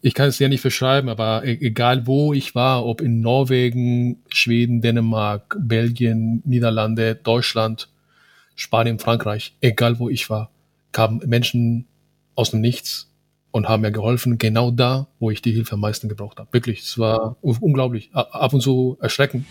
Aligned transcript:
Ich 0.00 0.14
kann 0.14 0.28
es 0.28 0.38
ja 0.38 0.48
nicht 0.48 0.62
beschreiben, 0.62 1.08
aber 1.08 1.44
e-, 1.44 1.58
egal 1.60 2.06
wo 2.06 2.32
ich 2.32 2.54
war, 2.54 2.86
ob 2.86 3.00
in 3.00 3.20
Norwegen, 3.20 4.22
Schweden, 4.28 4.80
Dänemark, 4.80 5.56
Belgien, 5.60 6.42
Niederlande, 6.44 7.14
Deutschland, 7.14 7.88
Spanien, 8.54 8.98
Frankreich, 8.98 9.54
egal 9.60 9.98
wo 9.98 10.08
ich 10.08 10.30
war, 10.30 10.50
kamen 10.92 11.20
Menschen 11.26 11.86
aus 12.34 12.50
dem 12.50 12.60
Nichts 12.60 13.10
und 13.50 13.68
haben 13.68 13.82
mir 13.82 13.92
geholfen, 13.92 14.38
genau 14.38 14.70
da, 14.70 15.08
wo 15.18 15.30
ich 15.30 15.42
die 15.42 15.52
Hilfe 15.52 15.74
am 15.74 15.80
meisten 15.80 16.08
gebraucht 16.08 16.38
habe. 16.38 16.52
Wirklich, 16.52 16.80
es 16.80 16.98
war 16.98 17.36
unglaublich, 17.42 18.10
ab 18.12 18.52
und 18.52 18.60
zu 18.60 18.96
erschreckend. 19.00 19.44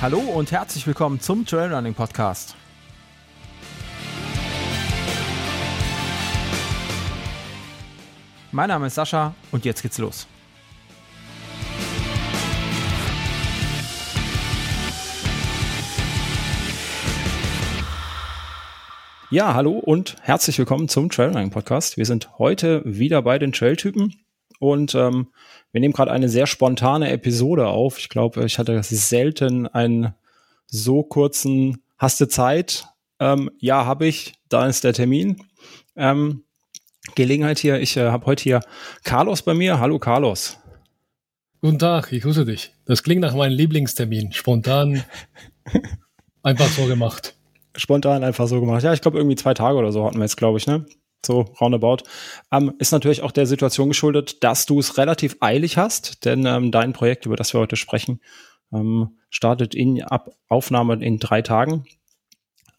Hallo 0.00 0.20
und 0.20 0.52
herzlich 0.52 0.86
willkommen 0.86 1.18
zum 1.18 1.44
Trailrunning 1.44 1.92
Podcast. 1.92 2.54
Mein 8.52 8.68
Name 8.68 8.86
ist 8.86 8.94
Sascha 8.94 9.34
und 9.50 9.64
jetzt 9.64 9.82
geht's 9.82 9.98
los. 9.98 10.28
Ja, 19.30 19.54
hallo 19.54 19.72
und 19.72 20.14
herzlich 20.20 20.60
willkommen 20.60 20.88
zum 20.88 21.10
Trailrunning 21.10 21.50
Podcast. 21.50 21.96
Wir 21.96 22.06
sind 22.06 22.38
heute 22.38 22.82
wieder 22.84 23.20
bei 23.22 23.40
den 23.40 23.50
Trailtypen 23.50 24.14
und 24.58 24.94
ähm, 24.94 25.28
wir 25.72 25.80
nehmen 25.80 25.94
gerade 25.94 26.10
eine 26.10 26.28
sehr 26.28 26.46
spontane 26.46 27.10
Episode 27.10 27.68
auf. 27.68 27.98
Ich 27.98 28.08
glaube, 28.08 28.44
ich 28.44 28.58
hatte 28.58 28.82
selten 28.82 29.66
einen 29.66 30.14
so 30.66 31.02
kurzen 31.02 31.82
Hast 31.98 32.20
du 32.20 32.28
Zeit? 32.28 32.86
Ähm, 33.18 33.50
ja, 33.58 33.84
habe 33.84 34.06
ich. 34.06 34.34
Da 34.48 34.66
ist 34.66 34.84
der 34.84 34.92
Termin. 34.92 35.42
Ähm, 35.96 36.44
Gelegenheit 37.16 37.58
hier. 37.58 37.80
Ich 37.80 37.96
äh, 37.96 38.10
habe 38.10 38.26
heute 38.26 38.42
hier 38.44 38.60
Carlos 39.02 39.42
bei 39.42 39.52
mir. 39.52 39.80
Hallo 39.80 39.98
Carlos. 39.98 40.58
Guten 41.60 41.80
Tag, 41.80 42.12
ich 42.12 42.22
grüße 42.22 42.44
dich. 42.44 42.72
Das 42.84 43.02
klingt 43.02 43.20
nach 43.20 43.34
meinem 43.34 43.56
Lieblingstermin. 43.56 44.30
Spontan 44.30 45.02
einfach 46.44 46.68
so 46.68 46.86
gemacht. 46.86 47.36
Spontan 47.76 48.22
einfach 48.22 48.46
so 48.46 48.60
gemacht. 48.60 48.84
Ja, 48.84 48.92
ich 48.92 49.00
glaube 49.00 49.18
irgendwie 49.18 49.34
zwei 49.34 49.54
Tage 49.54 49.76
oder 49.76 49.90
so 49.90 50.04
hatten 50.04 50.18
wir 50.18 50.24
jetzt, 50.24 50.36
glaube 50.36 50.58
ich, 50.58 50.68
ne? 50.68 50.86
So 51.24 51.40
roundabout. 51.60 51.98
Ähm, 52.52 52.74
ist 52.78 52.92
natürlich 52.92 53.22
auch 53.22 53.32
der 53.32 53.46
Situation 53.46 53.88
geschuldet, 53.88 54.42
dass 54.44 54.66
du 54.66 54.78
es 54.78 54.98
relativ 54.98 55.36
eilig 55.40 55.76
hast, 55.76 56.24
denn 56.24 56.46
ähm, 56.46 56.70
dein 56.70 56.92
Projekt, 56.92 57.26
über 57.26 57.36
das 57.36 57.52
wir 57.52 57.60
heute 57.60 57.76
sprechen, 57.76 58.20
ähm, 58.72 59.18
startet 59.30 59.74
in 59.74 60.02
ab 60.02 60.30
Aufnahme 60.48 60.94
in 61.04 61.18
drei 61.18 61.42
Tagen. 61.42 61.86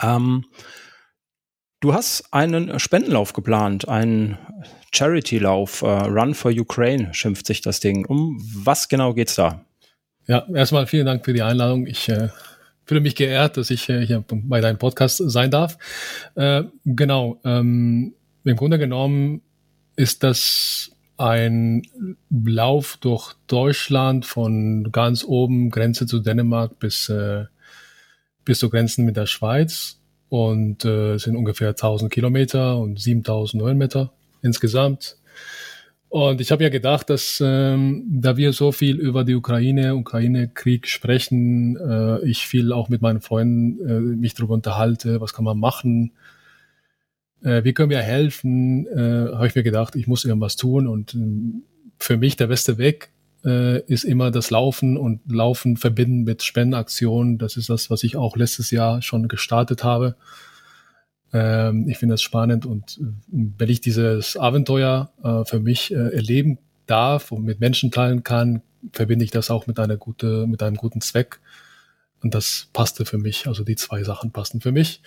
Ähm, 0.02 0.46
du 1.80 1.94
hast 1.94 2.34
einen 2.34 2.80
Spendenlauf 2.80 3.34
geplant, 3.34 3.88
einen 3.88 4.38
Charity-Lauf, 4.94 5.82
äh, 5.82 5.86
Run 5.86 6.34
for 6.34 6.52
Ukraine 6.52 7.14
schimpft 7.14 7.46
sich 7.46 7.62
das 7.62 7.80
Ding. 7.80 8.06
Um 8.06 8.40
was 8.42 8.90
genau 8.90 9.14
geht's 9.14 9.36
da? 9.36 9.66
Ja, 10.28 10.46
erstmal 10.54 10.88
vielen 10.88 11.06
Dank 11.06 11.26
für 11.26 11.34
die 11.34 11.42
Einladung. 11.42 11.88
Ich 11.88 12.10
äh, 12.10 12.30
fühle 12.86 13.02
mich 13.02 13.16
geehrt, 13.16 13.58
dass 13.58 13.70
ich 13.70 13.90
äh, 13.90 14.06
hier 14.06 14.24
bei 14.28 14.62
deinem 14.62 14.78
Podcast 14.78 15.18
sein 15.26 15.52
darf. 15.52 15.78
Äh, 16.36 16.64
genau. 16.86 17.40
Im 18.44 18.56
Grunde 18.56 18.80
genommen 18.80 19.42
ist 19.96 20.24
das 20.24 20.92
ein 21.18 21.84
Lauf 22.30 22.98
durch 23.02 23.34
Deutschland 23.48 24.26
von 24.26 24.92
ganz 24.92 25.26
oben, 25.26 25.70
Grenze 25.70 26.08
zu 26.08 26.20
Dänemark 26.20 26.80
bis, 26.80 27.10
äh, 27.10 27.46
bis 28.46 28.60
zu 28.60 28.70
Grenzen 28.70 29.06
mit 29.06 29.18
der 29.18 29.26
Schweiz 29.26 30.00
und 30.30 30.86
äh, 30.86 31.18
sind 31.18 31.36
ungefähr 31.36 31.70
1000 31.70 32.12
Kilometer 32.12 32.78
und 32.78 33.00
7000 33.00 33.62
Höhenmeter 33.62 34.14
insgesamt. 34.42 35.18
Und 36.08 36.42
ich 36.42 36.52
habe 36.52 36.64
ja 36.64 36.70
gedacht, 36.70 37.10
dass 37.10 37.42
ähm, 37.46 38.04
da 38.10 38.36
wir 38.36 38.52
so 38.54 38.72
viel 38.72 38.98
über 38.98 39.24
die 39.24 39.36
Ukraine, 39.36 39.96
Ukraine-Krieg 39.96 40.88
sprechen, 40.88 41.78
äh, 41.78 42.26
ich 42.26 42.48
viel 42.48 42.72
auch 42.72 42.90
mit 42.90 43.02
meinen 43.02 43.22
Freunden 43.22 43.88
äh, 43.88 44.00
mich 44.00 44.34
darüber 44.34 44.56
unterhalte, 44.56 45.22
was 45.22 45.34
kann 45.34 45.46
man 45.46 45.60
machen, 45.60 46.14
äh, 47.44 47.64
wie 47.64 47.74
können 47.74 47.90
wir 47.90 48.02
helfen, 48.02 48.88
äh, 48.88 49.34
habe 49.34 49.48
ich 49.48 49.56
mir 49.56 49.64
gedacht, 49.64 49.96
ich 49.96 50.08
muss 50.08 50.26
irgendwas 50.26 50.56
tun 50.56 50.88
und 50.88 51.14
äh, 51.16 51.18
für 51.98 52.18
mich 52.18 52.36
der 52.36 52.48
beste 52.48 52.78
Weg 52.78 53.12
äh, 53.46 53.82
ist 53.84 54.04
immer 54.04 54.32
das 54.32 54.52
Laufen 54.52 54.98
und 54.98 55.22
Laufen 55.32 55.78
verbinden 55.78 56.24
mit 56.24 56.44
Spendenaktionen. 56.44 57.38
Das 57.38 57.58
ist 57.58 57.70
das, 57.70 57.90
was 57.90 58.04
ich 58.04 58.16
auch 58.16 58.36
letztes 58.36 58.72
Jahr 58.72 59.02
schon 59.02 59.28
gestartet 59.28 59.84
habe. 59.84 60.16
Ähm, 61.32 61.88
ich 61.88 61.98
finde 61.98 62.14
das 62.14 62.22
spannend 62.22 62.66
und 62.66 63.00
äh, 63.00 63.04
wenn 63.32 63.70
ich 63.70 63.82
dieses 63.82 64.36
Abenteuer 64.36 65.12
äh, 65.24 65.46
für 65.46 65.60
mich 65.60 65.92
äh, 65.94 66.14
erleben 66.14 66.58
darf 66.86 67.32
und 67.32 67.44
mit 67.44 67.60
Menschen 67.60 67.92
teilen 67.92 68.24
kann, 68.24 68.62
verbinde 68.92 69.26
ich 69.26 69.32
das 69.32 69.50
auch 69.50 69.68
mit 69.68 69.80
einer 69.80 69.98
gute, 69.98 70.48
mit 70.48 70.64
einem 70.64 70.78
guten 70.78 71.02
Zweck. 71.02 71.40
Und 72.22 72.34
das 72.34 72.68
passte 72.74 73.06
für 73.06 73.18
mich. 73.18 73.48
Also 73.48 73.64
die 73.64 73.76
zwei 73.76 74.04
Sachen 74.04 74.32
passten 74.32 74.60
für 74.60 74.72
mich. 74.72 75.02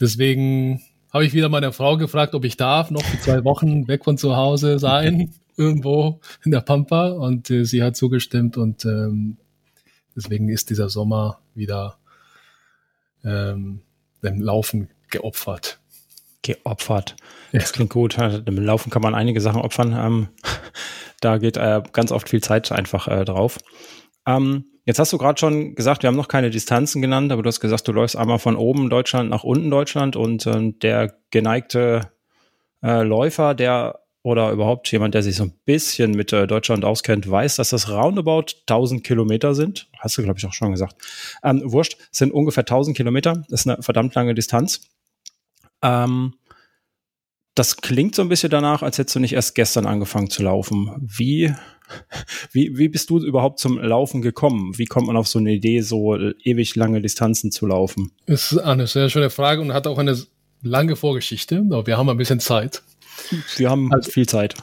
Deswegen 0.00 0.80
habe 1.12 1.24
ich 1.24 1.34
wieder 1.34 1.48
meine 1.48 1.72
Frau 1.72 1.96
gefragt, 1.96 2.34
ob 2.34 2.44
ich 2.44 2.56
darf, 2.56 2.90
noch 2.90 3.02
für 3.02 3.20
zwei 3.20 3.44
Wochen 3.44 3.88
weg 3.88 4.04
von 4.04 4.16
zu 4.16 4.36
Hause 4.36 4.78
sein, 4.78 5.32
irgendwo 5.56 6.20
in 6.44 6.52
der 6.52 6.60
Pampa. 6.60 7.08
Und 7.08 7.50
äh, 7.50 7.64
sie 7.64 7.82
hat 7.82 7.96
zugestimmt 7.96 8.56
und 8.56 8.84
ähm, 8.84 9.36
deswegen 10.16 10.48
ist 10.48 10.70
dieser 10.70 10.88
Sommer 10.88 11.40
wieder 11.54 11.98
ähm, 13.24 13.82
dem 14.22 14.40
Laufen 14.40 14.88
geopfert. 15.10 15.80
Geopfert. 16.42 17.16
Das 17.52 17.72
klingt 17.72 17.90
gut. 17.90 18.16
Im 18.18 18.56
Laufen 18.56 18.90
kann 18.90 19.02
man 19.02 19.14
einige 19.14 19.40
Sachen 19.40 19.60
opfern. 19.60 19.92
Ähm, 19.92 20.28
da 21.20 21.38
geht 21.38 21.56
äh, 21.56 21.82
ganz 21.92 22.12
oft 22.12 22.28
viel 22.28 22.40
Zeit 22.40 22.70
einfach 22.72 23.08
äh, 23.08 23.24
drauf. 23.24 23.58
Ähm, 24.36 24.64
Jetzt 24.90 24.98
hast 24.98 25.12
du 25.12 25.18
gerade 25.18 25.38
schon 25.38 25.76
gesagt, 25.76 26.02
wir 26.02 26.08
haben 26.08 26.16
noch 26.16 26.26
keine 26.26 26.50
Distanzen 26.50 27.00
genannt, 27.00 27.30
aber 27.30 27.44
du 27.44 27.46
hast 27.46 27.60
gesagt, 27.60 27.86
du 27.86 27.92
läufst 27.92 28.16
einmal 28.16 28.40
von 28.40 28.56
oben 28.56 28.90
Deutschland 28.90 29.30
nach 29.30 29.44
unten 29.44 29.70
Deutschland 29.70 30.16
und 30.16 30.46
äh, 30.46 30.72
der 30.72 31.14
geneigte 31.30 32.10
äh, 32.82 33.02
Läufer, 33.02 33.54
der 33.54 34.00
oder 34.22 34.50
überhaupt 34.50 34.90
jemand, 34.90 35.14
der 35.14 35.22
sich 35.22 35.36
so 35.36 35.44
ein 35.44 35.52
bisschen 35.64 36.10
mit 36.10 36.32
äh, 36.32 36.46
Deutschland 36.48 36.84
auskennt, 36.84 37.30
weiß, 37.30 37.54
dass 37.54 37.70
das 37.70 37.88
roundabout 37.88 38.46
1000 38.66 39.04
Kilometer 39.04 39.54
sind. 39.54 39.88
Hast 39.98 40.18
du, 40.18 40.22
glaube 40.22 40.38
ich, 40.38 40.46
auch 40.46 40.52
schon 40.52 40.72
gesagt. 40.72 40.96
Ähm, 41.44 41.62
wurscht, 41.64 41.96
sind 42.10 42.32
ungefähr 42.32 42.62
1000 42.62 42.96
Kilometer. 42.96 43.44
Das 43.48 43.60
ist 43.60 43.68
eine 43.68 43.82
verdammt 43.82 44.14
lange 44.14 44.34
Distanz. 44.34 44.88
Ähm, 45.82 46.34
das 47.54 47.76
klingt 47.76 48.14
so 48.14 48.22
ein 48.22 48.28
bisschen 48.28 48.50
danach, 48.50 48.82
als 48.82 48.98
hättest 48.98 49.16
du 49.16 49.20
nicht 49.20 49.34
erst 49.34 49.54
gestern 49.54 49.86
angefangen 49.86 50.30
zu 50.30 50.42
laufen. 50.42 50.90
Wie 51.00 51.54
wie, 52.52 52.76
wie 52.76 52.88
bist 52.88 53.10
du 53.10 53.18
überhaupt 53.18 53.58
zum 53.58 53.78
Laufen 53.78 54.22
gekommen? 54.22 54.76
Wie 54.78 54.86
kommt 54.86 55.06
man 55.06 55.16
auf 55.16 55.28
so 55.28 55.38
eine 55.38 55.52
Idee, 55.52 55.80
so 55.80 56.16
ewig 56.16 56.76
lange 56.76 57.00
Distanzen 57.00 57.50
zu 57.50 57.66
laufen? 57.66 58.12
Das 58.26 58.52
ist 58.52 58.58
eine 58.58 58.86
sehr 58.86 59.08
schöne 59.08 59.30
Frage 59.30 59.60
und 59.60 59.72
hat 59.72 59.86
auch 59.86 59.98
eine 59.98 60.16
lange 60.62 60.96
Vorgeschichte, 60.96 61.64
aber 61.70 61.86
wir 61.86 61.96
haben 61.96 62.08
ein 62.08 62.16
bisschen 62.16 62.40
Zeit. 62.40 62.82
Wir 63.56 63.70
haben 63.70 63.92
also, 63.92 64.10
viel 64.10 64.26
Zeit. 64.26 64.54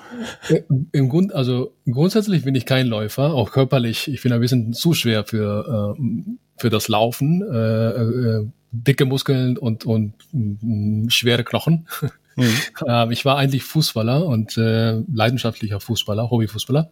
Äh, 0.49 0.61
Im 0.91 1.09
Grund, 1.09 1.33
also 1.33 1.73
grundsätzlich 1.89 2.43
bin 2.43 2.55
ich 2.55 2.65
kein 2.65 2.88
Läufer, 2.88 3.33
auch 3.33 3.51
körperlich. 3.51 4.07
Ich 4.07 4.23
bin 4.23 4.31
ein 4.31 4.39
bisschen 4.39 4.73
zu 4.73 4.94
schwer 4.94 5.25
für, 5.25 5.95
äh, 5.97 6.01
für 6.57 6.69
das 6.69 6.88
Laufen. 6.88 7.41
Äh, 7.41 7.89
äh, 7.89 8.47
dicke 8.71 9.05
Muskeln 9.05 9.57
und, 9.57 9.85
und 9.85 10.13
äh, 10.33 11.09
schwere 11.09 11.44
Knochen. 11.44 11.88
Mhm. 12.37 12.53
Ähm, 12.87 13.11
ich 13.11 13.25
war 13.25 13.37
eigentlich 13.37 13.63
Fußballer 13.63 14.25
und 14.25 14.57
äh, 14.57 15.01
leidenschaftlicher 15.11 15.79
Fußballer, 15.79 16.29
Hobbyfußballer. 16.29 16.91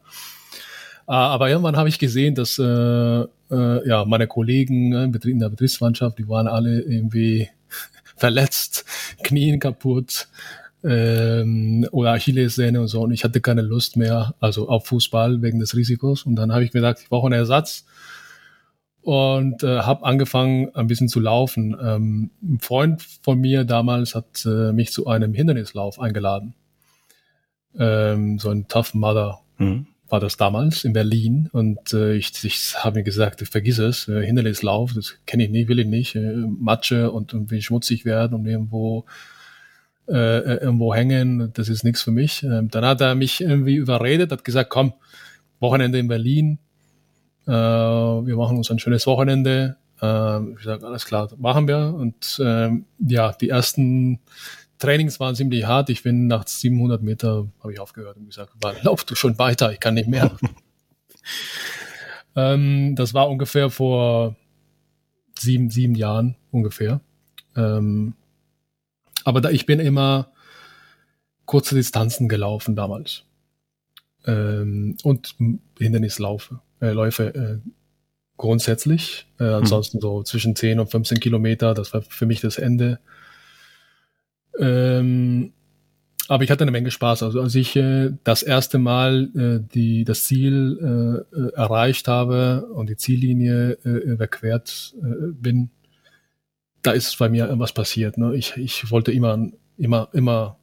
Äh, 1.08 1.12
aber 1.12 1.50
irgendwann 1.50 1.78
habe 1.78 1.88
ich 1.88 2.00
gesehen, 2.00 2.36
dass 2.36 2.60
äh, 2.60 2.64
äh, 2.66 3.88
ja 3.88 4.06
meine 4.06 4.28
Kollegen 4.28 4.94
äh, 4.94 5.30
in 5.30 5.40
der 5.40 5.50
Betriebsmannschaft, 5.50 6.18
die 6.18 6.28
waren 6.28 6.48
alle 6.48 6.82
irgendwie 6.82 7.48
verletzt, 8.18 8.86
Knien 9.24 9.60
kaputt 9.60 10.28
ähm, 10.84 11.88
oder 11.92 12.14
Achillessehne 12.14 12.82
und 12.82 12.88
so. 12.88 13.02
Und 13.02 13.12
ich 13.12 13.24
hatte 13.24 13.40
keine 13.40 13.62
Lust 13.62 13.98
mehr, 13.98 14.34
also 14.40 14.68
auf 14.68 14.88
Fußball 14.88 15.42
wegen 15.44 15.60
des 15.60 15.76
Risikos. 15.76 16.24
Und 16.24 16.36
dann 16.36 16.52
habe 16.52 16.64
ich 16.64 16.74
mir 16.74 16.82
gedacht, 16.82 17.00
ich 17.02 17.10
brauche 17.10 17.28
einen 17.28 17.40
Ersatz 17.40 17.86
und 19.06 19.62
äh, 19.62 19.82
habe 19.82 20.04
angefangen 20.04 20.74
ein 20.74 20.88
bisschen 20.88 21.08
zu 21.08 21.20
laufen. 21.20 21.78
Ähm, 21.80 22.32
ein 22.42 22.60
Freund 22.60 23.04
von 23.22 23.40
mir 23.40 23.64
damals 23.64 24.16
hat 24.16 24.44
äh, 24.48 24.72
mich 24.72 24.92
zu 24.92 25.06
einem 25.06 25.36
Hindernislauf 25.36 26.00
eingeladen. 26.00 26.56
Ähm, 27.78 28.40
so 28.40 28.50
ein 28.50 28.68
Tough 28.68 28.96
Mother 28.96 29.42
mhm. 29.60 29.86
war 30.10 30.20
das 30.20 30.38
damals 30.38 30.86
in 30.86 30.94
Berlin 30.94 31.50
und 31.54 31.94
äh, 31.94 32.16
ich, 32.16 32.32
ich 32.44 32.84
habe 32.84 32.98
mir 32.98 33.04
gesagt, 33.04 33.48
vergiss 33.48 33.78
es, 33.78 34.08
äh, 34.08 34.26
Hindernislauf, 34.26 34.94
das 34.94 35.18
kenne 35.28 35.44
ich 35.44 35.52
nicht, 35.52 35.68
will 35.68 35.78
ich 35.78 35.88
nicht, 35.88 36.16
äh, 36.16 36.38
Matsche 36.60 37.12
und 37.12 37.32
irgendwie 37.32 37.62
schmutzig 37.62 38.06
werden 38.06 38.34
und 38.34 38.48
irgendwo 38.48 39.06
äh, 40.08 40.14
äh, 40.14 40.64
irgendwo 40.64 40.96
hängen, 40.96 41.52
das 41.54 41.70
ist 41.70 41.84
nichts 41.84 42.02
für 42.02 42.12
mich. 42.12 42.42
Ähm, 42.42 42.70
dann 42.72 42.84
hat 42.84 43.02
er 43.02 43.14
mich 43.14 43.42
irgendwie 43.42 43.76
überredet, 43.76 44.32
hat 44.32 44.44
gesagt, 44.44 44.72
komm, 44.72 44.94
Wochenende 45.60 46.00
in 46.00 46.08
Berlin, 46.08 46.58
äh, 47.48 47.52
wir 47.52 48.36
machen 48.36 48.58
uns 48.58 48.70
ein 48.72 48.80
schönes 48.80 49.08
Wochenende. 49.08 49.78
Ähm, 50.02 50.56
ich 50.58 50.66
sage, 50.66 50.86
alles 50.86 51.06
klar, 51.06 51.30
machen 51.38 51.68
wir. 51.68 51.94
Und 51.94 52.40
ähm, 52.44 52.86
ja, 53.00 53.32
die 53.34 53.50
ersten 53.50 54.20
Trainings 54.80 55.20
waren 55.20 55.36
ziemlich 55.36 55.66
hart. 55.66 55.90
Ich 55.90 56.04
bin 56.04 56.28
nach 56.28 56.48
700 56.48 57.02
Meter, 57.02 57.48
habe 57.62 57.74
ich 57.74 57.80
aufgehört 57.80 58.18
und 58.18 58.28
gesagt, 58.28 58.54
lauf 58.84 59.04
du 59.04 59.16
schon 59.16 59.38
weiter, 59.40 59.72
ich 59.72 59.80
kann 59.80 59.94
nicht 59.94 60.10
mehr. 60.10 60.32
ähm, 62.36 62.96
das 62.96 63.14
war 63.14 63.30
ungefähr 63.30 63.70
vor 63.70 64.36
sieben, 65.40 65.70
sieben 65.70 65.96
Jahren 65.96 66.36
ungefähr. 66.52 67.02
Ähm, 67.56 68.16
aber 69.24 69.42
da, 69.42 69.50
ich 69.50 69.66
bin 69.66 69.80
immer 69.80 70.32
kurze 71.46 71.76
Distanzen 71.76 72.28
gelaufen 72.28 72.76
damals. 72.76 73.24
Ähm, 74.26 74.98
und 75.04 75.36
Hindernislaufe, 75.78 76.60
äh, 76.82 76.92
Läufe 76.92 77.36
äh, 77.36 77.70
grundsätzlich. 78.38 79.28
Äh, 79.40 79.46
hm. 79.46 79.54
ansonsten 79.56 80.02
so 80.02 80.24
zwischen 80.24 80.56
10 80.56 80.80
und 80.80 80.90
15 80.90 81.20
Kilometer, 81.20 81.74
das 81.74 81.94
war 81.94 82.02
für 82.02 82.26
mich 82.26 82.42
das 82.42 82.58
Ende. 82.58 83.00
Ähm, 84.60 85.54
aber 86.28 86.44
ich 86.44 86.50
hatte 86.50 86.64
eine 86.64 86.72
Menge 86.72 86.90
Spaß. 86.90 87.24
Also 87.24 87.42
als 87.42 87.54
ich 87.56 87.76
äh, 87.76 88.12
das 88.24 88.42
erste 88.42 88.80
Mal 88.80 89.30
äh, 89.36 89.74
die, 89.74 90.06
das 90.06 90.26
Ziel 90.26 91.26
äh, 91.34 91.38
äh 91.38 91.54
erreicht 91.54 92.08
habe 92.08 92.68
und 92.74 92.90
die 92.90 92.98
Ziellinie 92.98 93.78
äh, 93.86 93.90
überquert 93.90 94.96
äh, 95.02 95.32
bin, 95.34 95.70
da 96.82 96.92
ist 96.92 97.18
bei 97.18 97.30
mir 97.30 97.46
irgendwas 97.46 97.74
passiert. 97.74 98.18
Ne? 98.18 98.36
Ich, 98.36 98.58
ich 98.58 98.90
wollte 98.92 99.12
immer, 99.12 99.50
immer, 99.78 100.10
immer 100.14 100.58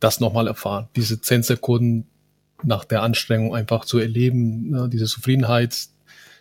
das 0.00 0.20
nochmal 0.20 0.46
erfahren. 0.46 0.88
Diese 0.96 1.20
zehn 1.20 1.42
Sekunden 1.42 2.06
nach 2.62 2.84
der 2.84 3.02
Anstrengung 3.02 3.54
einfach 3.54 3.84
zu 3.84 3.98
erleben, 3.98 4.70
ne? 4.70 4.88
diese 4.88 5.06
Zufriedenheit, 5.06 5.88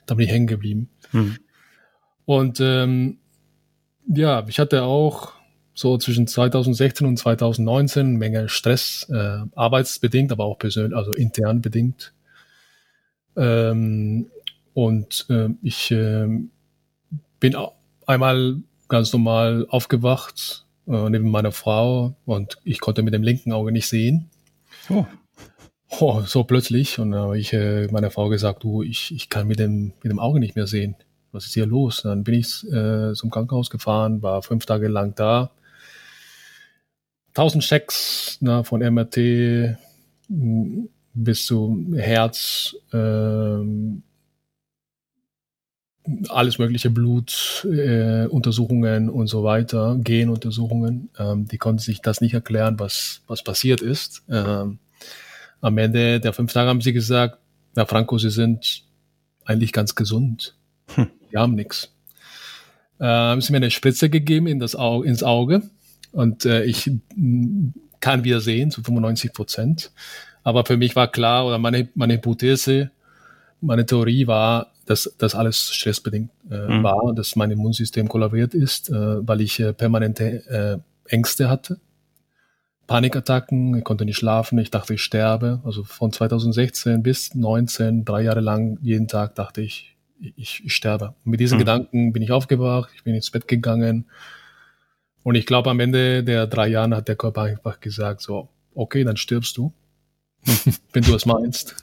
da 0.06 0.16
bin 0.16 0.26
ich 0.26 0.32
hängen 0.32 0.48
geblieben. 0.48 0.90
Hm. 1.12 1.38
Und 2.26 2.60
ähm, 2.60 3.20
ja, 4.08 4.46
ich 4.48 4.60
hatte 4.60 4.84
auch 4.84 5.34
so 5.74 5.98
zwischen 5.98 6.28
2016 6.28 7.06
und 7.06 7.18
2019 7.18 8.08
eine 8.08 8.18
Menge 8.18 8.50
Stress, 8.50 9.08
äh, 9.10 9.40
arbeitsbedingt, 9.56 10.32
aber 10.32 10.46
auch 10.46 10.58
persönlich, 10.58 10.98
also 10.98 11.14
intern 11.14 11.62
bedingt. 11.62 12.14
Ähm, 13.36 14.32
und 14.74 15.28
äh, 15.30 15.50
ich 15.62 15.92
äh, 15.92 16.28
bin 17.40 17.56
einmal 18.08 18.58
ganz 18.88 19.14
normal 19.14 19.68
aufgewacht 19.70 20.66
äh, 20.88 21.10
neben 21.10 21.30
meiner 21.30 21.52
Frau 21.52 22.16
und 22.26 22.58
ich 22.64 22.80
konnte 22.80 23.04
mit 23.04 23.14
dem 23.14 23.24
linken 23.24 23.52
Auge 23.52 23.72
nicht 23.72 23.88
sehen. 23.88 24.30
Oh. 24.90 25.06
Oh, 25.90 26.22
so 26.26 26.44
plötzlich. 26.44 27.00
Und 27.00 27.12
dann 27.12 27.22
habe 27.22 27.40
ich 27.40 27.54
äh, 27.54 27.88
meiner 27.88 28.12
Frau 28.12 28.30
gesagt, 28.30 28.64
du, 28.64 28.84
ich, 28.84 29.14
ich 29.14 29.30
kann 29.30 29.48
mit 29.48 29.60
dem, 29.60 29.94
mit 30.04 30.12
dem 30.12 30.20
Auge 30.20 30.40
nicht 30.40 30.56
mehr 30.56 30.68
sehen. 30.68 30.96
Was 31.32 31.46
ist 31.46 31.54
hier 31.54 31.66
los? 31.66 32.04
Und 32.04 32.10
dann 32.10 32.24
bin 32.24 32.36
ich 32.36 32.66
äh, 32.72 33.14
zum 33.14 33.30
Krankenhaus 33.30 33.70
gefahren, 33.70 34.22
war 34.22 34.42
fünf 34.42 34.66
Tage 34.66 34.88
lang 34.88 35.16
da. 35.16 35.52
Tausend 37.34 37.64
Checks 37.64 38.38
na, 38.42 38.64
von 38.64 38.82
MRT 38.82 39.78
bis 41.14 41.46
zu 41.46 41.94
Herz, 41.96 42.76
ähm, 42.94 44.04
alles 46.30 46.58
mögliche 46.58 46.90
Blutuntersuchungen 46.90 49.08
äh, 49.08 49.12
und 49.12 49.28
so 49.28 49.44
weiter, 49.44 49.98
Genuntersuchungen. 50.02 51.10
Ähm, 51.20 51.48
die 51.48 51.58
konnten 51.58 51.80
sich 51.80 52.02
das 52.02 52.22
nicht 52.22 52.34
erklären, 52.34 52.80
was, 52.80 53.22
was 53.28 53.44
passiert 53.44 53.82
ist. 53.82 54.24
Ähm, 54.30 54.80
am 55.62 55.78
Ende 55.78 56.20
der 56.20 56.34
fünf 56.34 56.54
Tage 56.54 56.70
haben 56.70 56.82
sie 56.82 56.94
gesagt, 56.94 57.40
na 57.76 57.86
Franco, 57.86 58.18
Sie 58.18 58.30
sind 58.30 58.84
eigentlich 59.46 59.72
ganz 59.72 59.96
gesund. 59.96 60.56
Hm. 60.96 61.10
Wir 61.30 61.40
haben 61.40 61.56
nichts. 61.56 61.94
Äh, 63.00 63.06
haben 63.06 63.42
sie 63.42 63.52
mir 63.52 63.58
eine 63.58 63.72
Spritze 63.72 64.10
gegeben 64.10 64.48
in 64.48 64.60
das 64.60 64.76
Au 64.76 65.04
ins 65.04 65.24
Auge 65.24 65.62
und 66.12 66.46
äh, 66.46 66.64
ich 66.64 66.92
kann 68.00 68.24
wieder 68.24 68.40
sehen 68.40 68.72
zu 68.72 68.82
95 68.82 69.34
Prozent. 69.34 69.92
Aber 70.44 70.66
für 70.66 70.78
mich 70.78 70.96
war 70.96 71.12
klar, 71.12 71.46
oder 71.46 71.58
meine, 71.58 71.90
meine 71.94 72.14
Hypothese, 72.14 72.92
meine 73.62 73.86
Theorie 73.86 74.28
war, 74.28 74.72
dass 74.86 75.14
das 75.18 75.36
alles 75.36 75.74
stressbedingt 75.74 76.32
äh, 76.50 76.68
mhm. 76.68 76.84
war, 76.84 77.14
dass 77.14 77.36
mein 77.36 77.52
Immunsystem 77.52 78.08
kollabiert 78.08 78.54
ist, 78.54 78.90
äh, 78.90 78.94
weil 79.28 79.42
ich 79.42 79.60
äh, 79.60 79.74
permanente 79.74 80.82
äh, 81.08 81.14
Ängste 81.14 81.50
hatte. 81.50 81.80
Panikattacken, 82.88 83.78
ich 83.78 83.84
konnte 83.84 84.06
nicht 84.06 84.18
schlafen, 84.18 84.58
ich 84.60 84.72
dachte, 84.72 84.94
ich 84.94 85.04
sterbe. 85.04 85.62
Also 85.66 85.84
von 85.84 86.12
2016 86.12 87.04
bis 87.04 87.36
19, 87.36 88.06
drei 88.06 88.24
Jahre 88.24 88.40
lang, 88.40 88.80
jeden 88.82 89.10
Tag 89.10 89.36
dachte 89.36 89.62
ich, 89.62 89.98
ich, 90.20 90.64
ich 90.66 90.74
sterbe. 90.74 91.14
Und 91.26 91.32
mit 91.32 91.40
diesen 91.42 91.58
mhm. 91.58 91.60
Gedanken 91.60 92.14
bin 92.14 92.24
ich 92.24 92.32
aufgewacht, 92.32 92.90
ich 92.96 93.04
bin 93.04 93.14
ins 93.14 93.30
Bett 93.30 93.48
gegangen. 93.48 94.06
Und 95.24 95.36
ich 95.36 95.46
glaube, 95.46 95.70
am 95.70 95.82
Ende 95.82 96.24
der 96.24 96.48
drei 96.48 96.70
Jahre 96.70 96.96
hat 96.96 97.10
der 97.10 97.18
Körper 97.18 97.44
einfach 97.44 97.82
gesagt, 97.82 98.22
so, 98.22 98.48
okay, 98.74 99.04
dann 99.04 99.18
stirbst 99.18 99.58
du, 99.58 99.74
wenn 100.94 101.04
du 101.04 101.14
es 101.14 101.26
meinst. 101.26 101.76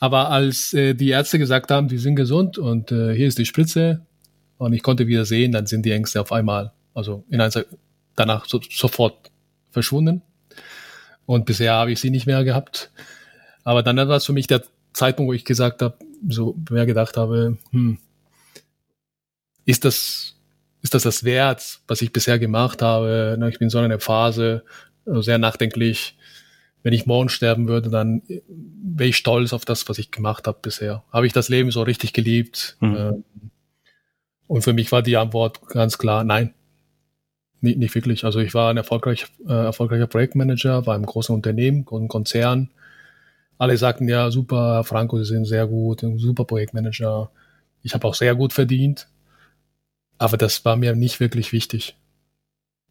Aber 0.00 0.30
als 0.30 0.72
äh, 0.72 0.94
die 0.94 1.10
Ärzte 1.10 1.38
gesagt 1.38 1.70
haben, 1.70 1.88
die 1.88 1.98
sind 1.98 2.16
gesund 2.16 2.56
und 2.56 2.90
äh, 2.90 3.14
hier 3.14 3.26
ist 3.26 3.38
die 3.38 3.44
Spritze 3.44 4.00
und 4.56 4.72
ich 4.72 4.82
konnte 4.82 5.06
wieder 5.06 5.26
sehen, 5.26 5.52
dann 5.52 5.66
sind 5.66 5.84
die 5.84 5.92
Ängste 5.92 6.20
auf 6.22 6.32
einmal, 6.32 6.72
also 6.94 7.24
in 7.28 7.40
einer, 7.40 7.64
danach 8.16 8.46
so, 8.46 8.60
sofort 8.70 9.30
verschwunden. 9.74 10.22
Und 11.26 11.46
bisher 11.46 11.74
habe 11.74 11.92
ich 11.92 12.00
sie 12.00 12.10
nicht 12.10 12.26
mehr 12.26 12.44
gehabt. 12.44 12.90
Aber 13.64 13.82
dann 13.82 13.96
war 13.96 14.16
es 14.16 14.26
für 14.26 14.32
mich 14.32 14.46
der 14.46 14.62
Zeitpunkt, 14.92 15.28
wo 15.28 15.32
ich 15.32 15.44
gesagt 15.44 15.82
habe, 15.82 15.98
so 16.28 16.56
mehr 16.70 16.86
gedacht 16.86 17.16
habe, 17.16 17.58
hm, 17.70 17.98
ist 19.64 19.84
das, 19.84 20.36
ist 20.82 20.94
das 20.94 21.02
das 21.02 21.24
wert, 21.24 21.80
was 21.86 22.02
ich 22.02 22.12
bisher 22.12 22.38
gemacht 22.38 22.82
habe? 22.82 23.38
Ich 23.50 23.58
bin 23.58 23.70
so 23.70 23.78
in 23.78 23.84
einer 23.84 24.00
Phase, 24.00 24.64
also 25.06 25.22
sehr 25.22 25.38
nachdenklich. 25.38 26.16
Wenn 26.82 26.92
ich 26.92 27.06
morgen 27.06 27.30
sterben 27.30 27.66
würde, 27.66 27.88
dann 27.88 28.22
wäre 28.28 29.08
ich 29.08 29.16
stolz 29.16 29.54
auf 29.54 29.64
das, 29.64 29.88
was 29.88 29.98
ich 29.98 30.10
gemacht 30.10 30.46
habe 30.46 30.58
bisher. 30.60 31.02
Habe 31.10 31.26
ich 31.26 31.32
das 31.32 31.48
Leben 31.48 31.70
so 31.70 31.82
richtig 31.82 32.12
geliebt? 32.12 32.76
Mhm. 32.80 33.24
Und 34.46 34.62
für 34.62 34.74
mich 34.74 34.92
war 34.92 35.00
die 35.00 35.16
Antwort 35.16 35.66
ganz 35.68 35.96
klar, 35.96 36.24
nein, 36.24 36.52
nicht, 37.64 37.78
nicht 37.78 37.94
wirklich. 37.94 38.24
Also 38.24 38.38
ich 38.38 38.54
war 38.54 38.70
ein 38.70 38.76
erfolgreich, 38.76 39.26
äh, 39.48 39.52
erfolgreicher 39.52 40.06
Projektmanager 40.06 40.82
bei 40.82 40.94
einem 40.94 41.06
großen 41.06 41.34
Unternehmen, 41.34 41.84
großen 41.84 42.08
Konzern. 42.08 42.70
Alle 43.58 43.76
sagten 43.76 44.08
ja, 44.08 44.30
super, 44.30 44.84
Franco, 44.84 45.18
Sie 45.18 45.24
sind 45.24 45.46
sehr 45.46 45.66
gut, 45.66 46.02
ein 46.02 46.18
super 46.18 46.44
Projektmanager. 46.44 47.30
Ich 47.82 47.94
habe 47.94 48.06
auch 48.06 48.14
sehr 48.14 48.34
gut 48.34 48.52
verdient. 48.52 49.08
Aber 50.18 50.36
das 50.36 50.64
war 50.64 50.76
mir 50.76 50.94
nicht 50.94 51.18
wirklich 51.20 51.52
wichtig. 51.52 51.96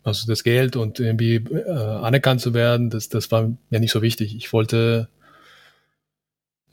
Also 0.03 0.27
das 0.27 0.43
Geld 0.43 0.75
und 0.75 0.99
irgendwie 0.99 1.35
äh, 1.35 1.71
anerkannt 1.71 2.41
zu 2.41 2.53
werden, 2.53 2.89
das, 2.89 3.07
das 3.07 3.31
war 3.31 3.55
mir 3.69 3.79
nicht 3.79 3.91
so 3.91 4.01
wichtig. 4.01 4.35
Ich 4.35 4.51
wollte, 4.51 5.07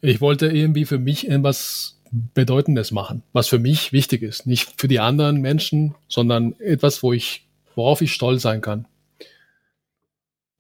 ich 0.00 0.20
wollte 0.20 0.48
irgendwie 0.48 0.84
für 0.84 0.98
mich 0.98 1.28
etwas 1.28 2.00
Bedeutendes 2.10 2.90
machen, 2.90 3.22
was 3.32 3.48
für 3.48 3.60
mich 3.60 3.92
wichtig 3.92 4.22
ist. 4.22 4.46
Nicht 4.46 4.80
für 4.80 4.88
die 4.88 4.98
anderen 4.98 5.40
Menschen, 5.40 5.94
sondern 6.08 6.58
etwas, 6.58 7.04
wo 7.04 7.12
ich 7.12 7.46
worauf 7.74 8.00
ich 8.00 8.12
stolz 8.12 8.42
sein 8.42 8.60
kann. 8.60 8.86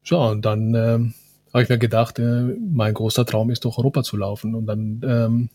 So, 0.02 0.20
und 0.20 0.44
dann 0.44 0.74
ähm, 0.74 1.14
habe 1.52 1.62
ich 1.62 1.68
mir 1.68 1.78
gedacht, 1.78 2.18
äh, 2.18 2.56
mein 2.58 2.94
großer 2.94 3.26
Traum 3.26 3.50
ist 3.50 3.64
durch 3.64 3.78
Europa 3.78 4.02
zu 4.02 4.16
laufen. 4.16 4.54
Und 4.54 4.66
dann 4.66 5.00
ähm, 5.04 5.50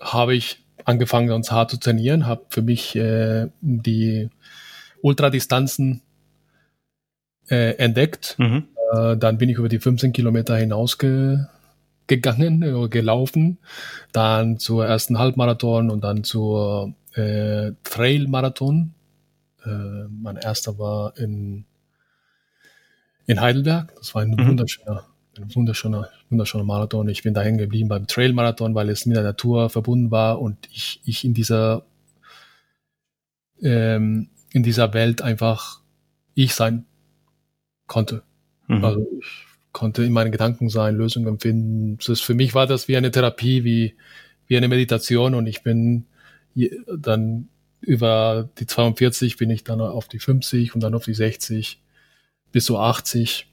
habe 0.00 0.34
ich 0.34 0.64
angefangen, 0.84 1.28
ganz 1.28 1.50
hart 1.50 1.70
zu 1.70 1.78
trainieren, 1.78 2.26
habe 2.26 2.44
für 2.48 2.62
mich 2.62 2.96
äh, 2.96 3.48
die 3.60 4.30
Ultradistanzen 5.02 6.02
äh, 7.48 7.76
entdeckt. 7.76 8.36
Mhm. 8.38 8.64
Äh, 8.92 9.16
dann 9.16 9.38
bin 9.38 9.48
ich 9.48 9.58
über 9.58 9.68
die 9.68 9.78
15 9.78 10.12
Kilometer 10.12 10.56
hinausgegangen, 10.56 11.48
äh, 12.62 12.88
gelaufen, 12.88 13.58
dann 14.12 14.58
zur 14.58 14.86
ersten 14.86 15.18
Halbmarathon 15.18 15.90
und 15.90 16.02
dann 16.02 16.24
zur 16.24 16.94
äh, 17.14 17.72
Trail-Marathon 17.84 18.95
äh, 19.66 20.08
mein 20.08 20.36
erster 20.36 20.78
war 20.78 21.16
in, 21.18 21.64
in 23.26 23.40
Heidelberg. 23.40 23.94
Das 23.96 24.14
war 24.14 24.22
ein 24.22 24.30
mhm. 24.30 24.48
wunderschöner, 24.48 25.04
ein 25.36 25.54
wunderschöner, 25.54 26.08
wunderschöner 26.30 26.64
Marathon. 26.64 27.08
Ich 27.08 27.22
bin 27.22 27.34
da 27.34 27.42
hängen 27.42 27.58
geblieben 27.58 27.88
beim 27.88 28.06
Trail-Marathon, 28.06 28.74
weil 28.74 28.88
es 28.88 29.06
mit 29.06 29.16
der 29.16 29.24
Natur 29.24 29.68
verbunden 29.70 30.10
war 30.10 30.40
und 30.40 30.56
ich, 30.72 31.00
ich 31.04 31.24
in 31.24 31.34
dieser, 31.34 31.84
ähm, 33.60 34.28
in 34.52 34.62
dieser 34.62 34.94
Welt 34.94 35.22
einfach 35.22 35.80
ich 36.34 36.54
sein 36.54 36.86
konnte. 37.86 38.22
Mhm. 38.68 38.84
Also 38.84 39.06
ich 39.20 39.44
konnte 39.72 40.04
in 40.04 40.12
meinen 40.12 40.32
Gedanken 40.32 40.68
sein, 40.68 40.96
Lösungen 40.96 41.38
finden. 41.38 41.98
Das 42.06 42.20
für 42.20 42.34
mich 42.34 42.54
war 42.54 42.66
das 42.66 42.88
wie 42.88 42.96
eine 42.96 43.10
Therapie, 43.10 43.64
wie, 43.64 43.94
wie 44.46 44.56
eine 44.56 44.68
Meditation 44.68 45.34
und 45.34 45.46
ich 45.46 45.62
bin 45.62 46.06
dann 46.96 47.48
über 47.86 48.48
die 48.58 48.66
42 48.66 49.36
bin 49.36 49.50
ich 49.50 49.64
dann 49.64 49.80
auf 49.80 50.08
die 50.08 50.18
50 50.18 50.74
und 50.74 50.82
dann 50.82 50.94
auf 50.94 51.04
die 51.04 51.14
60 51.14 51.80
bis 52.52 52.64
zu 52.64 52.78
80. 52.78 53.46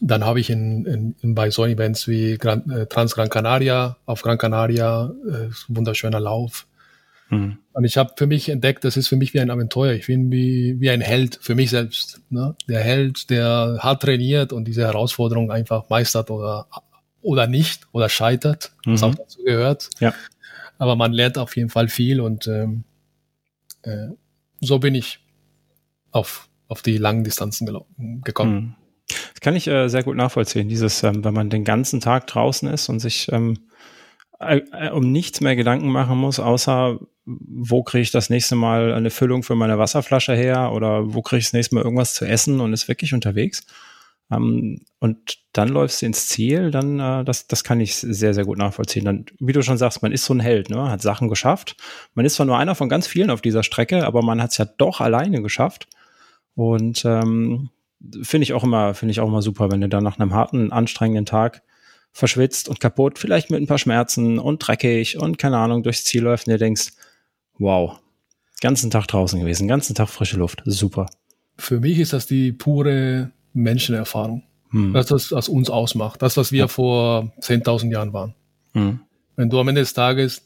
Dann 0.00 0.24
habe 0.24 0.40
ich 0.40 0.50
in, 0.50 0.84
in, 0.84 1.16
in 1.22 1.34
bei 1.34 1.50
so 1.50 1.64
Events 1.64 2.06
wie 2.06 2.38
Gran, 2.38 2.70
äh, 2.70 2.86
Trans 2.86 3.14
Gran 3.14 3.28
Canaria, 3.28 3.96
auf 4.06 4.22
Gran 4.22 4.38
Canaria, 4.38 5.12
äh, 5.26 5.48
wunderschöner 5.68 6.20
Lauf. 6.20 6.66
Mhm. 7.30 7.58
Und 7.72 7.84
ich 7.84 7.96
habe 7.96 8.12
für 8.16 8.26
mich 8.26 8.48
entdeckt, 8.48 8.84
das 8.84 8.96
ist 8.96 9.08
für 9.08 9.16
mich 9.16 9.34
wie 9.34 9.40
ein 9.40 9.50
Abenteuer. 9.50 9.92
Ich 9.94 10.06
bin 10.06 10.30
wie, 10.30 10.80
wie 10.80 10.90
ein 10.90 11.00
Held 11.00 11.38
für 11.40 11.54
mich 11.54 11.70
selbst. 11.70 12.20
Ne? 12.30 12.54
Der 12.68 12.80
Held, 12.80 13.30
der 13.30 13.78
hart 13.80 14.02
trainiert 14.02 14.52
und 14.52 14.66
diese 14.66 14.82
Herausforderung 14.82 15.50
einfach 15.50 15.88
meistert 15.88 16.30
oder, 16.30 16.68
oder 17.22 17.46
nicht 17.46 17.88
oder 17.92 18.08
scheitert, 18.08 18.72
was 18.84 19.00
mhm. 19.00 19.08
auch 19.08 19.14
dazu 19.16 19.42
gehört. 19.42 19.90
Ja. 19.98 20.14
Aber 20.78 20.94
man 20.94 21.12
lernt 21.12 21.38
auf 21.38 21.56
jeden 21.56 21.70
Fall 21.70 21.88
viel 21.88 22.20
und 22.20 22.46
ähm, 22.46 22.84
äh, 23.86 24.08
so 24.60 24.78
bin 24.78 24.94
ich 24.94 25.20
auf, 26.10 26.48
auf 26.68 26.82
die 26.82 26.98
langen 26.98 27.24
Distanzen 27.24 27.66
gekommen. 28.22 28.54
Mhm. 28.54 28.74
Das 29.32 29.40
kann 29.40 29.54
ich 29.54 29.68
äh, 29.68 29.88
sehr 29.88 30.02
gut 30.02 30.16
nachvollziehen, 30.16 30.68
dieses, 30.68 31.02
ähm, 31.02 31.24
wenn 31.24 31.34
man 31.34 31.50
den 31.50 31.64
ganzen 31.64 32.00
Tag 32.00 32.26
draußen 32.26 32.68
ist 32.68 32.88
und 32.88 32.98
sich 32.98 33.30
ähm, 33.30 33.58
äh, 34.40 34.62
äh, 34.72 34.90
um 34.90 35.12
nichts 35.12 35.40
mehr 35.40 35.56
Gedanken 35.56 35.88
machen 35.88 36.18
muss, 36.18 36.40
außer 36.40 36.98
wo 37.24 37.82
kriege 37.82 38.02
ich 38.02 38.10
das 38.10 38.30
nächste 38.30 38.56
Mal 38.56 38.92
eine 38.92 39.10
Füllung 39.10 39.42
für 39.42 39.54
meine 39.54 39.78
Wasserflasche 39.78 40.34
her 40.34 40.72
oder 40.72 41.14
wo 41.14 41.22
kriege 41.22 41.38
ich 41.38 41.46
das 41.46 41.52
nächste 41.52 41.74
Mal 41.74 41.84
irgendwas 41.84 42.14
zu 42.14 42.24
essen 42.24 42.60
und 42.60 42.72
ist 42.72 42.88
wirklich 42.88 43.14
unterwegs. 43.14 43.66
Ähm, 44.30 44.80
und 44.98 45.38
dann 45.52 45.68
läufst 45.68 46.02
du 46.02 46.06
ins 46.06 46.28
Ziel, 46.28 46.70
dann 46.70 46.98
äh, 46.98 47.24
das, 47.24 47.46
das 47.46 47.64
kann 47.64 47.80
ich 47.80 47.96
sehr, 47.96 48.34
sehr 48.34 48.44
gut 48.44 48.58
nachvollziehen. 48.58 49.04
Dann, 49.04 49.26
wie 49.38 49.52
du 49.52 49.62
schon 49.62 49.78
sagst, 49.78 50.02
man 50.02 50.12
ist 50.12 50.24
so 50.24 50.34
ein 50.34 50.40
Held, 50.40 50.70
ne? 50.70 50.90
hat 50.90 51.02
Sachen 51.02 51.28
geschafft. 51.28 51.76
Man 52.14 52.26
ist 52.26 52.34
zwar 52.34 52.46
nur 52.46 52.58
einer 52.58 52.74
von 52.74 52.88
ganz 52.88 53.06
vielen 53.06 53.30
auf 53.30 53.40
dieser 53.40 53.62
Strecke, 53.62 54.06
aber 54.06 54.22
man 54.22 54.42
hat 54.42 54.50
es 54.50 54.58
ja 54.58 54.64
doch 54.64 55.00
alleine 55.00 55.42
geschafft. 55.42 55.88
Und 56.54 57.04
ähm, 57.04 57.70
finde 58.22 58.44
ich 58.44 58.52
auch 58.52 58.64
immer, 58.64 58.94
ich 59.00 59.20
auch 59.20 59.28
immer 59.28 59.42
super, 59.42 59.70
wenn 59.70 59.80
du 59.80 59.88
dann 59.88 60.04
nach 60.04 60.18
einem 60.18 60.34
harten, 60.34 60.72
anstrengenden 60.72 61.26
Tag 61.26 61.62
verschwitzt 62.12 62.68
und 62.68 62.80
kaputt, 62.80 63.18
vielleicht 63.18 63.50
mit 63.50 63.60
ein 63.60 63.66
paar 63.66 63.78
Schmerzen 63.78 64.38
und 64.38 64.66
dreckig 64.66 65.18
und 65.18 65.38
keine 65.38 65.58
Ahnung 65.58 65.82
durchs 65.82 66.04
Ziel 66.04 66.22
läuft 66.22 66.46
und 66.46 66.52
dir 66.52 66.58
denkst, 66.58 66.92
wow, 67.58 67.98
ganzen 68.60 68.90
Tag 68.90 69.06
draußen 69.06 69.38
gewesen, 69.38 69.68
ganzen 69.68 69.94
Tag 69.94 70.08
frische 70.08 70.38
Luft, 70.38 70.62
super. 70.64 71.06
Für 71.58 71.80
mich 71.80 71.98
ist 71.98 72.14
das 72.14 72.26
die 72.26 72.52
pure 72.52 73.32
Menschenerfahrung. 73.56 74.42
Hm. 74.70 74.92
Das, 74.92 75.10
was, 75.10 75.32
was 75.32 75.48
uns 75.48 75.70
ausmacht. 75.70 76.22
Das, 76.22 76.36
was 76.36 76.52
wir 76.52 76.60
ja. 76.60 76.68
vor 76.68 77.32
10.000 77.40 77.90
Jahren 77.92 78.12
waren. 78.12 78.34
Hm. 78.72 79.00
Wenn 79.36 79.50
du 79.50 79.58
am 79.60 79.68
Ende 79.68 79.80
des 79.80 79.94
Tages 79.94 80.42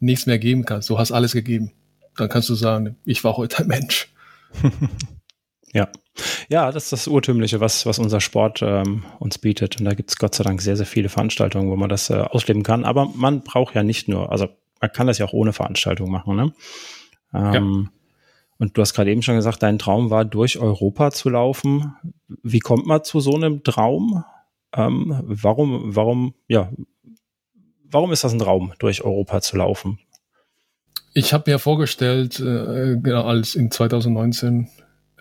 nichts 0.00 0.26
mehr 0.26 0.38
geben 0.38 0.64
kannst, 0.64 0.88
du 0.90 0.98
hast 0.98 1.12
alles 1.12 1.32
gegeben, 1.32 1.72
dann 2.16 2.28
kannst 2.28 2.48
du 2.48 2.54
sagen, 2.54 2.96
ich 3.04 3.24
war 3.24 3.36
heute 3.36 3.60
ein 3.62 3.68
Mensch. 3.68 4.12
ja. 5.72 5.88
Ja, 6.48 6.72
das 6.72 6.84
ist 6.84 6.92
das 6.92 7.08
Urtümliche, 7.08 7.60
was, 7.60 7.86
was 7.86 8.00
unser 8.00 8.20
Sport 8.20 8.60
ähm, 8.62 9.04
uns 9.20 9.38
bietet. 9.38 9.78
Und 9.78 9.84
da 9.84 9.94
gibt 9.94 10.10
es 10.10 10.16
Gott 10.16 10.34
sei 10.34 10.42
Dank 10.42 10.60
sehr, 10.60 10.76
sehr 10.76 10.86
viele 10.86 11.08
Veranstaltungen, 11.08 11.70
wo 11.70 11.76
man 11.76 11.88
das 11.88 12.10
äh, 12.10 12.14
ausleben 12.14 12.64
kann. 12.64 12.84
Aber 12.84 13.06
man 13.14 13.42
braucht 13.42 13.74
ja 13.74 13.84
nicht 13.84 14.08
nur, 14.08 14.32
also 14.32 14.48
man 14.80 14.92
kann 14.92 15.06
das 15.06 15.18
ja 15.18 15.26
auch 15.26 15.32
ohne 15.32 15.52
Veranstaltung 15.52 16.10
machen. 16.10 16.36
Ne? 16.36 16.52
Ähm, 17.34 17.90
ja. 17.92 17.97
Und 18.58 18.76
du 18.76 18.82
hast 18.82 18.94
gerade 18.94 19.10
eben 19.10 19.22
schon 19.22 19.36
gesagt, 19.36 19.62
dein 19.62 19.78
Traum 19.78 20.10
war, 20.10 20.24
durch 20.24 20.58
Europa 20.58 21.12
zu 21.12 21.30
laufen. 21.30 21.94
Wie 22.42 22.58
kommt 22.58 22.86
man 22.86 23.04
zu 23.04 23.20
so 23.20 23.36
einem 23.36 23.62
Traum? 23.62 24.24
Ähm, 24.74 25.20
warum, 25.22 25.94
warum, 25.94 26.34
ja, 26.48 26.70
warum 27.84 28.12
ist 28.12 28.24
das 28.24 28.32
ein 28.32 28.40
Traum, 28.40 28.72
durch 28.80 29.02
Europa 29.02 29.40
zu 29.40 29.56
laufen? 29.56 29.98
Ich 31.14 31.32
habe 31.32 31.50
mir 31.50 31.58
vorgestellt, 31.58 32.40
äh, 32.40 32.96
genau 33.00 33.24
als 33.24 33.54
in 33.54 33.70
2019 33.70 34.68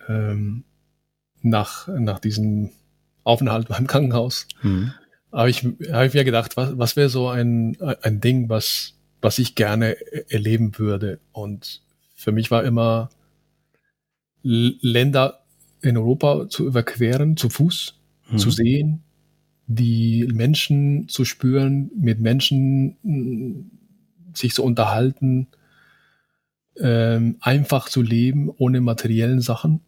ähm, 0.10 0.64
nach, 1.42 1.88
nach 1.88 2.20
diesem 2.20 2.72
Aufenthalt 3.24 3.68
beim 3.70 3.86
Krankenhaus, 3.86 4.48
mhm. 4.64 4.94
habe 5.32 5.50
ich, 5.50 5.64
hab 5.92 6.06
ich 6.06 6.14
mir 6.14 6.24
gedacht, 6.24 6.58
was, 6.58 6.78
was 6.78 6.96
wäre 6.96 7.10
so 7.10 7.30
ein, 7.30 7.78
ein 8.02 8.20
Ding, 8.20 8.50
was, 8.50 8.96
was 9.22 9.38
ich 9.38 9.54
gerne 9.56 9.96
erleben 10.30 10.78
würde. 10.80 11.20
Und 11.32 11.84
für 12.16 12.32
mich 12.32 12.50
war 12.50 12.64
immer 12.64 13.10
Länder 14.48 15.44
in 15.82 15.98
Europa 15.98 16.48
zu 16.50 16.66
überqueren, 16.66 17.38
zu 17.38 17.50
Fuß, 17.50 18.00
mhm. 18.32 18.38
zu 18.38 18.50
sehen, 18.50 19.04
die 19.68 20.26
Menschen 20.32 21.10
zu 21.10 21.26
spüren, 21.26 21.92
mit 21.96 22.20
Menschen 22.20 22.98
mm, 23.04 23.72
sich 24.34 24.54
zu 24.54 24.64
unterhalten, 24.64 25.48
ähm, 26.80 27.38
einfach 27.42 27.90
zu 27.90 28.02
leben 28.02 28.50
ohne 28.50 28.80
materiellen 28.82 29.42
Sachen. 29.42 29.82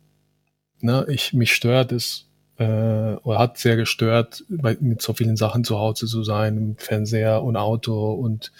Na, 0.81 1.07
ich, 1.07 1.33
mich 1.33 1.53
stört 1.53 1.91
es, 1.91 2.29
äh, 2.57 2.63
oder 2.63 3.39
hat 3.39 3.57
sehr 3.57 3.77
gestört, 3.77 4.43
bei, 4.49 4.77
mit 4.81 5.01
so 5.01 5.13
vielen 5.13 5.37
Sachen 5.37 5.63
zu 5.63 5.77
Hause 5.77 6.07
zu 6.07 6.23
sein, 6.23 6.75
Fernseher 6.77 7.43
und 7.43 7.55
Auto 7.55 8.13
und 8.13 8.51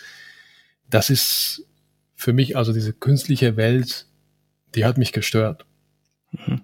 das 0.90 1.10
ist 1.10 1.66
für 2.16 2.34
mich, 2.34 2.58
also 2.58 2.74
diese 2.74 2.94
künstliche 2.94 3.58
Welt, 3.58 4.08
die 4.76 4.86
hat 4.86 4.98
mich 4.98 5.14
gestört. 5.14 5.66
Mhm. 6.32 6.62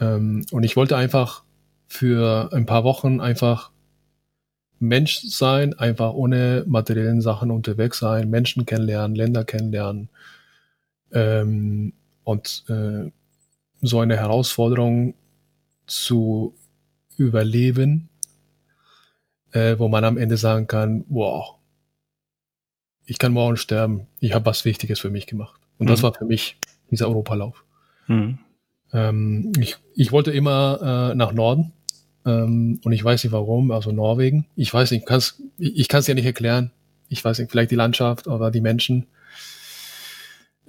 Ähm, 0.00 0.46
und 0.50 0.62
ich 0.62 0.76
wollte 0.76 0.96
einfach 0.96 1.44
für 1.86 2.50
ein 2.52 2.66
paar 2.66 2.84
Wochen 2.84 3.20
einfach 3.20 3.70
Mensch 4.78 5.22
sein, 5.22 5.74
einfach 5.74 6.12
ohne 6.12 6.64
materiellen 6.66 7.20
Sachen 7.20 7.50
unterwegs 7.50 7.98
sein, 7.98 8.30
Menschen 8.30 8.66
kennenlernen, 8.66 9.16
Länder 9.16 9.44
kennenlernen 9.44 10.08
ähm, 11.12 11.92
und 12.24 12.64
äh, 12.68 13.10
so 13.80 14.00
eine 14.00 14.16
Herausforderung 14.16 15.14
zu 15.86 16.54
überleben, 17.16 18.08
äh, 19.52 19.78
wo 19.78 19.88
man 19.88 20.04
am 20.04 20.18
Ende 20.18 20.36
sagen 20.36 20.66
kann, 20.66 21.04
wow, 21.08 21.56
ich 23.04 23.18
kann 23.18 23.32
morgen 23.32 23.56
sterben, 23.56 24.06
ich 24.20 24.34
habe 24.34 24.46
was 24.46 24.64
Wichtiges 24.64 25.00
für 25.00 25.10
mich 25.10 25.26
gemacht. 25.26 25.60
Und 25.78 25.86
mhm. 25.86 25.90
das 25.90 26.02
war 26.02 26.12
für 26.12 26.26
mich 26.26 26.58
dieser 26.90 27.08
Europalauf. 27.08 27.64
Mhm. 28.06 28.38
Ähm, 28.92 29.52
ich, 29.58 29.76
ich 29.94 30.12
wollte 30.12 30.30
immer 30.30 31.10
äh, 31.12 31.14
nach 31.14 31.32
Norden 31.32 31.72
ähm, 32.24 32.80
und 32.84 32.92
ich 32.92 33.04
weiß 33.04 33.24
nicht 33.24 33.32
warum, 33.32 33.70
also 33.70 33.92
Norwegen. 33.92 34.46
Ich 34.56 34.72
weiß 34.72 34.90
nicht, 34.90 35.06
kann's, 35.06 35.42
ich, 35.58 35.88
kann 35.88 36.00
es 36.00 36.06
ja 36.06 36.14
nicht 36.14 36.26
erklären. 36.26 36.72
Ich 37.08 37.24
weiß 37.24 37.38
nicht, 37.38 37.50
vielleicht 37.50 37.70
die 37.70 37.76
Landschaft 37.76 38.26
oder 38.26 38.50
die 38.50 38.60
Menschen. 38.60 39.06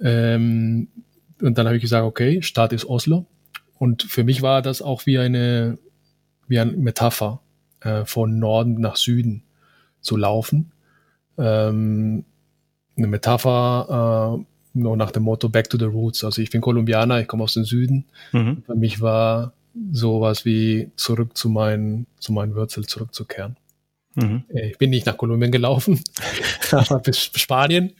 Ähm, 0.00 0.88
und 1.40 1.58
dann 1.58 1.66
habe 1.66 1.76
ich 1.76 1.82
gesagt, 1.82 2.04
okay, 2.04 2.42
Stadt 2.42 2.72
ist 2.72 2.86
Oslo. 2.86 3.26
Und 3.78 4.02
für 4.02 4.24
mich 4.24 4.42
war 4.42 4.62
das 4.62 4.82
auch 4.82 5.06
wie 5.06 5.18
eine, 5.18 5.78
wie 6.46 6.58
eine 6.58 6.72
Metapher, 6.72 7.40
äh, 7.80 8.04
von 8.04 8.38
Norden 8.38 8.80
nach 8.80 8.96
Süden 8.96 9.42
zu 10.00 10.16
laufen. 10.16 10.72
Ähm, 11.38 12.24
eine 12.96 13.06
Metapher 13.06 14.38
äh, 14.38 14.44
nur 14.72 14.96
nach 14.96 15.10
dem 15.10 15.24
Motto 15.24 15.48
Back 15.48 15.70
to 15.70 15.78
the 15.78 15.84
Roots. 15.84 16.24
Also 16.24 16.42
ich 16.42 16.50
bin 16.50 16.60
Kolumbianer, 16.60 17.20
ich 17.20 17.28
komme 17.28 17.44
aus 17.44 17.54
dem 17.54 17.64
Süden. 17.64 18.04
Mhm. 18.32 18.62
Für 18.66 18.74
mich 18.74 19.00
war 19.00 19.52
sowas 19.92 20.44
wie 20.44 20.90
zurück 20.96 21.36
zu 21.36 21.48
meinen, 21.48 22.06
zu 22.18 22.32
meinen 22.32 22.54
Wurzeln 22.54 22.86
zurückzukehren. 22.86 23.56
Mhm. 24.14 24.44
Äh, 24.48 24.70
ich 24.70 24.78
bin 24.78 24.90
nicht 24.90 25.06
nach 25.06 25.16
Kolumbien 25.16 25.52
gelaufen, 25.52 26.00
aber 26.70 26.98
bis 27.00 27.30
Spanien. 27.34 27.92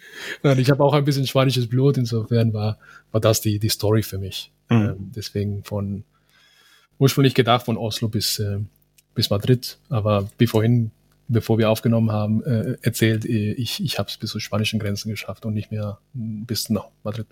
Und 0.43 0.59
ich 0.59 0.71
habe 0.71 0.83
auch 0.83 0.95
ein 0.95 1.05
bisschen 1.05 1.27
spanisches 1.27 1.69
Blut, 1.69 1.97
insofern 1.97 2.53
war, 2.53 2.79
war 3.13 3.21
das 3.21 3.41
die, 3.41 3.59
die 3.59 3.69
Story 3.69 4.03
für 4.03 4.19
mich. 4.19 4.53
Mhm. 4.69 4.77
Ähm, 4.77 5.13
deswegen 5.15 5.65
von 5.65 6.05
ursprünglich 6.99 7.35
gedacht 7.35 7.65
von 7.65 7.77
Oslo 7.77 8.09
bis, 8.09 8.39
äh, 8.39 8.59
bis 9.15 9.31
Madrid, 9.31 9.79
aber 9.89 10.29
wie 10.39 10.47
vorhin 10.47 10.91
bevor 11.31 11.57
wir 11.59 11.71
aufgenommen 11.71 12.13
haben, 12.13 12.45
äh, 12.45 12.77
erzählt, 12.83 13.25
äh, 13.25 13.53
ich, 13.53 13.83
ich 13.83 13.99
habe 13.99 14.09
es 14.09 14.17
bis 14.17 14.31
zur 14.31 14.41
spanischen 14.41 14.79
Grenzen 14.79 15.11
geschafft 15.11 15.45
und 15.47 15.55
nicht 15.55 15.71
mehr 15.71 15.99
hm, 16.15 16.47
bis 16.47 16.71
nach 16.71 16.87
Madrid. 17.03 17.27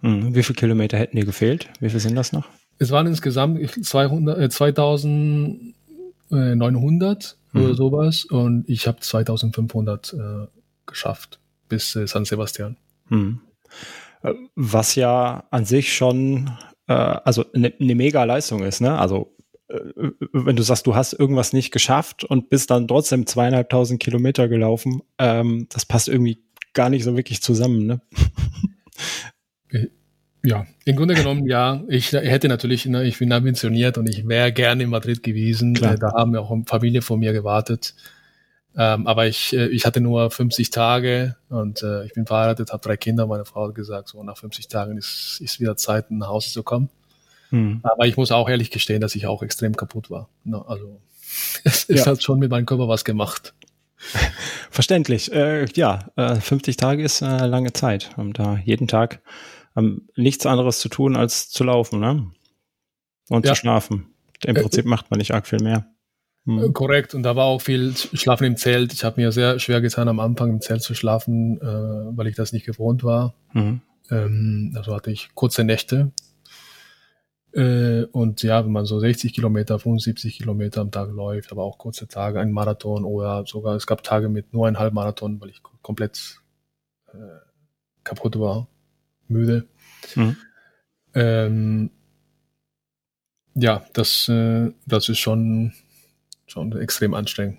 Hm. 0.00 0.34
Wie 0.34 0.42
viele 0.42 0.56
Kilometer 0.56 0.98
hätten 0.98 1.16
dir 1.16 1.26
gefehlt? 1.26 1.68
Wie 1.80 1.90
viel 1.90 2.00
sind 2.00 2.14
das 2.14 2.32
noch? 2.32 2.48
Es 2.78 2.90
waren 2.90 3.06
insgesamt 3.06 3.60
200, 3.84 4.38
äh, 4.38 4.48
2900 4.48 7.36
mhm. 7.52 7.62
oder 7.62 7.74
sowas 7.74 8.24
und 8.24 8.66
ich 8.68 8.86
habe 8.86 9.00
2500 9.00 10.14
äh, 10.14 10.46
geschafft 10.86 11.38
bis 11.68 11.94
äh, 11.96 12.06
San 12.06 12.24
Sebastian. 12.24 12.78
Mhm. 13.10 13.40
Was 14.54 14.94
ja 14.94 15.44
an 15.50 15.66
sich 15.66 15.94
schon 15.94 16.50
äh, 16.86 16.92
also 16.92 17.44
eine 17.52 17.74
ne 17.78 17.94
mega 17.94 18.24
Leistung 18.24 18.62
ist, 18.62 18.80
ne? 18.80 18.98
Also 18.98 19.34
äh, 19.38 19.39
wenn 20.32 20.56
du 20.56 20.62
sagst, 20.62 20.86
du 20.86 20.94
hast 20.94 21.12
irgendwas 21.12 21.52
nicht 21.52 21.70
geschafft 21.70 22.24
und 22.24 22.48
bist 22.48 22.70
dann 22.70 22.88
trotzdem 22.88 23.26
zweieinhalbtausend 23.26 24.00
Kilometer 24.00 24.48
gelaufen, 24.48 25.02
ähm, 25.18 25.66
das 25.70 25.86
passt 25.86 26.08
irgendwie 26.08 26.42
gar 26.72 26.90
nicht 26.90 27.04
so 27.04 27.16
wirklich 27.16 27.42
zusammen, 27.42 27.86
ne? 27.86 28.00
Äh, 29.72 29.86
ja, 30.42 30.66
im 30.84 30.96
Grunde 30.96 31.14
genommen, 31.14 31.46
ja. 31.46 31.84
Ich 31.88 32.12
hätte 32.12 32.48
natürlich, 32.48 32.84
ne, 32.86 33.04
ich 33.04 33.18
bin 33.18 33.32
ambitioniert 33.32 33.96
und 33.98 34.08
ich 34.08 34.26
wäre 34.26 34.52
gerne 34.52 34.82
in 34.82 34.90
Madrid 34.90 35.22
gewesen. 35.22 35.74
Klar. 35.74 35.94
Äh, 35.94 35.98
da 35.98 36.12
haben 36.12 36.34
auch 36.34 36.50
eine 36.50 36.64
Familie 36.66 37.02
von 37.02 37.20
mir 37.20 37.32
gewartet. 37.32 37.94
Ähm, 38.76 39.06
aber 39.06 39.26
ich, 39.26 39.54
ich 39.54 39.86
hatte 39.86 40.00
nur 40.00 40.30
50 40.30 40.70
Tage 40.70 41.36
und 41.48 41.82
äh, 41.82 42.04
ich 42.04 42.12
bin 42.12 42.26
verheiratet, 42.26 42.72
habe 42.72 42.82
drei 42.82 42.96
Kinder. 42.96 43.26
Meine 43.26 43.44
Frau 43.44 43.68
hat 43.68 43.74
gesagt, 43.76 44.08
so 44.08 44.22
nach 44.22 44.36
50 44.36 44.68
Tagen 44.68 44.98
ist, 44.98 45.40
ist 45.40 45.60
wieder 45.60 45.76
Zeit, 45.76 46.10
nach 46.10 46.28
Hause 46.28 46.50
zu 46.50 46.62
kommen. 46.62 46.90
Hm. 47.50 47.80
Aber 47.82 48.06
ich 48.06 48.16
muss 48.16 48.32
auch 48.32 48.48
ehrlich 48.48 48.70
gestehen, 48.70 49.00
dass 49.00 49.14
ich 49.14 49.26
auch 49.26 49.42
extrem 49.42 49.76
kaputt 49.76 50.10
war. 50.10 50.28
Also 50.66 51.00
es, 51.64 51.88
es 51.88 52.00
ja. 52.00 52.06
hat 52.06 52.22
schon 52.22 52.38
mit 52.38 52.50
meinem 52.50 52.66
Körper 52.66 52.88
was 52.88 53.04
gemacht. 53.04 53.54
Verständlich. 54.70 55.32
Äh, 55.32 55.66
ja, 55.74 56.10
äh, 56.16 56.36
50 56.36 56.76
Tage 56.76 57.02
ist 57.02 57.22
äh, 57.22 57.46
lange 57.46 57.72
Zeit, 57.72 58.10
um 58.16 58.32
da 58.32 58.56
jeden 58.64 58.88
Tag 58.88 59.20
ähm, 59.76 60.08
nichts 60.16 60.46
anderes 60.46 60.78
zu 60.80 60.88
tun, 60.88 61.16
als 61.16 61.50
zu 61.50 61.64
laufen 61.64 62.00
ne? 62.00 62.30
und 63.28 63.44
ja. 63.44 63.52
zu 63.52 63.60
schlafen. 63.60 64.14
Im 64.44 64.56
äh, 64.56 64.62
Prinzip 64.62 64.86
macht 64.86 65.10
man 65.10 65.18
nicht 65.18 65.34
arg 65.34 65.46
viel 65.46 65.60
mehr. 65.60 65.86
Hm. 66.46 66.72
Korrekt, 66.72 67.14
und 67.14 67.22
da 67.22 67.36
war 67.36 67.44
auch 67.44 67.60
viel 67.60 67.94
Schlafen 67.94 68.44
im 68.44 68.56
Zelt. 68.56 68.94
Ich 68.94 69.04
habe 69.04 69.20
mir 69.20 69.30
sehr 69.30 69.58
schwer 69.58 69.80
getan, 69.80 70.08
am 70.08 70.20
Anfang 70.20 70.50
im 70.50 70.60
Zelt 70.60 70.82
zu 70.82 70.94
schlafen, 70.94 71.60
äh, 71.60 72.16
weil 72.16 72.26
ich 72.26 72.36
das 72.36 72.52
nicht 72.52 72.64
gewohnt 72.64 73.04
war. 73.04 73.34
Mhm. 73.52 73.82
Ähm, 74.10 74.72
also 74.74 74.94
hatte 74.94 75.10
ich 75.10 75.28
kurze 75.34 75.64
Nächte. 75.64 76.12
Äh, 77.52 78.04
und 78.12 78.42
ja, 78.42 78.64
wenn 78.64 78.72
man 78.72 78.86
so 78.86 79.00
60 79.00 79.34
Kilometer, 79.34 79.78
75 79.78 80.38
Kilometer 80.38 80.80
am 80.80 80.90
Tag 80.90 81.10
läuft, 81.10 81.50
aber 81.50 81.64
auch 81.64 81.78
kurze 81.78 82.06
Tage, 82.06 82.40
ein 82.40 82.52
Marathon 82.52 83.04
oder 83.04 83.44
sogar, 83.46 83.74
es 83.74 83.86
gab 83.86 84.02
Tage 84.02 84.28
mit 84.28 84.52
nur 84.52 84.68
ein 84.68 84.78
halb 84.78 84.94
Marathon, 84.94 85.40
weil 85.40 85.50
ich 85.50 85.62
komplett 85.82 86.40
äh, 87.08 87.16
kaputt 88.04 88.38
war, 88.38 88.68
müde. 89.26 89.66
Mhm. 90.14 90.36
Ähm, 91.14 91.90
ja, 93.54 93.84
das, 93.94 94.28
äh, 94.28 94.70
das 94.86 95.08
ist 95.08 95.18
schon, 95.18 95.72
schon 96.46 96.72
extrem 96.78 97.14
anstrengend. 97.14 97.58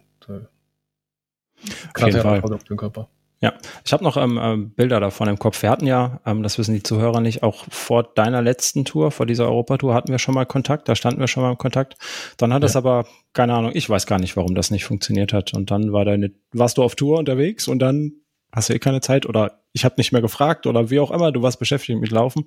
Gerade 1.94 2.18
Herausforderung 2.18 2.62
auf 2.62 2.64
den 2.64 2.78
Körper. 2.78 3.10
Ja, 3.44 3.56
ich 3.84 3.92
habe 3.92 4.04
noch 4.04 4.18
ähm, 4.18 4.40
ähm, 4.40 4.70
Bilder 4.70 5.00
davon 5.00 5.28
im 5.28 5.40
Kopf. 5.40 5.64
Wir 5.64 5.72
hatten 5.72 5.88
ja, 5.88 6.22
ähm, 6.28 6.44
das 6.44 6.60
wissen 6.60 6.76
die 6.76 6.84
Zuhörer 6.84 7.22
nicht, 7.22 7.42
auch 7.42 7.66
vor 7.72 8.04
deiner 8.04 8.40
letzten 8.44 8.86
Tour, 8.86 9.10
vor 9.10 9.26
dieser 9.26 9.48
Europatour 9.48 9.96
hatten 9.96 10.12
wir 10.12 10.20
schon 10.20 10.36
mal 10.36 10.46
Kontakt, 10.46 10.88
da 10.88 10.96
standen 10.96 11.20
wir 11.20 11.28
schon 11.28 11.42
mal 11.42 11.50
im 11.50 11.58
Kontakt. 11.58 11.96
Dann 12.38 12.54
hat 12.54 12.64
es 12.64 12.76
ja. 12.76 12.78
aber, 12.78 13.08
keine 13.34 13.56
Ahnung, 13.56 13.72
ich 13.74 13.90
weiß 13.90 14.06
gar 14.06 14.20
nicht, 14.20 14.38
warum 14.38 14.54
das 14.54 14.70
nicht 14.70 14.86
funktioniert 14.86 15.34
hat. 15.34 15.56
Und 15.56 15.72
dann 15.72 15.92
war 15.92 16.06
deine, 16.06 16.32
warst 16.52 16.78
du 16.78 16.84
auf 16.84 16.94
Tour 16.94 17.18
unterwegs 17.18 17.68
und 17.68 17.80
dann 17.80 18.14
hast 18.52 18.70
du 18.70 18.74
eh 18.76 18.80
keine 18.80 19.02
Zeit 19.02 19.26
oder 19.26 19.64
ich 19.74 19.86
habe 19.86 19.96
nicht 19.98 20.12
mehr 20.12 20.22
gefragt 20.22 20.68
oder 20.68 20.92
wie 20.92 21.00
auch 21.00 21.10
immer, 21.10 21.32
du 21.32 21.42
warst 21.42 21.58
beschäftigt 21.58 22.00
mit 22.00 22.12
Laufen. 22.12 22.46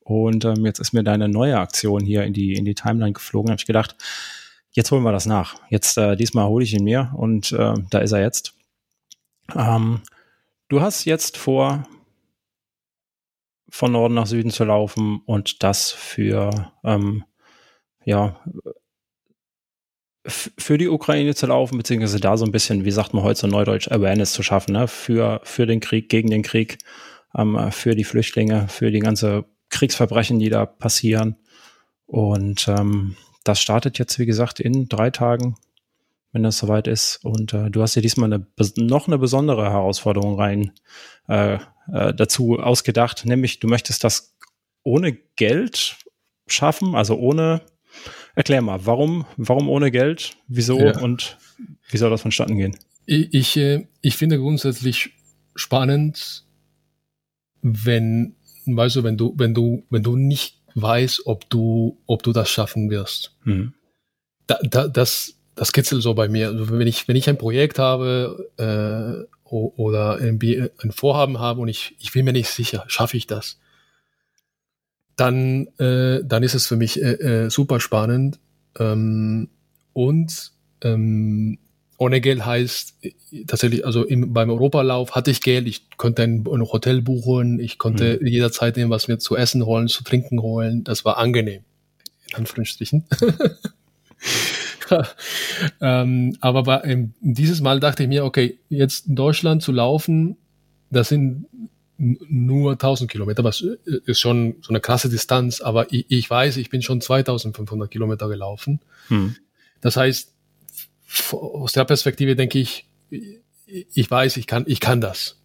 Und 0.00 0.46
ähm, 0.46 0.64
jetzt 0.64 0.78
ist 0.78 0.94
mir 0.94 1.04
deine 1.04 1.28
neue 1.28 1.58
Aktion 1.58 2.00
hier 2.04 2.24
in 2.24 2.32
die, 2.32 2.54
in 2.54 2.64
die 2.64 2.74
Timeline 2.74 3.12
geflogen. 3.12 3.50
habe 3.50 3.60
ich 3.60 3.66
gedacht, 3.66 3.96
jetzt 4.70 4.90
holen 4.90 5.02
wir 5.02 5.12
das 5.12 5.26
nach. 5.26 5.56
Jetzt, 5.68 5.98
äh, 5.98 6.16
diesmal 6.16 6.48
hole 6.48 6.64
ich 6.64 6.72
ihn 6.72 6.84
mir 6.84 7.12
und 7.16 7.52
äh, 7.52 7.74
da 7.90 7.98
ist 7.98 8.12
er 8.12 8.22
jetzt. 8.22 8.54
Ähm, 9.54 10.00
Du 10.72 10.80
hast 10.80 11.04
jetzt 11.04 11.36
vor, 11.36 11.86
von 13.68 13.92
Norden 13.92 14.14
nach 14.14 14.26
Süden 14.26 14.50
zu 14.50 14.64
laufen 14.64 15.20
und 15.26 15.62
das 15.62 15.90
für, 15.90 16.72
ähm, 16.82 17.24
ja, 18.06 18.40
für 20.26 20.78
die 20.78 20.88
Ukraine 20.88 21.34
zu 21.34 21.44
laufen, 21.44 21.76
beziehungsweise 21.76 22.20
da 22.20 22.38
so 22.38 22.46
ein 22.46 22.52
bisschen, 22.52 22.86
wie 22.86 22.90
sagt 22.90 23.12
man 23.12 23.22
heute 23.22 23.40
so 23.40 23.48
neudeutsch, 23.48 23.92
Awareness 23.92 24.32
zu 24.32 24.42
schaffen, 24.42 24.72
ne? 24.72 24.88
für, 24.88 25.42
für 25.44 25.66
den 25.66 25.80
Krieg, 25.80 26.08
gegen 26.08 26.30
den 26.30 26.42
Krieg, 26.42 26.78
ähm, 27.36 27.70
für 27.70 27.94
die 27.94 28.04
Flüchtlinge, 28.04 28.66
für 28.68 28.90
die 28.90 29.00
ganze 29.00 29.44
Kriegsverbrechen, 29.68 30.38
die 30.38 30.48
da 30.48 30.64
passieren. 30.64 31.36
Und 32.06 32.66
ähm, 32.68 33.16
das 33.44 33.60
startet 33.60 33.98
jetzt, 33.98 34.18
wie 34.18 34.24
gesagt, 34.24 34.58
in 34.58 34.88
drei 34.88 35.10
Tagen 35.10 35.54
wenn 36.32 36.42
das 36.42 36.58
soweit 36.58 36.88
ist. 36.88 37.20
Und 37.22 37.52
äh, 37.52 37.70
du 37.70 37.82
hast 37.82 37.94
dir 37.94 38.02
diesmal 38.02 38.32
eine, 38.32 38.46
noch 38.76 39.06
eine 39.06 39.18
besondere 39.18 39.70
Herausforderung 39.70 40.38
rein 40.38 40.72
äh, 41.28 41.58
äh, 41.92 42.14
dazu 42.14 42.58
ausgedacht, 42.58 43.24
nämlich 43.24 43.60
du 43.60 43.68
möchtest 43.68 44.04
das 44.04 44.34
ohne 44.82 45.12
Geld 45.36 45.96
schaffen, 46.46 46.94
also 46.94 47.16
ohne. 47.16 47.62
Erklär 48.34 48.62
mal, 48.62 48.86
warum, 48.86 49.26
warum 49.36 49.68
ohne 49.68 49.90
Geld, 49.90 50.38
wieso 50.48 50.80
ja. 50.80 50.98
und 51.00 51.36
wie 51.90 51.98
soll 51.98 52.08
das 52.08 52.22
vonstatten 52.22 52.56
gehen? 52.56 52.78
Ich, 53.04 53.34
ich, 53.34 53.56
äh, 53.58 53.86
ich 54.00 54.16
finde 54.16 54.38
grundsätzlich 54.38 55.10
spannend, 55.54 56.46
wenn, 57.60 58.36
weißt 58.64 58.96
du, 58.96 59.04
wenn 59.04 59.18
du, 59.18 59.34
wenn 59.36 59.52
du, 59.52 59.84
wenn 59.90 60.02
du 60.02 60.16
nicht 60.16 60.62
weißt, 60.74 61.26
ob 61.26 61.50
du, 61.50 62.00
ob 62.06 62.22
du 62.22 62.32
das 62.32 62.48
schaffen 62.48 62.88
wirst. 62.88 63.36
Mhm. 63.44 63.74
Da, 64.46 64.58
da, 64.62 64.88
das, 64.88 65.38
das 65.54 65.72
kitzelt 65.72 66.02
so 66.02 66.14
bei 66.14 66.28
mir. 66.28 66.48
Also 66.48 66.78
wenn 66.78 66.86
ich, 66.86 67.08
wenn 67.08 67.16
ich 67.16 67.28
ein 67.28 67.38
Projekt 67.38 67.78
habe 67.78 68.48
äh, 68.56 69.26
oder 69.44 70.20
irgendwie 70.20 70.68
ein 70.82 70.92
Vorhaben 70.92 71.38
habe 71.38 71.60
und 71.60 71.68
ich, 71.68 71.94
ich 71.98 72.12
bin 72.12 72.24
mir 72.24 72.32
nicht 72.32 72.48
sicher, 72.48 72.84
schaffe 72.88 73.16
ich 73.16 73.26
das, 73.26 73.58
dann, 75.16 75.66
äh, 75.78 76.20
dann 76.24 76.42
ist 76.42 76.54
es 76.54 76.66
für 76.66 76.76
mich 76.76 77.00
äh, 77.02 77.44
äh, 77.44 77.50
super 77.50 77.80
spannend. 77.80 78.38
Ähm, 78.78 79.50
und 79.92 80.52
ähm, 80.82 81.58
ohne 81.98 82.20
Geld 82.22 82.46
heißt 82.46 82.94
äh, 83.02 83.12
tatsächlich, 83.46 83.84
also 83.84 84.04
im, 84.04 84.32
beim 84.32 84.48
Europalauf 84.48 85.14
hatte 85.14 85.30
ich 85.30 85.42
Geld, 85.42 85.66
ich 85.68 85.90
konnte 85.98 86.22
ein, 86.22 86.46
ein 86.46 86.62
Hotel 86.62 87.02
buchen, 87.02 87.60
ich 87.60 87.78
konnte 87.78 88.18
mhm. 88.20 88.26
jederzeit 88.26 88.76
nehmen, 88.76 88.90
was 88.90 89.06
mir 89.08 89.18
zu 89.18 89.36
essen 89.36 89.66
holen, 89.66 89.88
zu 89.88 90.02
trinken 90.02 90.40
holen. 90.40 90.82
Das 90.82 91.04
war 91.04 91.18
angenehm. 91.18 91.62
In 92.30 92.36
Anführungsstrichen. 92.36 93.04
ähm, 95.80 96.36
aber 96.40 96.62
bei, 96.64 96.82
ähm, 96.84 97.14
dieses 97.20 97.60
Mal 97.60 97.80
dachte 97.80 98.02
ich 98.02 98.08
mir, 98.08 98.24
okay, 98.24 98.58
jetzt 98.68 99.06
in 99.06 99.16
Deutschland 99.16 99.62
zu 99.62 99.72
laufen, 99.72 100.36
das 100.90 101.08
sind 101.08 101.46
nur 101.98 102.72
1000 102.72 103.10
Kilometer, 103.10 103.44
was 103.44 103.62
äh, 103.62 103.76
ist 104.06 104.20
schon 104.20 104.56
so 104.62 104.70
eine 104.70 104.80
krasse 104.80 105.08
Distanz, 105.08 105.60
aber 105.60 105.92
ich, 105.92 106.06
ich 106.08 106.28
weiß, 106.28 106.56
ich 106.56 106.70
bin 106.70 106.82
schon 106.82 107.00
2500 107.00 107.90
Kilometer 107.90 108.28
gelaufen. 108.28 108.80
Hm. 109.08 109.36
Das 109.80 109.96
heißt, 109.96 110.32
aus 111.32 111.72
der 111.72 111.84
Perspektive 111.84 112.36
denke 112.36 112.58
ich, 112.58 112.86
ich 113.70 114.10
weiß, 114.10 114.36
ich 114.36 114.46
kann, 114.46 114.64
ich 114.66 114.80
kann 114.80 115.00
das. 115.00 115.38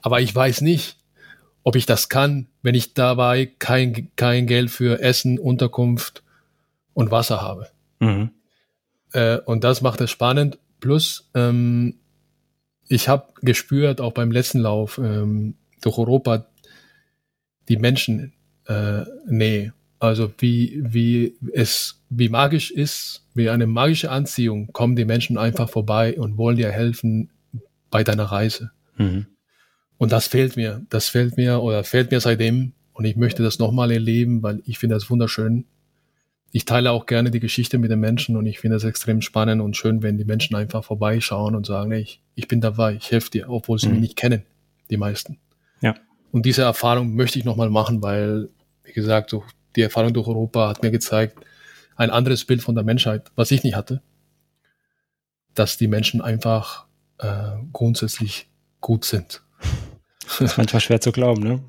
Aber 0.00 0.20
ich 0.20 0.34
weiß 0.34 0.60
nicht, 0.60 0.96
ob 1.62 1.76
ich 1.76 1.86
das 1.86 2.08
kann, 2.08 2.48
wenn 2.62 2.74
ich 2.74 2.94
dabei 2.94 3.46
kein, 3.58 4.10
kein 4.16 4.46
Geld 4.46 4.70
für 4.70 5.00
Essen, 5.00 5.38
Unterkunft 5.38 6.22
und 6.92 7.10
Wasser 7.10 7.40
habe. 7.40 7.70
Mhm. 8.02 8.30
Äh, 9.12 9.38
und 9.38 9.64
das 9.64 9.80
macht 9.80 10.00
es 10.00 10.10
spannend. 10.10 10.58
Plus, 10.80 11.30
ähm, 11.34 11.94
ich 12.88 13.08
habe 13.08 13.28
gespürt, 13.42 14.00
auch 14.00 14.12
beim 14.12 14.32
letzten 14.32 14.58
Lauf 14.58 14.98
ähm, 14.98 15.54
durch 15.80 15.96
Europa, 15.98 16.46
die 17.68 17.76
Menschen 17.76 18.32
äh, 18.66 19.04
Nähe. 19.26 19.72
Also 20.00 20.32
wie, 20.38 20.82
wie 20.84 21.36
es, 21.52 22.02
wie 22.10 22.28
magisch 22.28 22.72
ist, 22.72 23.24
wie 23.34 23.48
eine 23.48 23.68
magische 23.68 24.10
Anziehung, 24.10 24.72
kommen 24.72 24.96
die 24.96 25.04
Menschen 25.04 25.38
einfach 25.38 25.70
vorbei 25.70 26.18
und 26.18 26.36
wollen 26.36 26.56
dir 26.56 26.72
helfen 26.72 27.30
bei 27.88 28.02
deiner 28.02 28.24
Reise. 28.24 28.72
Mhm. 28.96 29.26
Und 29.98 30.10
das 30.10 30.26
fehlt 30.26 30.56
mir. 30.56 30.84
Das 30.90 31.08
fehlt 31.08 31.36
mir 31.36 31.60
oder 31.62 31.84
fehlt 31.84 32.10
mir 32.10 32.18
seitdem. 32.18 32.72
Und 32.94 33.04
ich 33.04 33.14
möchte 33.14 33.44
das 33.44 33.60
nochmal 33.60 33.92
erleben, 33.92 34.42
weil 34.42 34.60
ich 34.64 34.80
finde 34.80 34.96
das 34.96 35.08
wunderschön 35.08 35.66
ich 36.54 36.66
teile 36.66 36.90
auch 36.90 37.06
gerne 37.06 37.30
die 37.30 37.40
Geschichte 37.40 37.78
mit 37.78 37.90
den 37.90 38.00
Menschen 38.00 38.36
und 38.36 38.44
ich 38.44 38.60
finde 38.60 38.76
es 38.76 38.84
extrem 38.84 39.22
spannend 39.22 39.62
und 39.62 39.74
schön, 39.74 40.02
wenn 40.02 40.18
die 40.18 40.26
Menschen 40.26 40.54
einfach 40.54 40.84
vorbeischauen 40.84 41.56
und 41.56 41.64
sagen, 41.64 41.92
ich, 41.92 42.22
ich 42.34 42.46
bin 42.46 42.60
dabei, 42.60 42.94
ich 42.94 43.10
helfe 43.10 43.30
dir, 43.30 43.48
obwohl 43.48 43.78
sie 43.78 43.86
mhm. 43.86 43.94
mich 43.94 44.02
nicht 44.02 44.16
kennen, 44.16 44.42
die 44.90 44.98
meisten. 44.98 45.38
Ja. 45.80 45.96
Und 46.30 46.44
diese 46.44 46.62
Erfahrung 46.62 47.14
möchte 47.14 47.38
ich 47.38 47.46
nochmal 47.46 47.70
machen, 47.70 48.02
weil, 48.02 48.50
wie 48.84 48.92
gesagt, 48.92 49.30
so 49.30 49.44
die 49.76 49.80
Erfahrung 49.80 50.12
durch 50.12 50.28
Europa 50.28 50.68
hat 50.68 50.82
mir 50.82 50.90
gezeigt, 50.90 51.38
ein 51.96 52.10
anderes 52.10 52.44
Bild 52.44 52.60
von 52.60 52.74
der 52.74 52.84
Menschheit, 52.84 53.32
was 53.34 53.50
ich 53.50 53.64
nicht 53.64 53.74
hatte, 53.74 54.02
dass 55.54 55.78
die 55.78 55.88
Menschen 55.88 56.20
einfach 56.20 56.86
äh, 57.18 57.52
grundsätzlich 57.72 58.48
gut 58.82 59.06
sind. 59.06 59.42
Das 60.24 60.40
ist 60.40 60.58
manchmal 60.58 60.80
schwer 60.80 61.00
zu 61.00 61.12
glauben, 61.12 61.42
ne? 61.42 61.62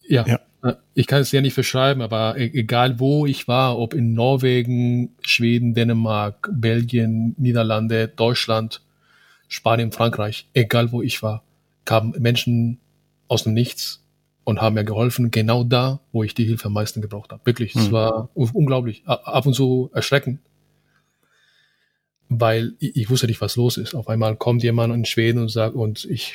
Ja. 0.00 0.26
ja. 0.26 0.40
Ich 0.94 1.08
kann 1.08 1.20
es 1.20 1.32
ja 1.32 1.40
nicht 1.40 1.56
beschreiben, 1.56 2.02
aber 2.02 2.36
e-, 2.38 2.50
egal 2.54 3.00
wo 3.00 3.26
ich 3.26 3.48
war, 3.48 3.78
ob 3.78 3.94
in 3.94 4.14
Norwegen, 4.14 5.16
Schweden, 5.22 5.74
Dänemark, 5.74 6.48
Belgien, 6.52 7.34
Niederlande, 7.36 8.08
Deutschland, 8.08 8.82
Spanien, 9.48 9.92
Frankreich, 9.92 10.48
egal 10.54 10.92
wo 10.92 11.02
ich 11.02 11.22
war, 11.22 11.42
kamen 11.84 12.14
Menschen 12.20 12.78
aus 13.28 13.42
dem 13.42 13.54
Nichts 13.54 14.04
und 14.44 14.60
haben 14.60 14.74
mir 14.74 14.84
geholfen, 14.84 15.30
genau 15.30 15.64
da, 15.64 16.00
wo 16.12 16.22
ich 16.22 16.34
die 16.34 16.44
Hilfe 16.44 16.66
am 16.66 16.74
meisten 16.74 17.00
gebraucht 17.00 17.32
habe. 17.32 17.44
Wirklich, 17.44 17.74
es 17.74 17.88
mhm. 17.88 17.92
war 17.92 18.28
unglaublich, 18.34 19.02
ab 19.06 19.46
und 19.46 19.54
zu 19.54 19.90
erschreckend, 19.92 20.40
weil 22.28 22.74
ich, 22.78 23.10
wusste 23.10 23.26
nicht, 23.26 23.40
was 23.40 23.56
los 23.56 23.76
ist. 23.76 23.94
Auf 23.94 24.08
einmal 24.08 24.36
kommt 24.36 24.62
jemand 24.62 24.94
in 24.94 25.04
Schweden 25.04 25.40
und 25.40 25.48
sagt, 25.48 25.74
und 25.74 26.04
ich 26.04 26.34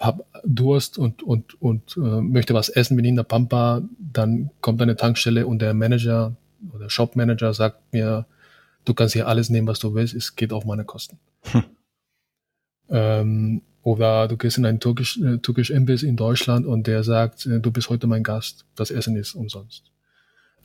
habe 0.00 0.24
Durst 0.44 0.98
und, 0.98 1.22
und, 1.22 1.60
und 1.60 1.96
äh, 1.96 2.20
möchte 2.20 2.54
was 2.54 2.68
essen, 2.68 2.96
bin 2.96 3.04
in 3.04 3.16
der 3.16 3.22
Pampa, 3.24 3.82
dann 3.98 4.50
kommt 4.60 4.80
eine 4.80 4.96
Tankstelle 4.96 5.46
und 5.46 5.60
der 5.60 5.74
Manager 5.74 6.36
oder 6.72 6.90
Shopmanager 6.90 7.54
sagt 7.54 7.92
mir, 7.92 8.26
du 8.84 8.94
kannst 8.94 9.14
hier 9.14 9.28
alles 9.28 9.50
nehmen, 9.50 9.66
was 9.66 9.78
du 9.78 9.94
willst, 9.94 10.14
es 10.14 10.36
geht 10.36 10.52
auf 10.52 10.64
meine 10.64 10.84
Kosten. 10.84 11.18
Hm. 11.42 11.64
Ähm, 12.90 13.62
oder 13.82 14.28
du 14.28 14.36
gehst 14.36 14.58
in 14.58 14.66
einen 14.66 14.80
türkisch, 14.80 15.18
äh, 15.18 15.38
türkisch 15.38 15.70
Imbiss 15.70 16.02
in 16.02 16.16
Deutschland 16.16 16.66
und 16.66 16.86
der 16.86 17.04
sagt, 17.04 17.46
äh, 17.46 17.60
du 17.60 17.70
bist 17.70 17.90
heute 17.90 18.06
mein 18.06 18.22
Gast, 18.22 18.64
das 18.76 18.90
Essen 18.90 19.16
ist 19.16 19.34
umsonst. 19.34 19.84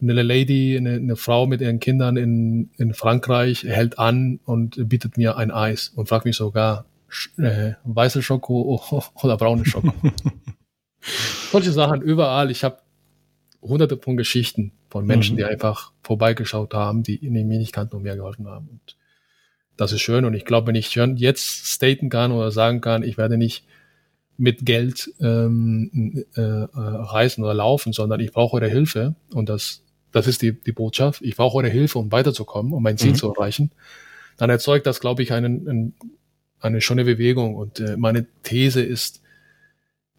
Eine 0.01 0.21
Lady, 0.21 0.75
eine, 0.75 0.95
eine 0.95 1.15
Frau 1.15 1.45
mit 1.45 1.61
ihren 1.61 1.79
Kindern 1.79 2.17
in, 2.17 2.71
in 2.77 2.93
Frankreich 2.93 3.63
hält 3.63 3.99
an 3.99 4.39
und 4.43 4.89
bietet 4.89 5.17
mir 5.17 5.37
ein 5.37 5.51
Eis 5.51 5.89
und 5.95 6.09
fragt 6.09 6.25
mich 6.25 6.35
sogar, 6.35 6.85
äh, 7.37 7.73
weiße 7.83 8.21
Schoko 8.21 8.81
oder 9.21 9.37
braune 9.37 9.65
Schoko. 9.65 9.93
Solche 11.51 11.71
Sachen 11.71 12.01
überall. 12.01 12.51
Ich 12.51 12.63
habe 12.63 12.79
hunderte 13.61 13.97
von 13.97 14.17
Geschichten 14.17 14.71
von 14.89 15.05
Menschen, 15.05 15.35
mhm. 15.35 15.37
die 15.37 15.45
einfach 15.45 15.91
vorbeigeschaut 16.01 16.73
haben, 16.73 17.03
die 17.03 17.15
in 17.15 17.33
nicht 17.33 17.73
kannten 17.73 17.95
und 17.95 18.03
mir 18.03 18.15
geholfen 18.15 18.47
haben. 18.47 18.67
Und 18.69 18.97
das 19.77 19.91
ist 19.91 20.01
schön. 20.01 20.25
Und 20.25 20.33
ich 20.33 20.45
glaube, 20.45 20.67
wenn 20.67 20.75
ich 20.75 20.89
schon 20.89 21.17
jetzt 21.17 21.67
staten 21.67 22.09
kann 22.09 22.31
oder 22.31 22.51
sagen 22.51 22.81
kann, 22.81 23.03
ich 23.03 23.17
werde 23.17 23.37
nicht 23.37 23.65
mit 24.37 24.65
Geld 24.65 25.11
ähm, 25.19 26.25
äh, 26.35 26.41
äh, 26.41 26.67
reisen 26.73 27.43
oder 27.43 27.53
laufen, 27.53 27.93
sondern 27.93 28.19
ich 28.19 28.31
brauche 28.31 28.57
eure 28.57 28.67
Hilfe. 28.67 29.15
Und 29.33 29.49
das, 29.49 29.83
das 30.11 30.27
ist 30.27 30.41
die, 30.41 30.53
die 30.53 30.71
Botschaft. 30.71 31.21
Ich 31.21 31.35
brauche 31.35 31.57
eure 31.57 31.69
Hilfe, 31.69 31.99
um 31.99 32.11
weiterzukommen, 32.11 32.73
um 32.73 32.83
mein 32.83 32.97
Ziel 32.97 33.11
mhm. 33.11 33.15
zu 33.15 33.33
erreichen. 33.33 33.71
Dann 34.37 34.49
erzeugt 34.49 34.87
das, 34.87 34.99
glaube 34.99 35.23
ich, 35.23 35.33
einen, 35.33 35.67
einen, 35.67 35.95
eine 36.63 36.81
schöne 36.81 37.05
Bewegung. 37.05 37.55
Und 37.55 37.79
äh, 37.79 37.97
meine 37.97 38.25
These 38.43 38.81
ist, 38.81 39.21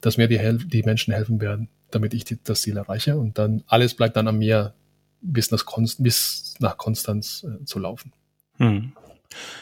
dass 0.01 0.17
mir 0.17 0.29
die, 0.29 0.39
Hel 0.39 0.59
die 0.59 0.83
Menschen 0.83 1.13
helfen 1.15 1.41
werden, 1.41 1.69
damit 1.91 2.15
ich 2.15 2.25
die, 2.25 2.39
das 2.43 2.63
Ziel 2.63 2.77
erreiche. 2.77 3.17
Und 3.17 3.39
dann 3.39 3.65
alles 3.67 3.95
bleibt 3.95 4.17
dann 4.17 4.29
an 4.29 4.39
mir, 4.39 4.75
bis 5.21 5.51
nach, 5.51 5.65
Konst 5.65 6.03
bis 6.03 6.55
nach 6.59 6.77
Konstanz 6.77 7.45
äh, 7.45 7.65
zu 7.65 7.79
laufen. 7.79 8.13
Hm. 8.59 8.93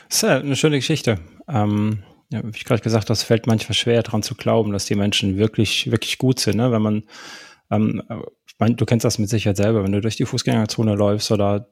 Das 0.08 0.16
ist 0.16 0.22
ja 0.22 0.38
eine 0.38 0.56
schöne 0.56 0.78
Geschichte. 0.78 1.18
Ähm, 1.48 2.02
ja, 2.30 2.42
wie 2.42 2.56
ich 2.56 2.64
gerade 2.64 2.82
gesagt 2.82 3.10
es 3.10 3.22
fällt 3.22 3.46
manchmal 3.46 3.74
schwer, 3.74 4.02
daran 4.02 4.22
zu 4.22 4.34
glauben, 4.34 4.72
dass 4.72 4.86
die 4.86 4.94
Menschen 4.94 5.36
wirklich, 5.36 5.90
wirklich 5.90 6.18
gut 6.18 6.40
sind. 6.40 6.56
Ne? 6.56 6.72
Wenn 6.72 6.82
man, 6.82 7.02
ähm, 7.72 8.02
du 8.58 8.84
kennst 8.84 9.04
das 9.04 9.18
mit 9.18 9.28
Sicherheit 9.28 9.56
selber, 9.56 9.82
wenn 9.82 9.92
du 9.92 10.00
durch 10.00 10.16
die 10.16 10.26
Fußgängerzone 10.26 10.94
läufst 10.94 11.32
oder 11.32 11.68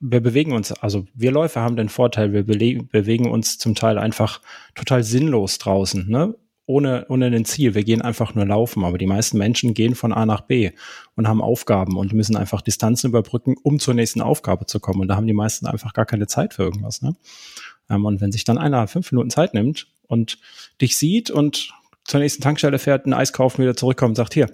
wir 0.00 0.20
bewegen 0.20 0.52
uns, 0.52 0.72
also 0.72 1.06
wir 1.14 1.30
Läufer 1.30 1.60
haben 1.60 1.76
den 1.76 1.88
Vorteil, 1.88 2.32
wir 2.32 2.44
bewegen 2.44 3.30
uns 3.30 3.58
zum 3.58 3.74
Teil 3.74 3.98
einfach 3.98 4.40
total 4.74 5.04
sinnlos 5.04 5.58
draußen. 5.58 6.08
Ne? 6.08 6.34
ohne, 6.66 7.06
ohne 7.08 7.26
ein 7.26 7.44
Ziel. 7.44 7.74
Wir 7.74 7.84
gehen 7.84 8.02
einfach 8.02 8.34
nur 8.34 8.46
laufen. 8.46 8.84
Aber 8.84 8.98
die 8.98 9.06
meisten 9.06 9.38
Menschen 9.38 9.74
gehen 9.74 9.94
von 9.94 10.12
A 10.12 10.26
nach 10.26 10.42
B 10.42 10.70
und 11.14 11.28
haben 11.28 11.42
Aufgaben 11.42 11.96
und 11.96 12.12
müssen 12.12 12.36
einfach 12.36 12.62
Distanzen 12.62 13.10
überbrücken, 13.10 13.56
um 13.62 13.78
zur 13.78 13.94
nächsten 13.94 14.20
Aufgabe 14.20 14.66
zu 14.66 14.80
kommen. 14.80 15.00
Und 15.00 15.08
da 15.08 15.16
haben 15.16 15.26
die 15.26 15.34
meisten 15.34 15.66
einfach 15.66 15.92
gar 15.92 16.06
keine 16.06 16.26
Zeit 16.26 16.54
für 16.54 16.62
irgendwas. 16.62 17.02
Ne? 17.02 17.16
Ähm, 17.90 18.04
und 18.04 18.20
wenn 18.20 18.32
sich 18.32 18.44
dann 18.44 18.58
einer 18.58 18.86
fünf 18.88 19.12
Minuten 19.12 19.30
Zeit 19.30 19.54
nimmt 19.54 19.88
und 20.06 20.38
dich 20.80 20.96
sieht 20.96 21.30
und 21.30 21.70
zur 22.04 22.20
nächsten 22.20 22.42
Tankstelle 22.42 22.78
fährt, 22.78 23.06
ein 23.06 23.14
Eis 23.14 23.32
kaufen, 23.32 23.62
wieder 23.62 23.76
zurückkommt 23.76 24.10
und 24.10 24.16
sagt, 24.16 24.34
hier, 24.34 24.50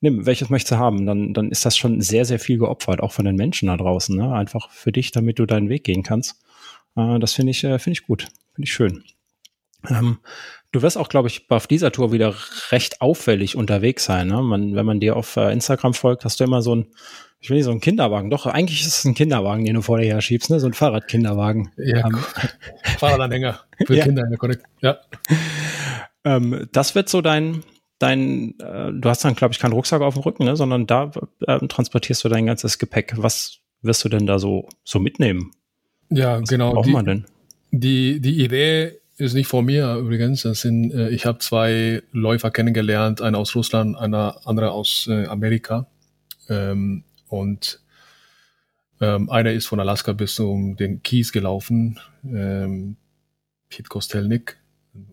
nimm, 0.00 0.26
welches 0.26 0.50
möchtest 0.50 0.72
du 0.72 0.78
haben? 0.78 1.06
Dann, 1.06 1.34
dann 1.34 1.50
ist 1.50 1.64
das 1.64 1.76
schon 1.76 2.00
sehr, 2.00 2.24
sehr 2.24 2.38
viel 2.38 2.58
geopfert, 2.58 3.00
auch 3.00 3.12
von 3.12 3.24
den 3.24 3.36
Menschen 3.36 3.68
da 3.68 3.76
draußen. 3.76 4.16
Ne? 4.16 4.32
Einfach 4.32 4.70
für 4.70 4.92
dich, 4.92 5.10
damit 5.10 5.38
du 5.38 5.46
deinen 5.46 5.68
Weg 5.68 5.84
gehen 5.84 6.02
kannst. 6.02 6.40
Äh, 6.96 7.18
das 7.18 7.32
finde 7.32 7.50
ich, 7.50 7.64
äh, 7.64 7.78
finde 7.78 7.98
ich 7.98 8.06
gut. 8.06 8.28
Finde 8.54 8.64
ich 8.64 8.72
schön. 8.72 9.04
Ähm, 9.88 10.18
Du 10.70 10.82
wirst 10.82 10.98
auch, 10.98 11.08
glaube 11.08 11.28
ich, 11.28 11.46
auf 11.48 11.66
dieser 11.66 11.92
Tour 11.92 12.12
wieder 12.12 12.34
recht 12.70 13.00
auffällig 13.00 13.56
unterwegs 13.56 14.04
sein. 14.04 14.28
Ne? 14.28 14.42
Man, 14.42 14.74
wenn 14.74 14.84
man 14.84 15.00
dir 15.00 15.16
auf 15.16 15.36
äh, 15.36 15.50
Instagram 15.50 15.94
folgt, 15.94 16.26
hast 16.26 16.40
du 16.40 16.44
immer 16.44 16.60
so 16.60 16.74
ein, 16.74 16.88
ich 17.40 17.48
will 17.48 17.56
nicht 17.56 17.64
so 17.64 17.70
ein 17.70 17.80
Kinderwagen. 17.80 18.28
Doch, 18.28 18.44
eigentlich 18.44 18.82
ist 18.82 18.98
es 18.98 19.04
ein 19.06 19.14
Kinderwagen, 19.14 19.64
den 19.64 19.76
du 19.76 19.82
vor 19.82 19.98
dir 19.98 20.04
her 20.04 20.20
schiebst, 20.20 20.50
ne? 20.50 20.60
So 20.60 20.66
ein 20.66 20.74
Fahrradkinderwagen. 20.74 21.72
Ja, 21.78 22.06
ähm, 22.06 22.18
Fahrradanhänger 22.98 23.60
für 23.86 23.94
ja. 23.96 24.04
Kinder, 24.04 24.24
korrekt. 24.36 24.62
Ja. 24.82 24.98
Ähm, 26.24 26.68
das 26.72 26.94
wird 26.94 27.08
so 27.08 27.22
dein, 27.22 27.62
dein, 27.98 28.58
äh, 28.60 28.92
du 28.92 29.08
hast 29.08 29.24
dann, 29.24 29.34
glaube 29.34 29.52
ich, 29.52 29.58
keinen 29.58 29.72
Rucksack 29.72 30.02
auf 30.02 30.14
dem 30.14 30.22
Rücken, 30.22 30.44
ne? 30.44 30.56
sondern 30.56 30.86
da 30.86 31.10
äh, 31.46 31.66
transportierst 31.66 32.24
du 32.24 32.28
dein 32.28 32.46
ganzes 32.46 32.78
Gepäck. 32.78 33.14
Was 33.16 33.58
wirst 33.82 34.04
du 34.04 34.08
denn 34.08 34.26
da 34.26 34.38
so, 34.38 34.68
so 34.84 34.98
mitnehmen? 34.98 35.52
Ja, 36.10 36.40
Was 36.40 36.48
genau. 36.48 36.68
Was 36.68 36.74
braucht 36.74 36.88
man 36.88 37.04
denn? 37.04 37.26
Die, 37.70 38.20
die 38.20 38.42
Idee 38.42 39.00
ist 39.16 39.34
nicht 39.34 39.48
von 39.48 39.64
mir 39.64 39.96
übrigens. 39.96 40.42
Das 40.42 40.60
sind, 40.60 40.92
äh, 40.92 41.10
ich 41.10 41.26
habe 41.26 41.38
zwei 41.38 42.02
Läufer 42.12 42.50
kennengelernt, 42.50 43.20
einer 43.20 43.38
aus 43.38 43.54
Russland, 43.54 43.96
einer 43.96 44.40
andere 44.44 44.70
aus 44.70 45.08
äh, 45.10 45.26
Amerika. 45.26 45.86
Ähm, 46.48 47.04
und 47.28 47.80
ähm, 49.00 49.28
einer 49.30 49.52
ist 49.52 49.66
von 49.66 49.80
Alaska 49.80 50.12
bis 50.12 50.34
zum 50.34 50.76
den 50.76 51.02
Kies 51.02 51.32
gelaufen, 51.32 52.00
ähm, 52.24 52.96
Pete 53.68 53.88
Kostelnik, 53.88 54.58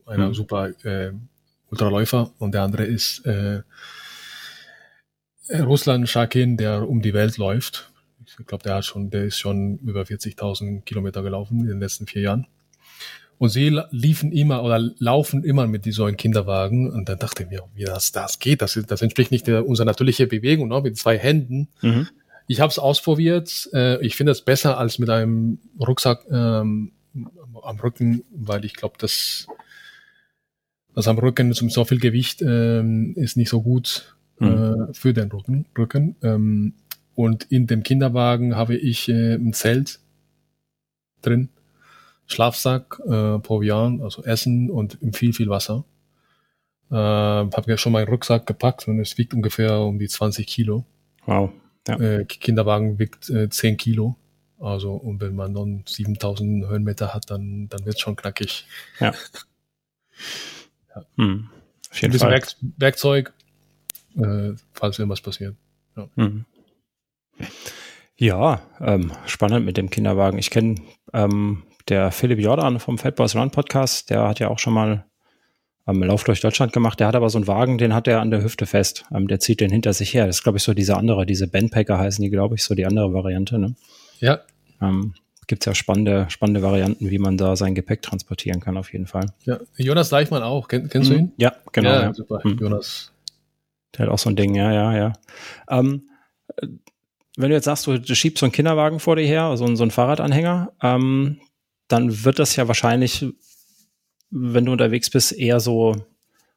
einer 0.06 0.30
mhm. 0.30 0.34
super 0.34 0.70
äh, 0.86 1.12
Ultraläufer, 1.76 2.32
und 2.40 2.54
der 2.54 2.64
andere 2.64 2.86
ist 2.86 3.26
äh, 3.26 3.62
Russland 5.52 6.08
Shakin, 6.08 6.56
der 6.56 6.88
um 6.88 7.02
die 7.02 7.14
Welt 7.14 7.38
läuft. 7.38 7.92
Ich 8.26 8.48
glaube, 8.48 8.64
der 8.64 8.76
hat 8.76 8.86
schon, 8.86 9.10
der 9.10 9.26
ist 9.26 9.38
schon 9.38 9.78
über 9.80 10.04
40.000 10.04 10.84
Kilometer 10.84 11.22
gelaufen 11.22 11.60
in 11.60 11.68
den 11.68 11.80
letzten 11.80 12.08
vier 12.08 12.22
Jahren. 12.22 12.48
Und 13.38 13.50
sie 13.50 13.78
liefen 13.92 14.32
immer 14.32 14.64
oder 14.64 14.80
laufen 14.98 15.44
immer 15.44 15.68
mit 15.68 15.84
so 15.94 16.06
einem 16.06 16.16
Kinderwagen. 16.16 16.90
Und 16.90 17.10
dann 17.10 17.20
dachte 17.20 17.44
ich 17.44 17.50
mir, 17.50 17.64
wie 17.74 17.84
das, 17.84 18.14
das 18.14 18.40
geht, 18.40 18.62
das, 18.62 18.80
das 18.88 19.02
entspricht 19.02 19.32
nicht 19.32 19.48
der, 19.48 19.68
unserer 19.68 19.86
natürlichen 19.86 20.30
Bewegung, 20.30 20.70
ne? 20.70 20.82
mit 20.82 20.98
zwei 20.98 21.18
Händen. 21.18 21.68
Mhm. 21.82 22.08
Ich 22.48 22.62
habe 22.62 22.72
es 22.72 22.80
ausprobiert. 22.80 23.70
Äh, 23.74 24.04
ich 24.06 24.16
finde 24.16 24.32
es 24.32 24.42
besser 24.42 24.78
als 24.78 25.00
mit 25.00 25.10
einem 25.10 25.60
Rucksack 25.80 26.26
ähm, 26.32 26.94
am 27.62 27.80
Rücken, 27.80 28.24
weil 28.32 28.64
ich 28.64 28.74
glaube, 28.74 28.96
dass 28.98 29.48
das 30.96 31.08
am 31.08 31.20
Rücken 31.20 31.54
zum 31.54 31.70
so 31.70 31.86
viel 31.86 32.00
Gewicht 32.00 32.42
ähm, 32.42 33.14
ist 33.16 33.38
nicht 33.38 33.50
so 33.50 33.62
gut 33.62 34.16
äh, 34.40 34.46
mhm. 34.46 34.94
für 34.94 35.14
den 35.14 35.30
Rücken. 35.32 35.66
Rücken. 35.78 36.16
Ähm, 36.24 36.74
und 37.14 37.44
in 37.52 37.68
dem 37.68 37.84
Kinderwagen 37.84 38.56
habe 38.56 38.76
ich 38.76 39.10
äh, 39.10 39.36
ein 39.36 39.54
Zelt 39.54 40.00
drin 41.22 41.50
Schlafsack, 42.28 43.00
äh, 43.06 43.40
Proviant, 43.40 44.02
also 44.02 44.24
Essen 44.24 44.72
und 44.72 44.98
viel, 45.14 45.34
viel 45.34 45.50
Wasser. 45.50 45.84
Äh, 46.90 46.96
habe 46.96 47.64
ja 47.68 47.78
schon 47.78 47.92
meinen 47.92 48.08
Rucksack 48.08 48.48
gepackt 48.48 48.88
und 48.88 49.00
es 49.00 49.18
wiegt 49.18 49.34
ungefähr 49.34 49.80
um 49.80 50.00
die 50.00 50.08
20 50.08 50.48
Kilo. 50.48 50.86
Wow. 51.26 51.52
Ja. 51.88 52.00
Äh, 52.00 52.26
Kinderwagen 52.26 52.98
wiegt 53.00 53.30
äh, 53.30 53.50
10 53.50 53.78
Kilo. 53.78 54.16
Also, 54.60 54.94
und 54.94 55.20
wenn 55.22 55.36
man 55.36 55.54
dann 55.54 55.84
7000 55.86 56.68
Höhenmeter 56.68 57.14
hat, 57.14 57.30
dann, 57.30 57.68
dann 57.70 57.86
wird 57.86 57.96
es 57.96 58.02
schon 58.02 58.16
knackig. 58.16 58.66
Ja. 59.00 59.14
ja. 60.96 61.06
Hm. 61.18 61.50
Auf 61.92 62.02
jeden 62.02 62.12
Ein 62.12 62.14
bisschen 62.14 62.30
Werk 62.30 62.56
Werkzeug, 62.78 63.34
äh, 64.18 64.54
falls 64.74 65.00
irgendwas 65.00 65.22
passiert. 65.22 65.56
Ja. 65.96 66.10
Hm. 66.16 66.46
Ja, 68.18 68.62
ähm, 68.80 69.12
spannend 69.26 69.66
mit 69.66 69.78
dem 69.78 69.90
Kinderwagen. 69.90 70.40
Ich 70.40 70.50
kenne 70.50 70.76
ähm, 71.14 71.64
der 71.90 72.12
Philipp 72.12 72.40
Jordan 72.40 72.80
vom 72.80 72.98
Fat 72.98 73.16
Boys 73.16 73.36
Run 73.36 73.52
Podcast, 73.52 74.10
der 74.10 74.28
hat 74.28 74.40
ja 74.40 74.48
auch 74.48 74.60
schon 74.60 74.74
mal 74.74 75.06
am 75.86 76.02
ähm, 76.02 76.10
Lauf 76.10 76.24
durch 76.24 76.42
Deutschland 76.42 76.74
gemacht. 76.74 77.00
Der 77.00 77.08
hat 77.08 77.16
aber 77.16 77.30
so 77.30 77.38
einen 77.38 77.48
Wagen, 77.48 77.78
den 77.78 77.94
hat 77.94 78.08
er 78.08 78.22
an 78.22 78.32
der 78.32 78.44
Hüfte 78.44 78.66
fest. 78.66 79.06
Ähm, 79.14 79.28
der 79.28 79.40
zieht 79.40 79.60
den 79.60 79.72
hinter 79.72 79.94
sich 79.94 80.14
her. 80.14 80.26
Das 80.26 80.38
ist, 80.38 80.44
glaube 80.44 80.58
ich, 80.58 80.64
so 80.64 80.74
diese 80.74 80.98
andere, 80.98 81.26
diese 81.26 81.48
Bandpacker 81.48 81.98
heißen 81.98 82.24
die, 82.24 82.30
glaube 82.30 82.56
ich, 82.56 82.64
so 82.64 82.74
die 82.74 82.86
andere 82.86 83.14
Variante. 83.14 83.60
Ne? 83.60 83.76
Ja. 84.20 84.40
Ähm, 84.82 85.14
Gibt 85.48 85.62
es 85.64 85.66
ja 85.66 85.76
spannende, 85.76 86.26
spannende 86.30 86.62
Varianten, 86.62 87.10
wie 87.10 87.20
man 87.20 87.38
da 87.38 87.56
sein 87.56 87.76
Gepäck 87.76 88.02
transportieren 88.02 88.60
kann, 88.60 88.78
auf 88.78 88.92
jeden 88.94 89.06
Fall. 89.06 89.28
Ja, 89.44 89.60
Jonas 89.78 90.10
Deichmann 90.10 90.42
auch. 90.42 90.68
Kenn, 90.68 90.90
kennst 90.90 91.10
mhm. 91.10 91.14
du 91.14 91.20
ihn? 91.20 91.32
Ja, 91.38 91.54
genau. 91.72 91.90
Ja, 91.90 92.02
ja. 92.04 92.14
super. 92.14 92.42
Mhm. 92.44 92.58
Jonas. 92.58 93.12
Der 93.96 94.06
hat 94.06 94.12
auch 94.12 94.20
so 94.20 94.30
ein 94.30 94.36
Ding, 94.36 94.56
ja, 94.56 94.72
ja, 94.72 94.98
ja. 94.98 95.14
Ähm, 95.70 96.10
wenn 97.38 97.50
du 97.50 97.56
jetzt 97.56 97.66
sagst, 97.66 97.88
du, 97.88 98.00
du 98.00 98.16
schiebst 98.16 98.40
so 98.40 98.46
einen 98.46 98.54
Kinderwagen 98.54 99.00
vor 99.00 99.16
dir 99.16 99.26
her, 99.26 99.56
so, 99.58 99.76
so 99.76 99.84
einen 99.84 99.92
Fahrradanhänger, 99.92 100.72
ähm, 100.82 101.40
dann 101.88 102.24
wird 102.24 102.40
das 102.40 102.56
ja 102.56 102.68
wahrscheinlich, 102.68 103.26
wenn 104.32 104.66
du 104.66 104.72
unterwegs 104.72 105.10
bist, 105.10 105.34
eher 105.34 105.60
so, 105.60 105.96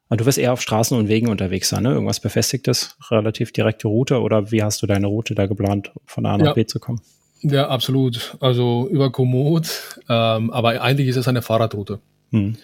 du 0.09 0.25
wirst 0.25 0.37
eher 0.37 0.53
auf 0.53 0.61
Straßen 0.61 0.97
und 0.97 1.07
Wegen 1.07 1.27
unterwegs 1.27 1.69
sein, 1.69 1.83
ne? 1.83 1.91
Irgendwas 1.91 2.19
Befestigtes, 2.19 2.97
relativ 3.11 3.51
direkte 3.51 3.87
Route 3.87 4.21
oder 4.21 4.51
wie 4.51 4.63
hast 4.63 4.81
du 4.81 4.87
deine 4.87 5.07
Route 5.07 5.35
da 5.35 5.45
geplant, 5.45 5.91
von 6.05 6.25
A 6.25 6.37
nach 6.37 6.47
ja. 6.47 6.53
B 6.53 6.65
zu 6.65 6.79
kommen? 6.79 7.01
Ja, 7.41 7.69
absolut. 7.69 8.37
Also 8.39 8.87
über 8.91 9.11
Komoot, 9.11 9.99
ähm, 10.09 10.51
aber 10.51 10.81
eigentlich 10.81 11.07
ist 11.07 11.15
es 11.15 11.27
eine 11.27 11.41
Fahrradroute. 11.41 11.99
Hm. 12.31 12.57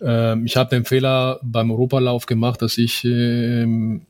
Ähm, 0.00 0.46
ich 0.46 0.56
habe 0.56 0.70
den 0.70 0.84
Fehler 0.84 1.38
beim 1.42 1.70
Europalauf 1.70 2.26
gemacht, 2.26 2.62
dass 2.62 2.78
ich 2.78 3.04
ähm, 3.04 4.06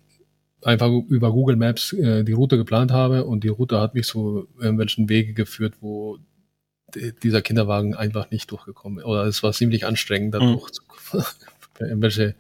einfach 0.63 0.91
über 1.09 1.33
Google 1.33 1.57
Maps 1.57 1.93
äh, 1.93 2.25
die 2.25 2.33
Route 2.33 2.57
geplant 2.57 2.93
habe 2.93 3.25
und 3.25 3.45
die 3.45 3.49
Route 3.49 3.81
hat 3.81 3.95
mich 3.95 4.07
zu 4.07 4.47
irgendwelchen 4.59 5.09
Wege 5.09 5.35
geführt, 5.35 5.75
wo 5.81 6.19
dieser 7.23 7.43
Kinderwagen 7.43 7.95
einfach 7.95 8.31
nicht 8.31 8.51
durchgekommen. 8.51 9.05
Oder 9.05 9.25
es 9.25 9.43
war 9.43 9.53
ziemlich 9.53 9.87
anstrengend, 9.87 10.35
da 10.35 10.41
mhm. 10.41 10.59
durchzukommen. 10.59 11.27
Irgendwelche 11.79 12.35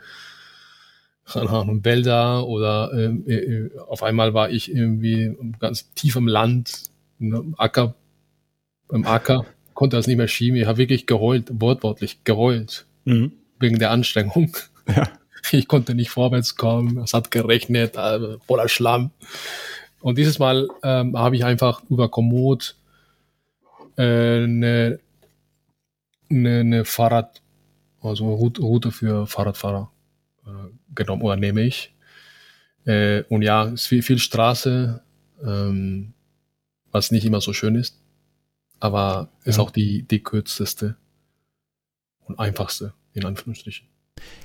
Wälder 1.35 2.47
oder 2.47 2.93
ähm, 2.93 3.25
äh, 3.27 3.35
äh, 3.35 3.79
auf 3.79 4.03
einmal 4.03 4.35
war 4.35 4.51
ich 4.51 4.71
irgendwie 4.71 5.37
ganz 5.59 5.93
tief 5.95 6.17
im 6.17 6.27
Land, 6.27 6.90
Acker, 7.57 7.95
im 8.91 9.07
Acker, 9.07 9.47
konnte 9.75 9.97
das 9.97 10.07
nicht 10.07 10.17
mehr 10.17 10.29
schieben. 10.29 10.59
Ich 10.59 10.67
habe 10.67 10.79
wirklich 10.79 11.07
geheult, 11.07 11.49
wortwörtlich 11.53 12.25
geheult, 12.25 12.87
mhm. 13.05 13.33
wegen 13.59 13.79
der 13.79 13.91
Anstrengung. 13.91 14.57
Ja. 14.89 15.09
Ich 15.53 15.69
konnte 15.69 15.95
nicht 15.95 16.11
vorwärts 16.11 16.57
kommen, 16.57 16.99
es 16.99 17.15
hat 17.15 17.31
gerechnet, 17.31 17.97
äh, 17.97 18.37
voller 18.47 18.69
Schlamm. 18.69 19.11
Und 20.01 20.19
dieses 20.19 20.39
Mal 20.39 20.69
ähm, 20.83 21.19
habe 21.19 21.35
ich 21.35 21.47
einfach 21.47 21.83
über 21.89 22.11
Komoot 22.11 22.77
eine, 23.97 25.01
eine, 26.31 26.61
eine 26.61 26.85
Fahrradroute 26.85 27.41
also 28.03 28.35
Route 28.35 28.93
für 28.93 29.27
Fahrradfahrer 29.27 29.91
äh, 30.47 30.51
genommen 30.95 31.23
oder 31.23 31.37
nehme 31.37 31.63
ich. 31.63 31.95
Äh, 32.87 33.23
und 33.29 33.43
ja, 33.43 33.65
es 33.67 33.83
ist 33.83 33.87
viel, 33.87 34.03
viel 34.03 34.19
Straße, 34.19 35.03
ähm, 35.45 36.15
was 36.93 37.11
nicht 37.11 37.25
immer 37.25 37.41
so 37.41 37.53
schön 37.53 37.75
ist, 37.75 38.01
aber 38.79 39.31
ja. 39.45 39.51
ist 39.51 39.59
auch 39.59 39.71
die, 39.71 40.03
die 40.03 40.23
kürzeste 40.23 40.97
und 42.21 42.39
einfachste, 42.39 42.95
in 43.13 43.25
Anführungsstrichen. 43.25 43.87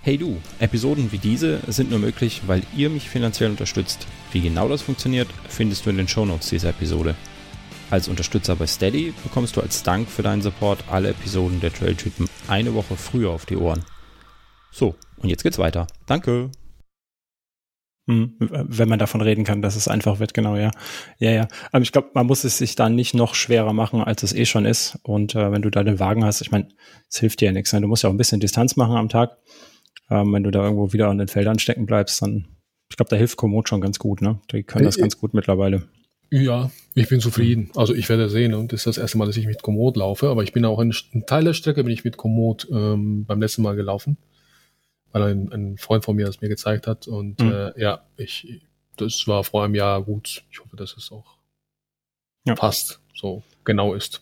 Hey 0.02 0.18
du, 0.18 0.42
Episoden 0.60 1.12
wie 1.12 1.18
diese 1.18 1.60
sind 1.68 1.90
nur 1.90 2.00
möglich, 2.00 2.44
weil 2.48 2.64
ihr 2.76 2.90
mich 2.90 3.10
finanziell 3.10 3.50
unterstützt. 3.50 4.08
Wie 4.32 4.42
genau 4.42 4.70
das 4.70 4.82
funktioniert, 4.82 5.28
findest 5.50 5.86
du 5.86 5.90
in 5.90 5.98
den 5.98 6.08
Shownotes 6.08 6.50
dieser 6.50 6.70
Episode. 6.70 7.16
Als 7.92 8.08
Unterstützer 8.08 8.56
bei 8.56 8.68
Steady 8.68 9.14
bekommst 9.24 9.56
du 9.56 9.62
als 9.62 9.84
Dank 9.84 10.10
für 10.10 10.24
deinen 10.24 10.42
Support 10.42 10.86
alle 10.90 11.10
Episoden 11.10 11.60
der 11.60 11.74
Trailtypen 11.74 12.28
eine 12.48 12.74
Woche 12.74 12.96
früher 12.96 13.32
auf 13.32 13.46
die 13.46 13.58
Ohren. 13.58 13.84
So, 14.72 14.96
und 15.18 15.30
jetzt 15.30 15.44
geht's 15.44 15.58
weiter. 15.58 15.88
Danke. 16.06 16.50
Hm, 18.08 18.36
wenn 18.40 18.88
man 18.88 19.00
davon 19.00 19.22
reden 19.22 19.44
kann, 19.46 19.64
dass 19.64 19.76
es 19.76 19.88
einfach 19.88 20.20
wird, 20.20 20.36
genau, 20.36 20.56
ja. 20.56 20.70
Ja, 21.18 21.32
ja. 21.32 21.48
Aber 21.72 21.82
ich 21.82 21.92
glaube, 21.92 22.12
man 22.14 22.28
muss 22.28 22.44
es 22.44 22.60
sich 22.60 22.76
dann 22.76 22.94
nicht 22.94 23.16
noch 23.16 23.34
schwerer 23.34 23.74
machen, 23.74 24.02
als 24.02 24.22
es 24.22 24.34
eh 24.34 24.46
schon 24.46 24.66
ist. 24.66 25.00
Und 25.02 25.34
äh, 25.34 25.52
wenn 25.52 25.64
du 25.64 25.72
da 25.72 25.84
den 25.84 26.00
Wagen 26.00 26.24
hast, 26.24 26.42
ich 26.42 26.52
meine, 26.52 26.68
es 27.10 27.20
hilft 27.20 27.42
dir 27.42 27.48
ja 27.48 27.52
nichts. 27.52 27.74
Ne? 27.74 27.82
Du 27.82 27.88
musst 27.88 28.04
ja 28.04 28.10
auch 28.10 28.14
ein 28.14 28.18
bisschen 28.18 28.40
Distanz 28.40 28.76
machen 28.76 28.96
am 28.96 29.10
Tag. 29.10 29.38
Ähm, 30.12 30.32
wenn 30.34 30.44
du 30.44 30.52
da 30.52 30.64
irgendwo 30.64 30.94
wieder 30.94 31.10
an 31.10 31.18
den 31.18 31.28
Feldern 31.28 31.58
stecken 31.58 31.88
bleibst, 31.88 32.22
dann, 32.22 32.46
ich 32.92 32.98
glaube, 32.98 33.10
da 33.10 33.16
hilft 33.16 33.38
Komoot 33.38 33.70
schon 33.70 33.82
ganz 33.82 33.98
gut, 33.98 34.22
ne? 34.22 34.40
Die 34.52 34.62
können 34.62 34.86
das 34.86 34.98
äh, 34.98 35.02
ganz 35.02 35.18
gut 35.18 35.34
mittlerweile. 35.34 35.88
Ja, 36.30 36.70
ich 36.94 37.10
bin 37.10 37.22
zufrieden. 37.22 37.72
Also 37.76 37.96
ich 37.96 38.08
werde 38.08 38.30
sehen 38.30 38.54
und 38.54 38.72
das 38.72 38.82
ist 38.82 38.88
das 38.88 38.98
erste 39.00 39.18
Mal, 39.18 39.26
dass 39.26 39.38
ich 39.38 39.48
mit 39.48 39.64
Komoot 39.64 39.98
laufe, 39.98 40.30
aber 40.30 40.44
ich 40.44 40.54
bin 40.54 40.64
auch 40.66 40.80
in, 40.80 40.94
in 41.12 41.26
Teil 41.26 41.44
der 41.44 41.54
Strecke 41.54 41.84
bin 41.84 41.94
ich 41.94 42.04
mit 42.04 42.18
Komoot 42.18 42.68
ähm, 42.72 43.26
beim 43.26 43.42
letzten 43.42 43.64
Mal 43.64 43.76
gelaufen 43.76 44.18
weil 45.16 45.32
ein, 45.32 45.50
ein 45.54 45.78
Freund 45.78 46.04
von 46.04 46.18
mir 46.18 46.26
das 46.26 46.42
mir 46.42 46.50
gezeigt 46.50 46.88
hat. 46.88 47.08
Und 47.08 47.40
mhm. 47.42 47.50
äh, 47.50 47.82
ja, 47.82 48.02
ich, 48.18 48.62
das 48.98 49.26
war 49.28 49.46
vor 49.46 49.64
einem 49.64 49.74
Jahr 49.74 50.04
gut. 50.04 50.44
Ich 50.52 50.60
hoffe, 50.60 50.76
dass 50.76 50.98
es 50.98 51.10
auch 51.10 51.38
ja. 52.44 52.54
passt, 52.54 53.00
so 53.14 53.42
genau 53.64 53.94
ist. 53.94 54.22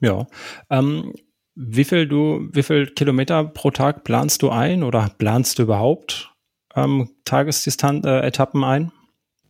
Ja. 0.00 0.26
Ähm, 0.70 1.12
wie 1.54 1.84
viel 1.84 2.08
du, 2.08 2.48
wie 2.50 2.62
viel 2.62 2.86
Kilometer 2.86 3.44
pro 3.44 3.70
Tag 3.70 4.04
planst 4.04 4.40
du 4.40 4.48
ein 4.48 4.82
oder 4.82 5.10
planst 5.18 5.58
du 5.58 5.64
überhaupt 5.64 6.32
ähm, 6.74 7.10
Tagesdistanz-Etappen 7.26 8.62
äh, 8.62 8.66
ein? 8.66 8.92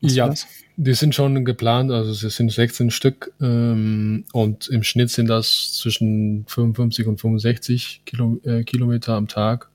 Was 0.00 0.14
ja, 0.16 0.34
die 0.76 0.94
sind 0.94 1.14
schon 1.14 1.44
geplant, 1.44 1.92
also 1.92 2.26
es 2.26 2.34
sind 2.34 2.50
16 2.50 2.90
Stück 2.90 3.32
ähm, 3.40 4.24
und 4.32 4.66
im 4.66 4.82
Schnitt 4.82 5.10
sind 5.10 5.28
das 5.28 5.74
zwischen 5.74 6.44
55 6.48 7.06
und 7.06 7.20
65 7.20 8.02
Kilo, 8.04 8.40
äh, 8.42 8.64
Kilometer 8.64 9.14
am 9.14 9.28
Tag. 9.28 9.71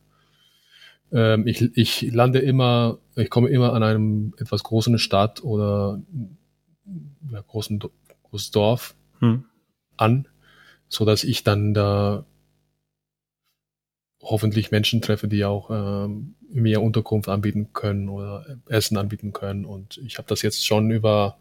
Ähm, 1.12 1.48
ich, 1.48 1.62
ich 1.78 2.02
lande 2.14 2.40
immer, 2.40 3.00
ich 3.16 3.30
komme 3.30 3.50
immer 3.50 3.74
an 3.74 3.84
einem 3.84 4.34
etwas 4.38 4.64
großen 4.64 5.00
Stadt 5.00 5.44
oder 5.44 6.02
ja, 7.32 7.42
großen 7.42 7.82
großes 8.30 8.52
Dorf 8.52 8.96
hm. 9.20 9.46
an, 9.96 10.28
so 10.88 11.06
dass 11.06 11.24
ich 11.24 11.44
dann 11.44 11.74
da 11.74 12.26
hoffentlich 14.22 14.72
Menschen 14.72 15.02
treffe, 15.02 15.28
die 15.28 15.46
auch 15.46 15.70
ähm, 15.70 16.36
mir 16.50 16.82
Unterkunft 16.82 17.30
anbieten 17.30 17.70
können 17.74 18.10
oder 18.10 18.46
Essen 18.68 18.98
anbieten 18.98 19.32
können. 19.32 19.66
Und 19.66 20.00
ich 20.06 20.18
habe 20.18 20.28
das 20.28 20.42
jetzt 20.42 20.66
schon 20.66 20.92
über 20.92 21.38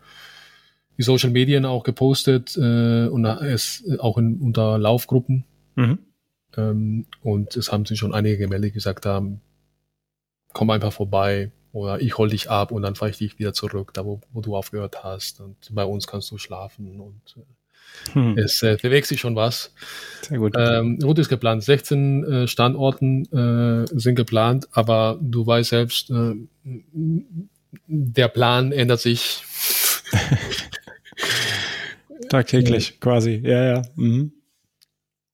die 0.98 1.02
Social 1.02 1.30
Medien 1.30 1.64
auch 1.64 1.82
gepostet 1.82 2.56
äh, 2.56 3.06
und 3.08 3.24
es 3.24 3.84
auch 3.98 4.18
in, 4.18 4.38
unter 4.40 4.78
Laufgruppen. 4.78 5.44
Mhm. 5.74 5.98
Ähm, 6.56 7.06
und 7.22 7.56
es 7.56 7.72
haben 7.72 7.86
sich 7.86 7.98
schon 7.98 8.14
einige 8.14 8.38
gemeldet, 8.38 8.74
gesagt 8.74 9.06
haben, 9.06 9.40
komm 10.56 10.70
einfach 10.70 10.92
vorbei 10.92 11.52
oder 11.72 12.00
ich 12.00 12.16
hol 12.16 12.30
dich 12.30 12.48
ab 12.48 12.72
und 12.72 12.80
dann 12.80 12.94
fahre 12.94 13.10
ich 13.10 13.18
dich 13.18 13.38
wieder 13.38 13.52
zurück, 13.52 13.92
da 13.92 14.06
wo, 14.06 14.22
wo 14.32 14.40
du 14.40 14.56
aufgehört 14.56 15.04
hast 15.04 15.42
und 15.42 15.54
bei 15.70 15.84
uns 15.84 16.06
kannst 16.06 16.30
du 16.30 16.38
schlafen 16.38 16.98
und 16.98 17.36
äh, 17.36 18.14
hm. 18.14 18.38
es 18.38 18.62
äh, 18.62 18.78
bewegt 18.80 19.06
sich 19.06 19.20
schon 19.20 19.36
was. 19.36 19.74
Sehr 20.22 20.38
gut. 20.38 20.54
Ähm, 20.56 20.98
Route 21.02 21.20
ist 21.20 21.28
geplant, 21.28 21.62
16 21.62 22.24
äh, 22.24 22.48
Standorten 22.48 23.26
äh, 23.34 23.86
sind 23.98 24.14
geplant, 24.14 24.66
aber 24.72 25.18
du 25.20 25.46
weißt 25.46 25.68
selbst, 25.68 26.08
äh, 26.08 26.34
der 27.86 28.28
Plan 28.28 28.72
ändert 28.72 29.00
sich. 29.00 29.44
Tagtäglich 32.30 32.98
quasi, 32.98 33.42
ja, 33.44 33.62
ja. 33.62 33.82
Mhm. 33.94 34.32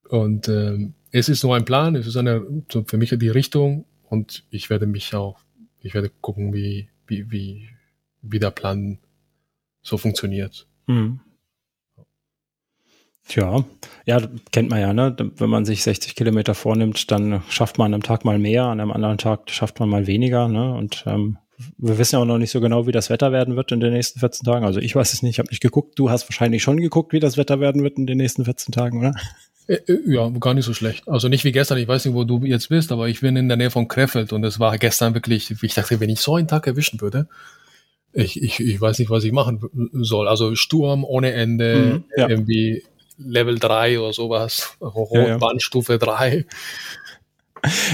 Und 0.09 0.49
ähm, 0.49 0.95
es 1.13 1.29
ist 1.29 1.45
nur 1.45 1.55
ein 1.55 1.65
Plan, 1.65 1.95
es 1.95 2.09
ist 2.09 2.17
eine, 2.17 2.45
für 2.87 2.97
mich 2.97 3.15
die 3.17 3.29
Richtung 3.29 3.85
und 4.13 4.45
ich 4.51 4.69
werde 4.69 4.87
mich 4.87 5.15
auch, 5.15 5.39
ich 5.81 5.95
werde 5.95 6.11
gucken, 6.11 6.53
wie, 6.53 6.91
wie, 7.07 7.31
wie, 7.31 7.71
wie 8.21 8.39
der 8.39 8.51
Plan 8.51 8.99
so 9.81 9.97
funktioniert. 9.97 10.69
Mhm. 10.87 11.21
Tja, 13.27 13.65
ja, 14.05 14.21
kennt 14.51 14.69
man 14.69 14.81
ja, 14.81 14.93
ne? 14.93 15.17
Wenn 15.19 15.49
man 15.49 15.65
sich 15.65 15.83
60 15.83 16.15
Kilometer 16.15 16.55
vornimmt, 16.55 17.11
dann 17.11 17.43
schafft 17.49 17.79
man 17.79 17.95
am 17.95 18.03
Tag 18.03 18.27
mal 18.27 18.39
mehr, 18.39 18.65
an 18.65 18.81
einem 18.81 18.91
anderen 18.91 19.17
Tag 19.17 19.51
schafft 19.51 19.81
man 19.81 19.89
mal 19.89 20.07
weniger, 20.07 20.47
ne? 20.47 20.75
Und 20.75 21.05
ähm, 21.07 21.39
wir 21.79 21.99
wissen 21.99 22.17
ja 22.17 22.21
auch 22.21 22.27
noch 22.27 22.39
nicht 22.39 22.51
so 22.51 22.61
genau, 22.61 22.87
wie 22.87 22.93
das 22.93 23.11
Wetter 23.11 23.33
werden 23.33 23.57
wird 23.57 23.73
in 23.73 23.81
den 23.81 23.93
nächsten 23.93 24.21
14 24.21 24.45
Tagen. 24.45 24.65
Also 24.65 24.81
ich 24.81 24.95
weiß 24.95 25.13
es 25.13 25.23
nicht, 25.23 25.33
ich 25.33 25.39
habe 25.39 25.51
nicht 25.51 25.63
geguckt. 25.63 25.99
Du 25.99 26.11
hast 26.11 26.29
wahrscheinlich 26.29 26.63
schon 26.63 26.79
geguckt, 26.79 27.13
wie 27.13 27.21
das 27.21 27.37
Wetter 27.37 27.61
werden 27.61 27.83
wird 27.83 27.99
in 27.99 28.07
den 28.07 28.19
nächsten 28.19 28.45
14 28.45 28.73
Tagen, 28.73 29.01
oder? 29.01 29.15
Ja, 30.07 30.29
gar 30.29 30.55
nicht 30.55 30.65
so 30.65 30.75
schlecht. 30.75 31.09
Also 31.09 31.29
nicht 31.29 31.45
wie 31.45 31.53
gestern, 31.53 31.79
ich 31.79 31.89
weiß 31.89 32.05
nicht, 32.05 32.15
wo 32.15 32.25
du 32.25 32.45
jetzt 32.45 32.69
bist, 32.69 32.91
aber 32.91 33.09
ich 33.09 33.21
bin 33.21 33.37
in 33.37 33.49
der 33.49 33.57
Nähe 33.57 33.71
von 33.71 33.89
Krefeld 33.89 34.33
und 34.33 34.45
es 34.45 34.59
war 34.59 34.77
gestern 34.77 35.15
wirklich, 35.15 35.51
ich 35.63 35.75
dachte, 35.75 36.01
wenn 36.01 36.11
ich 36.11 36.21
so 36.21 36.35
einen 36.35 36.49
Tag 36.49 36.67
erwischen 36.67 37.01
würde, 37.01 37.29
ich, 38.13 38.43
ich, 38.43 38.61
ich 38.61 38.81
weiß 38.81 38.99
nicht, 38.99 39.11
was 39.11 39.25
ich 39.25 39.33
machen 39.33 39.61
soll. 39.93 40.29
Also 40.29 40.55
Sturm 40.55 41.05
ohne 41.05 41.33
Ende, 41.33 41.77
mhm, 41.77 42.05
ja. 42.17 42.29
irgendwie 42.29 42.83
Level 43.19 43.59
3 43.59 44.01
oder 44.01 44.13
sowas, 44.13 44.77
Rotbandstufe 44.81 45.95
ja, 45.95 45.99
ja. 45.99 46.07
3. 46.07 46.47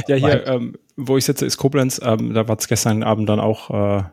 Ja, 0.06 0.16
hier, 0.16 0.46
ähm, 0.46 0.76
wo 0.96 1.16
ich 1.16 1.24
sitze, 1.24 1.44
ist 1.44 1.56
Koblenz. 1.58 2.00
Ähm, 2.02 2.34
da 2.34 2.48
war 2.48 2.58
es 2.58 2.68
gestern 2.68 3.02
Abend 3.02 3.28
dann 3.28 3.40
auch 3.40 3.70
äh, 3.70 4.04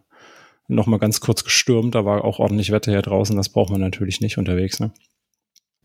noch 0.68 0.88
mal 0.88 1.00
ganz 1.00 1.22
kurz 1.22 1.44
gestürmt. 1.44 1.96
Da 1.96 2.06
war 2.06 2.24
auch 2.26 2.40
ordentlich 2.40 2.72
Wetter 2.72 2.92
hier 2.92 3.02
draußen. 3.02 3.36
Das 3.36 3.50
braucht 3.50 3.72
man 3.72 3.82
natürlich 3.82 4.22
nicht 4.22 4.38
unterwegs. 4.38 4.80
Ne? 4.80 4.92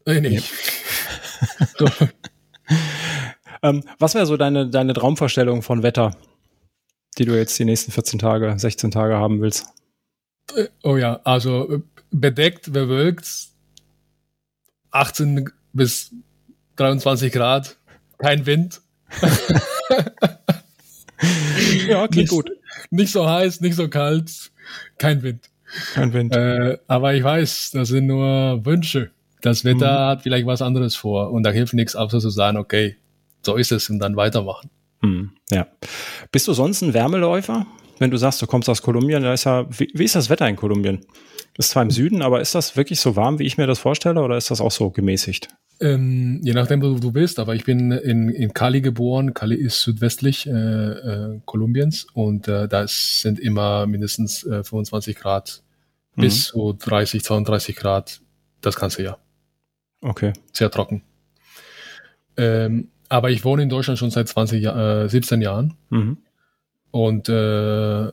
Nee, 0.07 0.21
nicht. 0.21 0.53
ähm, 3.63 3.85
was 3.99 4.15
wäre 4.15 4.27
so 4.27 4.37
deine, 4.37 4.69
deine 4.69 4.93
Traumvorstellung 4.93 5.63
von 5.63 5.83
Wetter, 5.83 6.17
die 7.19 7.25
du 7.25 7.37
jetzt 7.37 7.59
die 7.59 7.65
nächsten 7.65 7.93
14 7.93 8.19
Tage, 8.19 8.55
16 8.59 8.91
Tage 8.91 9.17
haben 9.17 9.41
willst? 9.41 9.67
Äh, 10.55 10.69
oh 10.83 10.97
ja, 10.97 11.21
also 11.25 11.71
äh, 11.75 11.81
bedeckt, 12.11 12.73
bewölkt, 12.73 13.49
18 14.91 15.51
bis 15.73 16.13
23 16.77 17.33
Grad, 17.33 17.77
kein 18.19 18.47
Wind. 18.47 18.81
Ja, 21.89 22.09
klingt 22.09 22.17
nicht, 22.17 22.29
gut. 22.31 22.51
Nicht 22.91 23.13
so 23.13 23.29
heiß, 23.29 23.61
nicht 23.61 23.75
so 23.75 23.89
kalt, 23.89 24.51
kein 24.99 25.23
Wind. 25.23 25.51
Kein 25.95 26.13
Wind. 26.13 26.35
Äh, 26.35 26.79
aber 26.87 27.15
ich 27.15 27.23
weiß, 27.23 27.71
das 27.73 27.89
sind 27.89 28.07
nur 28.07 28.65
Wünsche. 28.65 29.11
Das 29.41 29.65
Wetter 29.65 29.93
mhm. 29.93 30.07
hat 30.11 30.23
vielleicht 30.23 30.47
was 30.47 30.63
anderes 30.63 30.95
vor 30.97 31.31
und 31.31 31.43
da 31.45 31.51
hilft 31.51 31.75
nichts, 31.75 31.97
außer 31.97 32.21
zu 32.21 32.31
sagen, 32.31 32.57
okay, 32.57 32.97
so 33.43 33.57
ist 33.57 33.73
es 33.73 33.89
und 33.89 33.99
dann 33.99 34.17
weitermachen. 34.17 34.71
Mhm. 35.03 35.33
Ja. 35.51 35.67
Bist 36.31 36.49
du 36.49 36.53
sonst 36.53 36.83
ein 36.83 36.95
Wärmeläufer? 36.95 37.67
Wenn 37.99 38.11
du 38.11 38.17
sagst, 38.17 38.41
du 38.41 38.47
kommst 38.47 38.69
aus 38.69 38.83
Kolumbien, 38.83 39.23
da 39.23 39.33
ist 39.33 39.45
ja, 39.45 39.67
wie, 39.71 39.91
wie 39.95 40.05
ist 40.05 40.15
das 40.15 40.31
Wetter 40.31 40.49
in 40.49 40.57
Kolumbien? 40.57 41.05
Ist 41.59 41.71
zwar 41.71 41.83
im 41.83 41.91
Süden, 41.91 42.23
aber 42.23 42.41
ist 42.41 42.55
das 42.55 42.77
wirklich 42.77 43.01
so 43.01 43.17
warm, 43.17 43.39
wie 43.39 43.45
ich 43.45 43.59
mir 43.59 43.67
das 43.67 43.79
vorstelle, 43.79 44.23
oder 44.23 44.37
ist 44.37 44.51
das 44.51 44.61
auch 44.61 44.71
so 44.71 44.91
gemäßigt? 44.91 45.49
Ähm, 45.83 46.41
je 46.43 46.53
nachdem, 46.53 46.83
wo 46.83 46.99
du 46.99 47.11
bist, 47.11 47.39
aber 47.39 47.55
ich 47.55 47.65
bin 47.65 47.91
in, 47.91 48.29
in 48.29 48.53
Cali 48.53 48.83
geboren. 48.83 49.33
Cali 49.33 49.55
ist 49.57 49.81
südwestlich 49.83 50.47
äh, 50.47 50.51
äh, 50.51 51.41
Kolumbiens 51.47 52.07
und 52.13 52.49
äh, 52.49 52.69
da 52.69 52.87
sind 52.87 53.41
immer 53.41 53.87
mindestens 53.87 54.45
äh, 54.45 54.63
25 54.63 55.17
Grad 55.17 55.63
mhm. 56.17 56.23
bis 56.23 56.49
zu 56.49 56.75
30, 56.75 57.25
32 57.25 57.77
Grad 57.77 58.21
das 58.61 58.77
ganze 58.77 59.03
Jahr. 59.03 59.19
Okay. 60.03 60.35
Sehr 60.53 60.71
trocken. 60.71 61.03
Ähm, 62.37 62.89
aber 63.09 63.31
ich 63.31 63.45
wohne 63.45 63.63
in 63.63 63.71
Deutschland 63.71 63.99
schon 63.99 64.11
seit 64.11 64.29
20, 64.29 64.65
äh, 64.65 65.09
17 65.09 65.41
Jahren. 65.41 65.75
Mhm. 65.89 66.19
Und 66.91 67.29
äh, 67.29 68.13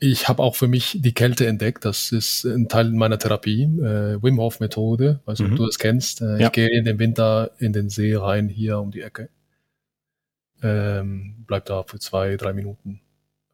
ich 0.00 0.28
habe 0.28 0.42
auch 0.42 0.56
für 0.56 0.68
mich 0.68 0.98
die 1.00 1.14
Kälte 1.14 1.46
entdeckt. 1.46 1.84
Das 1.84 2.12
ist 2.12 2.44
ein 2.44 2.68
Teil 2.68 2.90
meiner 2.90 3.18
Therapie, 3.18 3.62
äh, 3.62 4.22
Wim 4.22 4.38
Hof 4.38 4.60
Methode. 4.60 5.20
Weiß 5.24 5.38
nicht, 5.38 5.48
mhm. 5.48 5.54
ob 5.54 5.58
du 5.58 5.66
das 5.66 5.78
kennst. 5.78 6.20
Äh, 6.20 6.40
ja. 6.40 6.46
Ich 6.46 6.52
gehe 6.52 6.68
in 6.68 6.84
den 6.84 6.98
Winter 6.98 7.52
in 7.58 7.72
den 7.72 7.88
See 7.88 8.14
rein, 8.14 8.48
hier 8.48 8.78
um 8.80 8.90
die 8.90 9.02
Ecke. 9.02 9.30
Ähm, 10.62 11.44
bleib 11.46 11.66
da 11.66 11.82
für 11.82 11.98
zwei, 11.98 12.36
drei 12.36 12.52
Minuten 12.52 13.00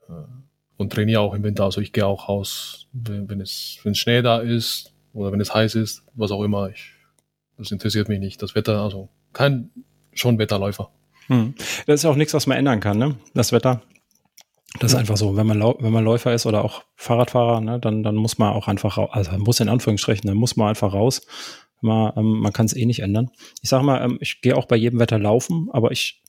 äh, 0.08 0.12
und 0.76 0.92
trainiere 0.92 1.20
auch 1.20 1.34
im 1.34 1.42
Winter. 1.42 1.64
Also 1.64 1.80
ich 1.80 1.92
gehe 1.92 2.06
auch 2.06 2.28
raus, 2.28 2.86
wenn, 2.92 3.28
wenn 3.28 3.40
es 3.40 3.78
wenn 3.82 3.94
Schnee 3.94 4.22
da 4.22 4.38
ist 4.38 4.92
oder 5.12 5.32
wenn 5.32 5.40
es 5.40 5.54
heiß 5.54 5.74
ist, 5.74 6.04
was 6.14 6.30
auch 6.30 6.42
immer. 6.42 6.70
Ich 6.70 6.92
das 7.60 7.70
interessiert 7.70 8.08
mich 8.08 8.20
nicht. 8.20 8.40
Das 8.42 8.54
Wetter, 8.54 8.80
also 8.80 9.10
kein 9.34 9.70
schon 10.14 10.38
Wetterläufer. 10.38 10.90
Hm. 11.26 11.54
Das 11.86 11.96
ist 12.00 12.04
ja 12.04 12.10
auch 12.10 12.16
nichts, 12.16 12.32
was 12.32 12.46
man 12.46 12.56
ändern 12.56 12.80
kann, 12.80 12.98
ne? 12.98 13.16
Das 13.34 13.52
Wetter. 13.52 13.82
Das 14.78 14.92
ist 14.92 14.98
einfach 14.98 15.16
so. 15.16 15.36
Wenn 15.36 15.46
man, 15.46 15.60
wenn 15.60 15.92
man 15.92 16.04
Läufer 16.04 16.32
ist 16.32 16.46
oder 16.46 16.64
auch 16.64 16.84
Fahrradfahrer, 16.94 17.60
ne, 17.60 17.80
dann, 17.80 18.02
dann 18.02 18.14
muss 18.14 18.38
man 18.38 18.52
auch 18.52 18.68
einfach 18.68 18.96
raus. 18.96 19.10
Also 19.12 19.32
muss 19.38 19.60
in 19.60 19.68
Anführungsstrichen, 19.68 20.28
dann 20.28 20.36
muss 20.36 20.56
man 20.56 20.68
einfach 20.68 20.92
raus. 20.92 21.26
Man, 21.80 22.12
ähm, 22.16 22.40
man 22.40 22.52
kann 22.52 22.66
es 22.66 22.76
eh 22.76 22.86
nicht 22.86 23.00
ändern. 23.00 23.30
Ich 23.62 23.68
sage 23.68 23.84
mal, 23.84 24.02
ähm, 24.02 24.18
ich 24.20 24.40
gehe 24.42 24.56
auch 24.56 24.66
bei 24.66 24.76
jedem 24.76 25.00
Wetter 25.00 25.18
laufen, 25.18 25.68
aber 25.72 25.90
ich 25.90 26.22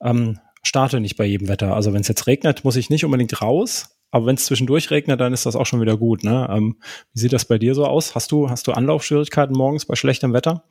ähm, 0.00 0.38
starte 0.62 1.00
nicht 1.00 1.16
bei 1.16 1.24
jedem 1.24 1.48
Wetter. 1.48 1.74
Also 1.74 1.92
wenn 1.92 2.02
es 2.02 2.08
jetzt 2.08 2.26
regnet, 2.26 2.64
muss 2.64 2.76
ich 2.76 2.90
nicht 2.90 3.04
unbedingt 3.04 3.42
raus. 3.42 3.90
Aber 4.10 4.26
wenn 4.26 4.36
es 4.36 4.44
zwischendurch 4.44 4.92
regnet, 4.92 5.20
dann 5.20 5.32
ist 5.32 5.44
das 5.44 5.56
auch 5.56 5.66
schon 5.66 5.80
wieder 5.80 5.96
gut. 5.96 6.22
Ne? 6.22 6.48
Ähm, 6.48 6.76
wie 7.12 7.20
sieht 7.20 7.32
das 7.32 7.46
bei 7.46 7.58
dir 7.58 7.74
so 7.74 7.84
aus? 7.84 8.14
Hast 8.14 8.30
du, 8.30 8.48
hast 8.48 8.68
du 8.68 8.72
Anlaufschwierigkeiten 8.72 9.56
morgens 9.56 9.86
bei 9.86 9.96
schlechtem 9.96 10.32
Wetter? 10.32 10.64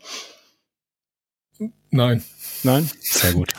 Nein. 1.90 2.24
Nein? 2.64 2.90
Sehr 3.02 3.34
gut. 3.34 3.54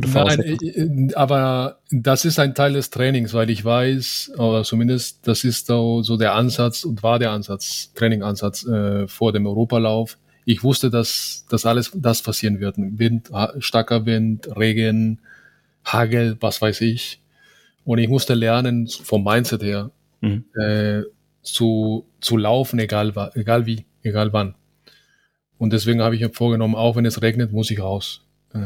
Gute. 0.00 0.08
Nein, 0.08 1.12
aber 1.14 1.78
das 1.90 2.24
ist 2.24 2.38
ein 2.38 2.54
Teil 2.54 2.74
des 2.74 2.90
Trainings, 2.90 3.34
weil 3.34 3.50
ich 3.50 3.64
weiß, 3.64 4.32
oder 4.36 4.62
zumindest 4.62 5.26
das 5.26 5.44
ist 5.44 5.66
so, 5.66 6.02
so 6.02 6.16
der 6.16 6.34
Ansatz 6.34 6.84
und 6.84 7.02
war 7.02 7.18
der 7.18 7.32
Ansatz, 7.32 7.92
Trainingansatz 7.94 8.64
äh, 8.66 9.08
vor 9.08 9.32
dem 9.32 9.46
Europalauf. 9.46 10.18
Ich 10.44 10.62
wusste, 10.62 10.90
dass 10.90 11.44
das 11.48 11.66
alles 11.66 11.90
das 11.94 12.22
passieren 12.22 12.60
wird. 12.60 12.76
Wind, 12.78 13.30
starker 13.58 14.06
Wind, 14.06 14.48
Regen, 14.56 15.18
Hagel, 15.84 16.36
was 16.40 16.62
weiß 16.62 16.80
ich. 16.82 17.20
Und 17.84 17.98
ich 17.98 18.08
musste 18.08 18.34
lernen, 18.34 18.86
vom 18.86 19.24
Mindset 19.24 19.62
her, 19.62 19.90
mhm. 20.20 20.44
äh, 20.54 21.02
zu, 21.42 22.06
zu 22.20 22.36
laufen, 22.36 22.78
egal, 22.78 23.12
egal 23.34 23.66
wie, 23.66 23.84
egal 24.02 24.32
wann. 24.32 24.54
Und 25.58 25.72
deswegen 25.72 26.02
habe 26.02 26.14
ich 26.14 26.20
mir 26.20 26.30
vorgenommen, 26.30 26.76
auch 26.76 26.96
wenn 26.96 27.04
es 27.04 27.20
regnet, 27.20 27.52
muss 27.52 27.70
ich 27.70 27.80
raus. 27.80 28.22
Äh, 28.54 28.58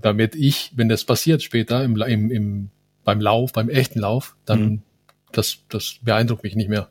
damit 0.00 0.34
ich, 0.34 0.72
wenn 0.76 0.88
das 0.88 1.04
passiert 1.04 1.42
später 1.42 1.82
im, 1.82 2.00
im, 2.00 2.30
im, 2.30 2.70
beim 3.04 3.20
Lauf, 3.20 3.52
beim 3.52 3.68
echten 3.68 3.98
Lauf, 3.98 4.36
dann 4.44 4.60
mhm. 4.60 4.82
das, 5.32 5.58
das 5.68 5.96
beeindruckt 6.02 6.44
mich 6.44 6.54
nicht 6.54 6.68
mehr. 6.68 6.88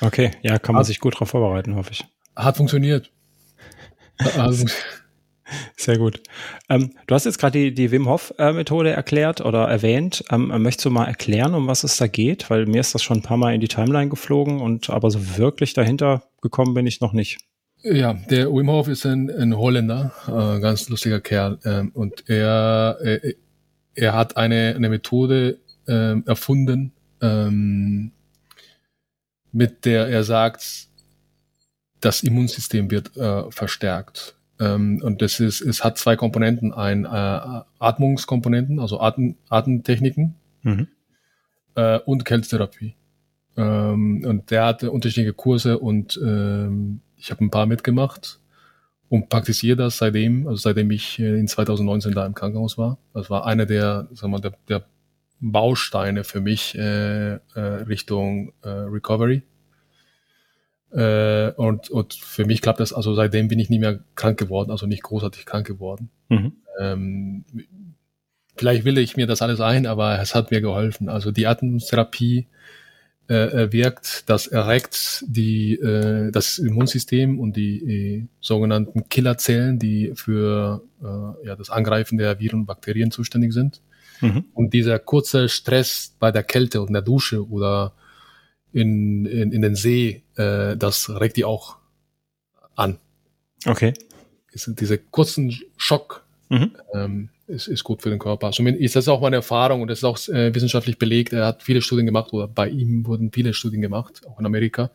Okay, 0.00 0.30
ja, 0.42 0.58
kann 0.58 0.74
man 0.74 0.80
hat, 0.80 0.86
sich 0.86 1.00
gut 1.00 1.14
darauf 1.14 1.30
vorbereiten, 1.30 1.74
hoffe 1.74 1.92
ich. 1.92 2.04
Hat 2.36 2.56
funktioniert. 2.56 3.10
also, 4.36 4.66
sehr 5.76 5.98
gut. 5.98 6.20
Ähm, 6.68 6.94
du 7.06 7.14
hast 7.14 7.24
jetzt 7.24 7.38
gerade 7.38 7.58
die, 7.58 7.74
die 7.74 7.90
Wim 7.90 8.08
Hof-Methode 8.08 8.90
erklärt 8.90 9.40
oder 9.40 9.66
erwähnt. 9.68 10.24
Ähm, 10.30 10.48
möchtest 10.62 10.86
du 10.86 10.90
mal 10.90 11.06
erklären, 11.06 11.54
um 11.54 11.66
was 11.66 11.84
es 11.84 11.96
da 11.96 12.06
geht? 12.06 12.50
Weil 12.50 12.66
mir 12.66 12.80
ist 12.80 12.94
das 12.94 13.02
schon 13.02 13.18
ein 13.18 13.22
paar 13.22 13.36
Mal 13.36 13.54
in 13.54 13.60
die 13.60 13.68
Timeline 13.68 14.08
geflogen 14.08 14.60
und 14.60 14.90
aber 14.90 15.10
so 15.10 15.36
wirklich 15.36 15.74
dahinter 15.74 16.22
gekommen 16.42 16.74
bin 16.74 16.86
ich 16.86 17.00
noch 17.00 17.12
nicht. 17.12 17.38
Ja, 17.82 18.12
der 18.12 18.52
Wim 18.52 18.70
Hof 18.70 18.88
ist 18.88 19.06
ein, 19.06 19.30
ein 19.30 19.56
Holländer, 19.56 20.12
äh, 20.26 20.60
ganz 20.60 20.88
lustiger 20.88 21.20
Kerl. 21.20 21.58
Ähm, 21.64 21.90
und 21.94 22.28
er, 22.28 22.98
er, 23.00 23.34
er 23.94 24.12
hat 24.14 24.36
eine, 24.36 24.74
eine 24.74 24.88
Methode 24.88 25.58
ähm, 25.86 26.24
erfunden, 26.26 26.92
ähm, 27.20 28.10
mit 29.52 29.84
der 29.84 30.08
er 30.08 30.24
sagt, 30.24 30.88
das 32.00 32.22
Immunsystem 32.22 32.90
wird 32.90 33.16
äh, 33.16 33.50
verstärkt. 33.50 34.36
Ähm, 34.60 35.00
und 35.02 35.22
das 35.22 35.38
ist, 35.38 35.60
es 35.60 35.84
hat 35.84 35.98
zwei 35.98 36.16
Komponenten, 36.16 36.72
ein 36.72 37.04
äh, 37.04 37.08
Atmungskomponenten, 37.78 38.80
also 38.80 39.00
Atem, 39.00 39.36
Atemtechniken 39.48 40.34
mhm. 40.62 40.88
äh, 41.76 41.98
und 42.00 42.24
Kältetherapie. 42.24 42.96
Ähm, 43.56 44.24
und 44.26 44.50
der 44.50 44.66
hatte 44.66 44.90
unterschiedliche 44.90 45.32
Kurse 45.32 45.78
und 45.78 46.18
ähm, 46.22 47.00
ich 47.18 47.30
habe 47.30 47.44
ein 47.44 47.50
paar 47.50 47.66
mitgemacht 47.66 48.40
und 49.08 49.28
praktiziere 49.28 49.76
das 49.76 49.98
seitdem, 49.98 50.46
also 50.46 50.56
seitdem 50.56 50.90
ich 50.90 51.18
äh, 51.18 51.38
in 51.38 51.48
2019 51.48 52.12
da 52.12 52.26
im 52.26 52.34
Krankenhaus 52.34 52.78
war. 52.78 52.98
Das 53.14 53.30
war 53.30 53.46
einer 53.46 53.66
der, 53.66 54.08
sagen 54.12 54.32
wir, 54.32 54.40
der, 54.40 54.54
der 54.68 54.84
Bausteine 55.40 56.24
für 56.24 56.40
mich 56.40 56.76
äh, 56.76 57.34
äh, 57.34 57.38
Richtung 57.54 58.52
äh, 58.62 58.68
Recovery. 58.68 59.42
Äh, 60.90 61.52
und, 61.52 61.90
und 61.90 62.14
für 62.14 62.44
mich 62.44 62.62
klappt 62.62 62.80
das, 62.80 62.92
also 62.92 63.14
seitdem 63.14 63.48
bin 63.48 63.58
ich 63.58 63.68
nie 63.68 63.78
mehr 63.78 64.00
krank 64.14 64.38
geworden, 64.38 64.70
also 64.70 64.86
nicht 64.86 65.02
großartig 65.02 65.44
krank 65.44 65.66
geworden. 65.66 66.10
Mhm. 66.28 66.52
Ähm, 66.80 67.44
vielleicht 68.56 68.84
will 68.84 68.98
ich 68.98 69.16
mir 69.16 69.26
das 69.26 69.42
alles 69.42 69.60
ein, 69.60 69.86
aber 69.86 70.18
es 70.20 70.34
hat 70.34 70.50
mir 70.50 70.60
geholfen. 70.60 71.08
Also 71.08 71.30
die 71.30 71.46
Atemtherapie 71.46 72.46
äh, 73.28 73.70
wirkt, 73.72 74.28
das 74.28 74.46
erregt 74.46 75.24
die, 75.26 75.74
äh, 75.74 76.30
das 76.30 76.58
Immunsystem 76.58 77.38
und 77.38 77.56
die 77.56 77.76
äh, 77.84 78.26
sogenannten 78.40 79.08
Killerzellen, 79.08 79.78
die 79.78 80.12
für 80.14 80.82
äh, 81.02 81.46
ja, 81.46 81.56
das 81.56 81.70
Angreifen 81.70 82.18
der 82.18 82.40
Viren 82.40 82.60
und 82.60 82.66
Bakterien 82.66 83.10
zuständig 83.10 83.52
sind. 83.52 83.82
Mhm. 84.20 84.46
Und 84.54 84.74
dieser 84.74 84.98
kurze 84.98 85.48
Stress 85.48 86.14
bei 86.18 86.32
der 86.32 86.42
Kälte 86.42 86.80
und 86.80 86.92
der 86.92 87.02
Dusche 87.02 87.46
oder 87.48 87.92
in, 88.72 89.26
in, 89.26 89.52
in 89.52 89.62
den 89.62 89.76
See, 89.76 90.22
äh, 90.36 90.76
das 90.76 91.08
regt 91.10 91.36
die 91.36 91.44
auch 91.44 91.76
an. 92.74 92.98
Okay. 93.66 93.92
Diese 94.54 94.98
kurzen 94.98 95.54
Schock 95.76 96.24
mhm. 96.48 96.72
ähm, 96.94 97.28
ist, 97.48 97.68
ist 97.68 97.84
gut 97.84 98.02
für 98.02 98.10
den 98.10 98.18
Körper. 98.18 98.50
Zumindest 98.52 98.84
ist 98.84 98.96
das 98.96 99.08
auch 99.08 99.20
meine 99.20 99.36
Erfahrung 99.36 99.82
und 99.82 99.88
das 99.88 99.98
ist 99.98 100.04
auch 100.04 100.18
äh, 100.28 100.54
wissenschaftlich 100.54 100.98
belegt. 100.98 101.32
Er 101.32 101.46
hat 101.46 101.62
viele 101.62 101.82
Studien 101.82 102.06
gemacht 102.06 102.32
oder 102.32 102.46
bei 102.46 102.68
ihm 102.68 103.06
wurden 103.06 103.32
viele 103.32 103.54
Studien 103.54 103.80
gemacht, 103.80 104.26
auch 104.26 104.38
in 104.38 104.46
Amerika. 104.46 104.90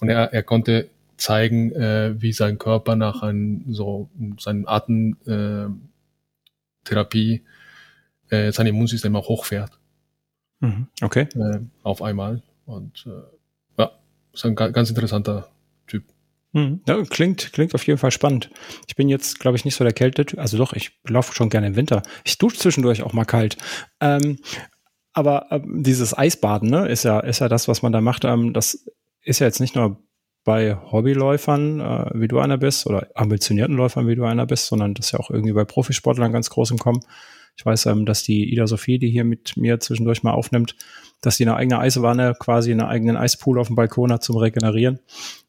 Und 0.00 0.08
er, 0.08 0.32
er 0.32 0.42
konnte 0.42 0.88
zeigen, 1.16 1.72
äh, 1.72 2.20
wie 2.20 2.32
sein 2.32 2.58
Körper 2.58 2.96
nach 2.96 3.22
einem, 3.22 3.72
so 3.72 4.10
seinen 4.38 4.66
Atemtherapie 4.66 7.42
äh, 8.30 8.48
äh, 8.48 8.52
sein 8.52 8.66
Immunsystem 8.66 9.14
auch 9.14 9.28
hochfährt. 9.28 9.78
Mhm. 10.60 10.88
Okay. 11.00 11.28
Äh, 11.34 11.60
auf 11.82 12.02
einmal. 12.02 12.42
Und 12.66 13.06
äh, 13.06 13.22
ja, 13.78 13.92
ist 14.32 14.44
ein 14.44 14.56
ganz 14.56 14.88
interessanter. 14.88 15.48
Hm, 16.54 16.82
ja, 16.86 17.02
klingt, 17.04 17.52
klingt 17.52 17.74
auf 17.74 17.86
jeden 17.86 17.98
Fall 17.98 18.10
spannend. 18.10 18.50
Ich 18.86 18.94
bin 18.94 19.08
jetzt, 19.08 19.40
glaube 19.40 19.56
ich, 19.56 19.64
nicht 19.64 19.74
so 19.74 19.84
der 19.84 19.94
Kälte, 19.94 20.26
also 20.38 20.58
doch, 20.58 20.74
ich 20.74 20.98
laufe 21.04 21.34
schon 21.34 21.48
gerne 21.48 21.68
im 21.68 21.76
Winter. 21.76 22.02
Ich 22.24 22.36
dusche 22.36 22.58
zwischendurch 22.58 23.02
auch 23.02 23.14
mal 23.14 23.24
kalt. 23.24 23.56
Ähm, 24.00 24.38
aber 25.14 25.46
äh, 25.50 25.60
dieses 25.64 26.16
Eisbaden, 26.16 26.70
ne, 26.70 26.88
ist 26.88 27.04
ja, 27.04 27.20
ist 27.20 27.40
ja 27.40 27.48
das, 27.48 27.68
was 27.68 27.82
man 27.82 27.92
da 27.92 28.00
macht. 28.00 28.24
Ähm, 28.24 28.52
das 28.52 28.86
ist 29.22 29.38
ja 29.38 29.46
jetzt 29.46 29.60
nicht 29.60 29.74
nur 29.74 30.02
bei 30.44 30.76
Hobbyläufern, 30.76 31.80
äh, 31.80 32.10
wie 32.14 32.28
du 32.28 32.38
einer 32.38 32.58
bist, 32.58 32.86
oder 32.86 33.08
ambitionierten 33.14 33.76
Läufern, 33.76 34.08
wie 34.08 34.16
du 34.16 34.24
einer 34.24 34.46
bist, 34.46 34.66
sondern 34.66 34.94
das 34.94 35.06
ist 35.06 35.12
ja 35.12 35.20
auch 35.20 35.30
irgendwie 35.30 35.52
bei 35.52 35.64
Profisportlern 35.64 36.32
ganz 36.32 36.50
groß 36.50 36.72
im 36.72 36.78
Kommen. 36.78 37.00
Ich 37.56 37.66
weiß, 37.66 37.86
ähm, 37.86 38.06
dass 38.06 38.22
die 38.22 38.52
Ida 38.52 38.66
Sophie, 38.66 38.98
die 38.98 39.10
hier 39.10 39.24
mit 39.24 39.56
mir 39.56 39.80
zwischendurch 39.80 40.22
mal 40.22 40.32
aufnimmt, 40.32 40.76
dass 41.20 41.36
die 41.36 41.44
eine 41.44 41.56
eigene 41.56 41.78
Eiswanne, 41.78 42.34
quasi 42.38 42.72
einen 42.72 42.80
eigenen 42.82 43.16
Eispool 43.16 43.58
auf 43.58 43.68
dem 43.68 43.76
Balkon 43.76 44.12
hat 44.12 44.24
zum 44.24 44.36
Regenerieren. 44.36 44.98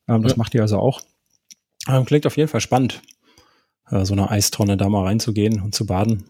Ähm, 0.07 0.21
das 0.21 0.33
ja. 0.33 0.37
macht 0.37 0.53
die 0.53 0.59
also 0.59 0.77
auch. 0.79 1.01
Ähm, 1.87 2.05
klingt 2.05 2.25
auf 2.25 2.37
jeden 2.37 2.49
Fall 2.49 2.61
spannend, 2.61 3.01
äh, 3.89 4.05
so 4.05 4.13
eine 4.13 4.29
Eistonne 4.29 4.77
da 4.77 4.89
mal 4.89 5.03
reinzugehen 5.03 5.61
und 5.61 5.75
zu 5.75 5.85
baden. 5.85 6.25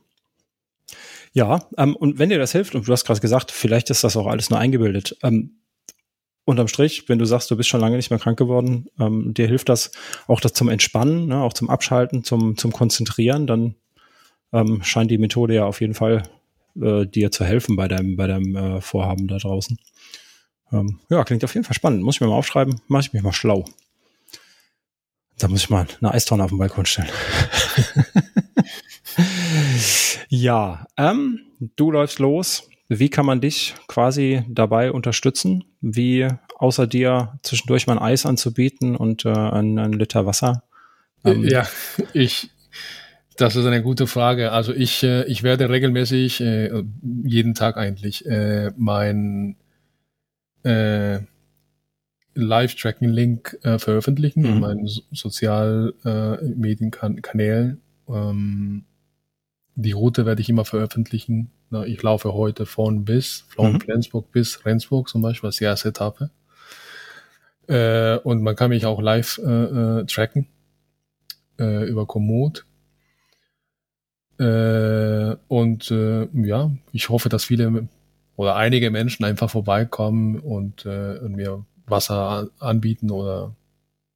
Ja, 1.34 1.68
ähm, 1.78 1.96
und 1.96 2.20
wenn 2.20 2.30
dir 2.30 2.38
das 2.38 2.52
hilft, 2.52 2.76
und 2.76 2.88
du 2.88 2.92
hast 2.92 3.06
gerade 3.06 3.20
gesagt, 3.20 3.52
vielleicht 3.52 3.90
ist 3.90 4.04
das 4.04 4.16
auch 4.16 4.28
alles 4.28 4.50
nur 4.50 4.60
eingebildet. 4.60 5.18
Ähm, 5.24 5.58
unterm 6.46 6.68
Strich, 6.68 7.10
wenn 7.10 7.20
du 7.20 7.26
sagst, 7.26 7.50
du 7.50 7.58
bist 7.58 7.70
schon 7.70 7.82
lange 7.82 7.96
nicht 7.96 8.10
mehr 8.10 8.20
krank 8.20 8.38
geworden, 8.38 8.88
ähm, 9.00 9.34
dir 9.34 9.48
hilft 9.48 9.70
das 9.70 9.92
auch 10.28 10.40
das 10.40 10.54
zum 10.54 10.70
Entspannen, 10.70 11.28
ne, 11.28 11.42
auch 11.42 11.54
zum 11.54 11.70
Abschalten, 11.70 12.24
zum, 12.24 12.58
zum 12.58 12.72
Konzentrieren, 12.72 13.48
dann 13.48 13.76
ähm, 14.54 14.82
scheint 14.84 15.12
die 15.12 15.18
Methode 15.18 15.56
ja 15.56 15.66
auf 15.66 15.82
jeden 15.82 15.96
Fall 15.96 16.24
äh, 16.82 17.06
dir 17.06 17.32
zu 17.32 17.44
helfen 17.44 17.76
bei 17.76 17.88
deinem, 17.88 18.16
bei 18.16 18.28
deinem 18.28 18.56
äh, 18.56 18.82
Vorhaben 18.82 19.28
da 19.28 19.38
draußen. 19.38 19.78
Ähm, 20.72 21.00
ja, 21.10 21.24
klingt 21.24 21.44
auf 21.44 21.54
jeden 21.54 21.66
Fall 21.66 21.76
spannend. 21.76 22.04
Muss 22.04 22.16
ich 22.16 22.22
mir 22.22 22.28
mal 22.28 22.36
aufschreiben, 22.36 22.82
mache 22.88 23.02
ich 23.02 23.14
mich 23.14 23.24
mal 23.24 23.34
schlau. 23.34 23.66
Da 25.40 25.48
muss 25.48 25.64
ich 25.64 25.70
mal 25.70 25.88
eine 26.00 26.14
Eistonne 26.14 26.44
auf 26.44 26.52
den 26.52 26.60
Balkon 26.60 26.86
stellen. 26.86 27.10
ja, 30.30 30.86
ähm, 30.98 31.40
du 31.76 31.92
läufst 31.92 32.20
los. 32.20 32.70
Wie 32.90 33.10
kann 33.10 33.26
man 33.26 33.42
dich 33.42 33.74
quasi 33.88 34.44
dabei 34.48 34.92
unterstützen? 34.92 35.64
Wie 35.82 36.28
außer 36.58 36.86
dir 36.86 37.40
zwischendurch 37.42 37.88
mal 37.88 37.98
ein 37.98 38.04
Eis 38.04 38.26
anzubieten 38.26 38.96
und 38.96 39.26
äh, 39.26 39.30
ein, 39.30 39.80
ein 39.80 39.94
Liter 39.94 40.26
Wasser? 40.26 40.64
Ähm, 41.26 41.44
ja, 41.44 41.68
ich 42.14 42.52
das 43.38 43.56
ist 43.56 43.66
eine 43.66 43.82
gute 43.82 44.08
Frage. 44.08 44.52
Also 44.52 44.74
ich, 44.74 45.04
äh, 45.04 45.24
ich 45.26 45.44
werde 45.44 45.70
regelmäßig, 45.70 46.42
äh, 46.42 46.84
jeden 47.24 47.54
Tag 47.54 47.78
eigentlich, 47.78 48.26
äh, 48.26 48.72
mein 48.78 49.56
äh, 50.64 51.20
Live-Tracking-Link 52.36 53.60
äh, 53.64 53.80
veröffentlichen 53.80 54.42
mhm. 54.42 54.48
in 54.48 54.60
meinen 54.60 54.88
so 54.88 55.02
Sozialmedienkanälen. 55.12 57.82
Äh, 58.08 58.14
ähm, 58.14 58.86
die 59.76 59.92
Route 59.92 60.26
werde 60.26 60.42
ich 60.42 60.50
immer 60.50 60.66
veröffentlichen. 60.66 61.52
Na, 61.70 61.86
ich 61.86 62.02
laufe 62.02 62.34
heute 62.34 62.66
von 62.66 63.06
bis, 63.06 63.46
von 63.50 63.74
mhm. 63.74 63.82
Flensburg 63.82 64.32
bis 64.32 64.66
Rendsburg 64.66 65.10
zum 65.10 65.22
Beispiel, 65.22 65.48
als 65.48 65.58
die 65.58 65.64
erste 65.64 65.90
Etappe. 65.90 66.30
Äh, 67.68 68.18
und 68.18 68.42
man 68.44 68.56
kann 68.56 68.70
mich 68.70 68.86
auch 68.86 69.02
live 69.02 69.40
äh, 69.44 70.02
äh, 70.02 70.06
tracken 70.06 70.48
äh, 71.60 71.88
über 71.88 72.06
Komoot. 72.06 72.66
Äh, 74.40 75.36
und 75.48 75.92
äh, 75.92 76.28
ja, 76.34 76.72
ich 76.92 77.10
hoffe, 77.10 77.30
dass 77.30 77.46
viele 77.46 77.88
oder 78.36 78.56
einige 78.56 78.90
Menschen 78.90 79.26
einfach 79.26 79.50
vorbeikommen 79.50 80.40
und, 80.40 80.86
äh, 80.86 81.20
und 81.20 81.36
mir 81.36 81.66
Wasser 81.86 82.50
anbieten 82.60 83.12
oder 83.12 83.56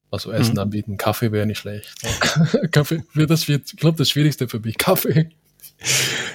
was 0.09 0.23
zu 0.23 0.31
essen 0.31 0.53
mhm. 0.53 0.59
anbieten. 0.59 0.97
Kaffee 0.97 1.31
wäre 1.31 1.45
nicht 1.45 1.59
schlecht. 1.59 1.93
Kaffee 2.71 3.03
wird 3.13 3.29
das 3.29 3.47
wird, 3.47 3.71
ich 3.71 3.77
glaube, 3.77 3.97
das 3.97 4.09
Schwierigste 4.09 4.47
für 4.47 4.59
mich. 4.59 4.77
Kaffee. 4.77 5.29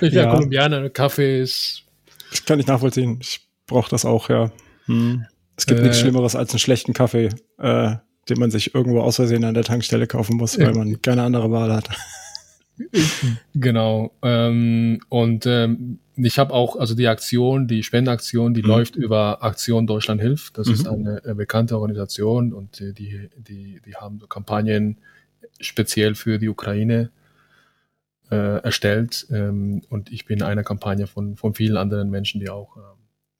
Ich 0.01 0.11
bin 0.11 0.25
ja. 0.25 0.31
Kolumbianer, 0.31 0.89
Kaffee 0.91 1.41
ist. 1.41 1.83
Das 2.31 2.45
kann 2.45 2.61
ich 2.61 2.67
nachvollziehen. 2.67 3.19
Ich 3.21 3.47
brauche 3.67 3.91
das 3.91 4.05
auch, 4.05 4.29
ja. 4.29 4.53
Hm. 4.87 5.27
Es 5.57 5.67
gibt 5.67 5.81
äh, 5.81 5.83
nichts 5.83 6.01
Schlimmeres 6.01 6.37
als 6.37 6.51
einen 6.51 6.59
schlechten 6.59 6.93
Kaffee, 6.93 7.29
äh, 7.59 7.97
den 8.29 8.39
man 8.39 8.51
sich 8.51 8.75
irgendwo 8.75 9.01
aus 9.01 9.17
Versehen 9.17 9.45
an 9.45 9.55
der 9.55 9.65
Tankstelle 9.65 10.07
kaufen 10.07 10.37
muss, 10.37 10.59
weil 10.59 10.75
man 10.75 11.01
keine 11.03 11.23
andere 11.23 11.51
Wahl 11.51 11.73
hat. 11.73 11.89
Genau. 13.55 14.13
Ähm, 14.23 15.01
und 15.09 15.47
ähm, 15.47 15.99
ich 16.17 16.39
habe 16.39 16.53
auch, 16.53 16.77
also 16.77 16.95
die 16.95 17.09
Aktion, 17.09 17.69
die 17.69 17.83
Spendenaktion, 17.83 18.55
die 18.55 18.63
mhm. 18.63 18.69
läuft 18.69 18.97
über 18.97 19.43
Aktion 19.43 19.87
Deutschland 19.87 20.21
hilft. 20.21 20.59
Das 20.59 20.67
mhm. 20.67 20.75
ist 20.75 20.89
eine, 20.89 21.23
eine, 21.25 21.35
bekannte 21.35 21.79
Organisation 21.79 22.53
und 22.53 22.81
die, 22.81 22.93
die, 22.93 23.31
die, 23.37 23.81
die 23.85 23.97
haben 23.97 24.19
so 24.19 24.27
Kampagnen 24.27 24.99
speziell 25.61 26.15
für 26.15 26.39
die 26.39 26.49
Ukraine 26.49 27.11
äh, 28.31 28.63
erstellt. 28.63 29.27
Ähm, 29.31 29.83
und 29.89 30.13
ich 30.13 30.25
bin 30.25 30.43
eine 30.43 30.65
Kampagne 30.65 31.07
von, 31.07 31.37
von 31.37 31.55
vielen 31.55 31.77
anderen 31.77 32.11
Menschen, 32.11 32.41
die 32.41 32.51
auch 32.51 32.77
äh, 32.77 32.81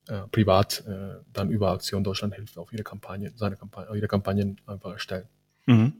äh, 0.09 0.27
privat 0.31 0.85
äh, 0.87 1.21
dann 1.33 1.51
über 1.51 1.71
Aktion 1.71 2.05
Deutschland 2.05 2.35
hilft, 2.35 2.59
auf 2.59 2.73
ihre 2.73 2.83
Kampagne, 2.83 3.33
seine 3.37 3.57
Kampagne, 3.57 3.97
ihre 3.97 4.09
Kampagnen 4.09 4.61
einfach 4.67 4.93
erstellen. 4.93 5.27
Mhm. 5.67 5.93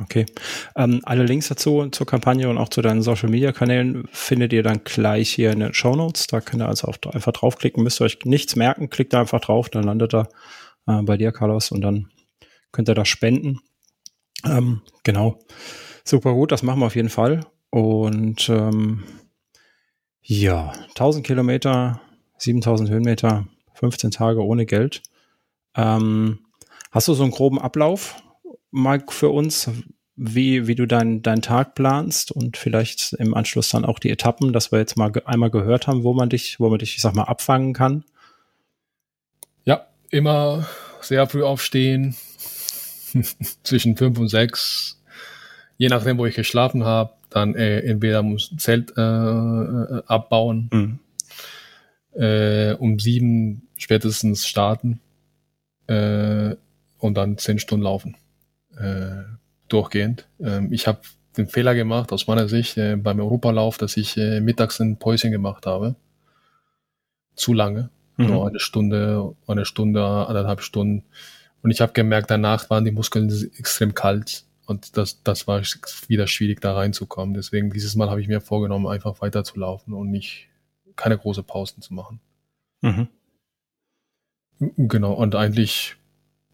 Okay. 0.00 0.26
Ähm, 0.76 1.00
alle 1.04 1.24
Links 1.24 1.48
dazu 1.48 1.88
zur 1.90 2.06
Kampagne 2.06 2.48
und 2.48 2.58
auch 2.58 2.68
zu 2.68 2.82
deinen 2.82 3.02
Social 3.02 3.28
Media 3.28 3.50
Kanälen 3.50 4.06
findet 4.12 4.52
ihr 4.52 4.62
dann 4.62 4.82
gleich 4.84 5.30
hier 5.30 5.50
in 5.50 5.60
den 5.60 5.74
Show 5.74 5.96
Notes. 5.96 6.28
Da 6.28 6.40
könnt 6.40 6.62
ihr 6.62 6.68
also 6.68 6.88
auch 6.88 6.98
einfach 7.12 7.32
draufklicken. 7.32 7.82
Müsst 7.82 8.00
ihr 8.00 8.04
euch 8.04 8.18
nichts 8.24 8.54
merken. 8.54 8.90
Klickt 8.90 9.12
da 9.12 9.20
einfach 9.20 9.40
drauf, 9.40 9.70
dann 9.70 9.82
landet 9.82 10.14
er 10.14 10.28
äh, 10.86 11.02
bei 11.02 11.16
dir, 11.16 11.32
Carlos, 11.32 11.72
und 11.72 11.80
dann 11.80 12.08
könnt 12.70 12.88
ihr 12.88 12.94
da 12.94 13.04
spenden. 13.04 13.58
Ähm, 14.44 14.82
genau. 15.02 15.40
Super 16.04 16.32
gut, 16.32 16.52
das 16.52 16.62
machen 16.62 16.80
wir 16.80 16.86
auf 16.86 16.96
jeden 16.96 17.10
Fall. 17.10 17.40
Und 17.70 18.48
ähm, 18.48 19.04
ja, 20.22 20.72
1000 20.90 21.26
Kilometer, 21.26 22.00
7000 22.38 22.88
Höhenmeter, 22.90 23.46
15 23.74 24.10
Tage 24.10 24.44
ohne 24.44 24.64
Geld. 24.64 25.02
Ähm, 25.74 26.40
hast 26.90 27.08
du 27.08 27.14
so 27.14 27.22
einen 27.24 27.32
groben 27.32 27.58
Ablauf? 27.58 28.22
Mal 28.70 29.02
für 29.08 29.30
uns, 29.30 29.70
wie, 30.20 30.66
wie 30.66 30.74
du 30.74 30.86
deinen 30.86 31.22
deinen 31.22 31.42
Tag 31.42 31.76
planst 31.76 32.32
und 32.32 32.56
vielleicht 32.56 33.12
im 33.14 33.34
Anschluss 33.34 33.68
dann 33.70 33.84
auch 33.84 34.00
die 34.00 34.10
Etappen, 34.10 34.52
dass 34.52 34.72
wir 34.72 34.80
jetzt 34.80 34.96
mal 34.96 35.12
einmal 35.24 35.50
gehört 35.50 35.86
haben, 35.86 36.02
wo 36.02 36.12
man 36.12 36.28
dich, 36.28 36.58
wo 36.58 36.68
man 36.68 36.80
dich, 36.80 36.96
ich 36.96 37.02
sag 37.02 37.14
mal, 37.14 37.24
abfangen 37.24 37.72
kann? 37.72 38.04
Ja, 39.64 39.86
immer 40.10 40.66
sehr 41.00 41.26
früh 41.28 41.44
aufstehen, 41.44 42.16
zwischen 43.62 43.96
fünf 43.96 44.18
und 44.18 44.28
sechs, 44.28 45.00
je 45.76 45.88
nachdem, 45.88 46.18
wo 46.18 46.26
ich 46.26 46.34
geschlafen 46.34 46.84
habe, 46.84 47.12
dann 47.30 47.54
äh, 47.54 47.80
entweder 47.80 48.22
muss 48.22 48.52
Zelt 48.58 48.94
äh, 48.96 49.00
äh, 49.00 50.02
abbauen, 50.06 50.68
mhm. 50.72 50.98
äh, 52.20 52.72
um 52.72 52.98
sieben 52.98 53.68
spätestens 53.76 54.48
starten 54.48 54.98
äh, 55.86 56.56
und 56.98 57.14
dann 57.14 57.38
zehn 57.38 57.60
Stunden 57.60 57.84
laufen 57.84 58.16
äh, 58.80 59.24
durchgehend. 59.68 60.28
Ähm, 60.40 60.72
ich 60.72 60.86
habe 60.86 61.00
den 61.36 61.48
Fehler 61.48 61.74
gemacht, 61.74 62.12
aus 62.12 62.26
meiner 62.26 62.48
Sicht, 62.48 62.76
äh, 62.76 62.96
beim 62.96 63.20
Europalauf, 63.20 63.78
dass 63.78 63.96
ich 63.96 64.16
äh, 64.16 64.40
mittags 64.40 64.80
ein 64.80 64.98
Päuschen 64.98 65.30
gemacht 65.30 65.66
habe. 65.66 65.96
Zu 67.34 67.54
lange. 67.54 67.90
Mhm. 68.16 68.28
So 68.28 68.44
eine 68.44 68.60
Stunde, 68.60 69.36
eine 69.46 69.64
Stunde, 69.64 70.04
anderthalb 70.04 70.60
Stunden. 70.62 71.04
Und 71.62 71.70
ich 71.70 71.80
habe 71.80 71.92
gemerkt, 71.92 72.30
danach 72.30 72.68
waren 72.70 72.84
die 72.84 72.90
Muskeln 72.90 73.28
extrem 73.56 73.94
kalt. 73.94 74.44
Und 74.66 74.96
das, 74.96 75.22
das 75.22 75.46
war 75.46 75.62
wieder 76.08 76.26
schwierig, 76.26 76.60
da 76.60 76.74
reinzukommen. 76.74 77.34
Deswegen 77.34 77.70
dieses 77.70 77.96
Mal 77.96 78.10
habe 78.10 78.20
ich 78.20 78.28
mir 78.28 78.40
vorgenommen, 78.40 78.86
einfach 78.86 79.20
weiterzulaufen 79.20 79.94
und 79.94 80.10
nicht 80.10 80.48
keine 80.96 81.16
große 81.16 81.42
Pausen 81.42 81.80
zu 81.80 81.94
machen. 81.94 82.20
Mhm. 82.82 83.08
Genau, 84.76 85.12
und 85.12 85.36
eigentlich 85.36 85.96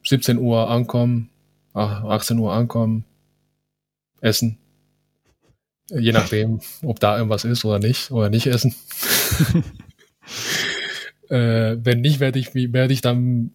17 0.05 0.39
Uhr 0.39 0.71
ankommen, 0.71 1.31
18 1.75 2.39
Uhr 2.39 2.53
ankommen, 2.53 3.05
essen. 4.21 4.59
Je 5.91 6.13
nachdem, 6.13 6.61
ob 6.83 6.99
da 6.99 7.17
irgendwas 7.17 7.45
ist 7.45 7.65
oder 7.65 7.79
nicht, 7.79 8.11
oder 8.11 8.31
nicht 8.31 8.47
essen. 8.47 8.75
äh, 11.29 11.77
wenn 11.79 12.01
nicht, 12.01 12.21
werde 12.21 12.39
ich, 12.39 12.55
werde 12.55 12.93
ich 12.93 13.03
dann 13.03 13.51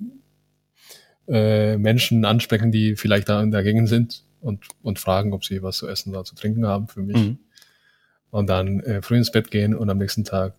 äh, 1.28 1.78
Menschen 1.78 2.26
ansprechen, 2.26 2.72
die 2.72 2.96
vielleicht 2.96 3.30
da 3.30 3.42
in 3.42 3.52
der 3.52 3.64
Gegend 3.64 3.90
sind 3.90 4.24
und, 4.42 4.66
und 4.84 5.00
fragen, 5.00 5.34
ob 5.34 5.44
sie 5.44 5.64
was 5.64 5.78
zu 5.78 5.88
essen 5.88 6.12
oder 6.12 6.24
zu 6.24 6.36
trinken 6.36 6.68
haben 6.68 6.88
für 6.88 7.02
mich. 7.02 7.18
Mhm. 7.18 7.40
Und 8.30 8.48
dann 8.48 8.82
äh, 8.82 9.02
früh 9.02 9.18
ins 9.18 9.32
Bett 9.32 9.50
gehen 9.50 9.74
und 9.74 9.90
am 9.90 9.98
nächsten 9.98 10.24
Tag 10.24 10.54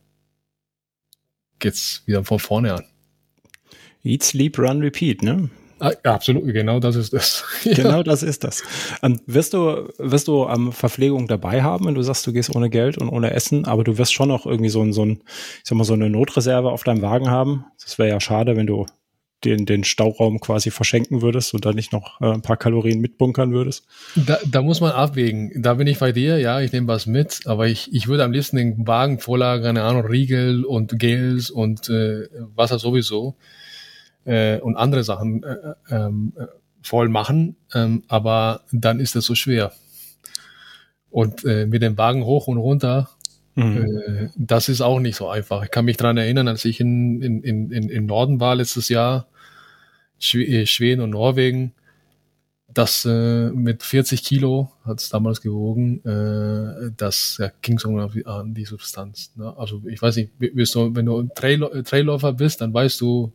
geht's 1.61 2.03
wieder 2.07 2.25
von 2.25 2.41
vorne 2.41 2.75
an. 2.75 2.85
Eat, 4.03 4.25
sleep, 4.25 4.59
run, 4.59 4.81
repeat, 4.81 5.23
ne? 5.23 5.51
Ah, 5.81 5.93
absolut, 6.05 6.45
genau 6.53 6.79
das 6.79 6.97
ist 6.97 7.13
das. 7.13 7.45
Genau 7.65 8.03
das 8.03 8.23
ist 8.23 8.45
das. 8.45 8.63
Ähm, 9.03 9.21
wirst 9.27 9.55
du, 9.55 9.89
wirst 9.99 10.29
du 10.29 10.47
ähm, 10.47 10.73
Verpflegung 10.73 11.27
dabei 11.27 11.63
haben, 11.63 11.87
wenn 11.87 11.95
du 11.95 12.03
sagst, 12.03 12.27
du 12.27 12.33
gehst 12.33 12.55
ohne 12.55 12.71
Geld 12.71 12.99
und 12.99 13.09
ohne 13.09 13.33
Essen, 13.33 13.65
aber 13.65 13.85
du 13.85 13.97
wirst 13.99 14.13
schon 14.13 14.29
noch 14.29 14.47
irgendwie 14.47 14.71
so 14.71 14.83
ein, 14.83 14.93
so 14.93 15.05
ein, 15.05 15.23
ich 15.23 15.65
sag 15.65 15.77
mal, 15.77 15.85
so 15.85 15.95
eine 15.95 16.11
Notreserve 16.11 16.71
auf 16.71 16.85
deinem 16.85 17.03
Wagen 17.03 17.31
haben. 17.31 17.65
Das 17.83 17.99
wäre 17.99 18.11
ja 18.11 18.21
schade, 18.21 18.57
wenn 18.57 18.67
du 18.67 18.87
den, 19.45 19.65
den 19.65 19.85
Stauraum 19.85 20.41
quasi 20.41 20.71
verschenken 20.71 21.23
würdest 21.23 21.55
und 21.55 21.65
dann 21.65 21.75
nicht 21.75 21.93
noch 21.93 22.21
äh, 22.21 22.27
ein 22.27 22.43
paar 22.43 22.57
Kalorien 22.57 23.01
mitbunkern 23.01 23.53
würdest? 23.53 23.87
Da, 24.15 24.39
da 24.47 24.63
muss 24.63 24.81
man 24.81 24.93
abwägen. 24.93 25.51
Da 25.63 25.75
bin 25.75 25.87
ich 25.87 25.99
bei 25.99 26.13
dir, 26.13 26.39
ja, 26.39 26.61
ich 26.61 26.73
nehme 26.73 26.89
was 26.89 27.07
mit, 27.07 27.41
aber 27.47 27.67
ich, 27.67 27.93
ich 27.95 28.07
würde 28.07 28.25
am 28.25 28.33
liebsten 28.33 28.57
den 28.57 28.87
Wagen 28.87 29.19
voller, 29.19 29.61
keine 29.61 29.83
Ahnung, 29.83 30.05
Riegel 30.05 30.65
und 30.65 30.99
Gels 30.99 31.51
und 31.51 31.89
äh, 31.89 32.29
Wasser 32.55 32.79
sowieso 32.79 33.37
äh, 34.31 34.61
und 34.61 34.77
andere 34.77 35.03
Sachen 35.03 35.43
äh, 35.43 35.75
ähm, 35.91 36.33
äh, 36.39 36.47
voll 36.83 37.09
machen, 37.09 37.57
ähm, 37.75 38.05
aber 38.07 38.63
dann 38.71 39.01
ist 39.01 39.17
es 39.17 39.27
so 39.27 39.35
schwer. 39.35 39.73
Und 41.11 41.45
äh, 41.45 41.67
mit 41.67 41.83
dem 41.83 41.99
Wagen 41.99 42.25
hoch 42.25 42.47
und 42.47 42.57
runter, 42.57 43.11
mhm. 43.57 43.77
äh, 43.77 44.29
das 44.37 44.69
ist 44.69 44.81
auch 44.81 45.01
nicht 45.01 45.17
so 45.17 45.29
einfach. 45.29 45.65
Ich 45.65 45.73
kann 45.73 45.85
mich 45.85 45.97
dran 45.97 46.17
erinnern, 46.17 46.47
als 46.47 46.65
ich 46.65 46.79
in, 46.79 47.21
in, 47.21 47.43
in, 47.43 47.89
in 47.89 48.07
Norden 48.07 48.39
war 48.39 48.55
letztes 48.55 48.89
Jahr, 48.89 49.27
äh, 50.33 50.67
Schweden 50.67 51.01
und 51.01 51.11
Norwegen, 51.11 51.73
das 52.73 53.05
äh, 53.05 53.51
mit 53.51 53.83
40 53.83 54.23
Kilo 54.23 54.71
hat 54.85 55.01
es 55.01 55.09
damals 55.09 55.41
gewogen, 55.41 56.05
äh, 56.05 56.93
das 56.97 57.39
ja, 57.41 57.51
ging 57.63 57.81
so 57.81 57.99
an 57.99 58.55
die 58.55 58.65
Substanz. 58.65 59.33
Ne? 59.35 59.53
Also 59.59 59.83
ich 59.89 60.01
weiß 60.01 60.15
nicht, 60.17 60.31
du, 60.39 60.95
wenn 60.95 61.07
du 61.07 61.25
Trail, 61.35 61.83
Trailläufer 61.83 62.33
bist, 62.33 62.61
dann 62.61 62.73
weißt 62.73 63.01
du, 63.01 63.33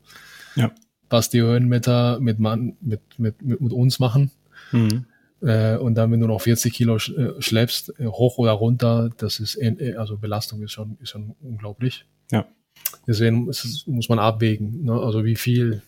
ja. 0.56 0.72
Was 1.10 1.30
die 1.30 1.42
Höhenmeter 1.42 2.20
mit, 2.20 2.40
man, 2.40 2.76
mit, 2.82 3.02
mit, 3.18 3.42
mit, 3.42 3.62
mit 3.62 3.74
uns 3.74 4.00
machen. 4.00 4.32
Mhm. 4.72 5.06
Äh, 5.42 5.78
und 5.78 5.96
dann, 5.96 6.12
wenn 6.12 6.20
du 6.20 6.28
noch 6.28 6.42
40 6.42 6.74
Kilo 6.74 6.98
sch, 6.98 7.10
äh, 7.10 7.42
schleppst, 7.42 8.00
äh, 8.00 8.06
hoch 8.06 8.38
oder 8.38 8.52
runter, 8.52 9.10
das 9.18 9.40
ist, 9.40 9.56
äh, 9.56 9.96
also 9.98 10.18
Belastung 10.18 10.62
ist 10.64 10.72
schon, 10.72 10.98
ist 11.02 11.10
schon 11.10 11.36
unglaublich. 11.42 12.06
Ja. 12.32 12.48
Deswegen 13.08 13.50
es, 13.50 13.84
muss 13.86 14.10
man 14.10 14.20
abwägen, 14.20 14.84
ne? 14.84 14.94
also 14.94 15.24
wie 15.24 15.36
viel, 15.36 15.82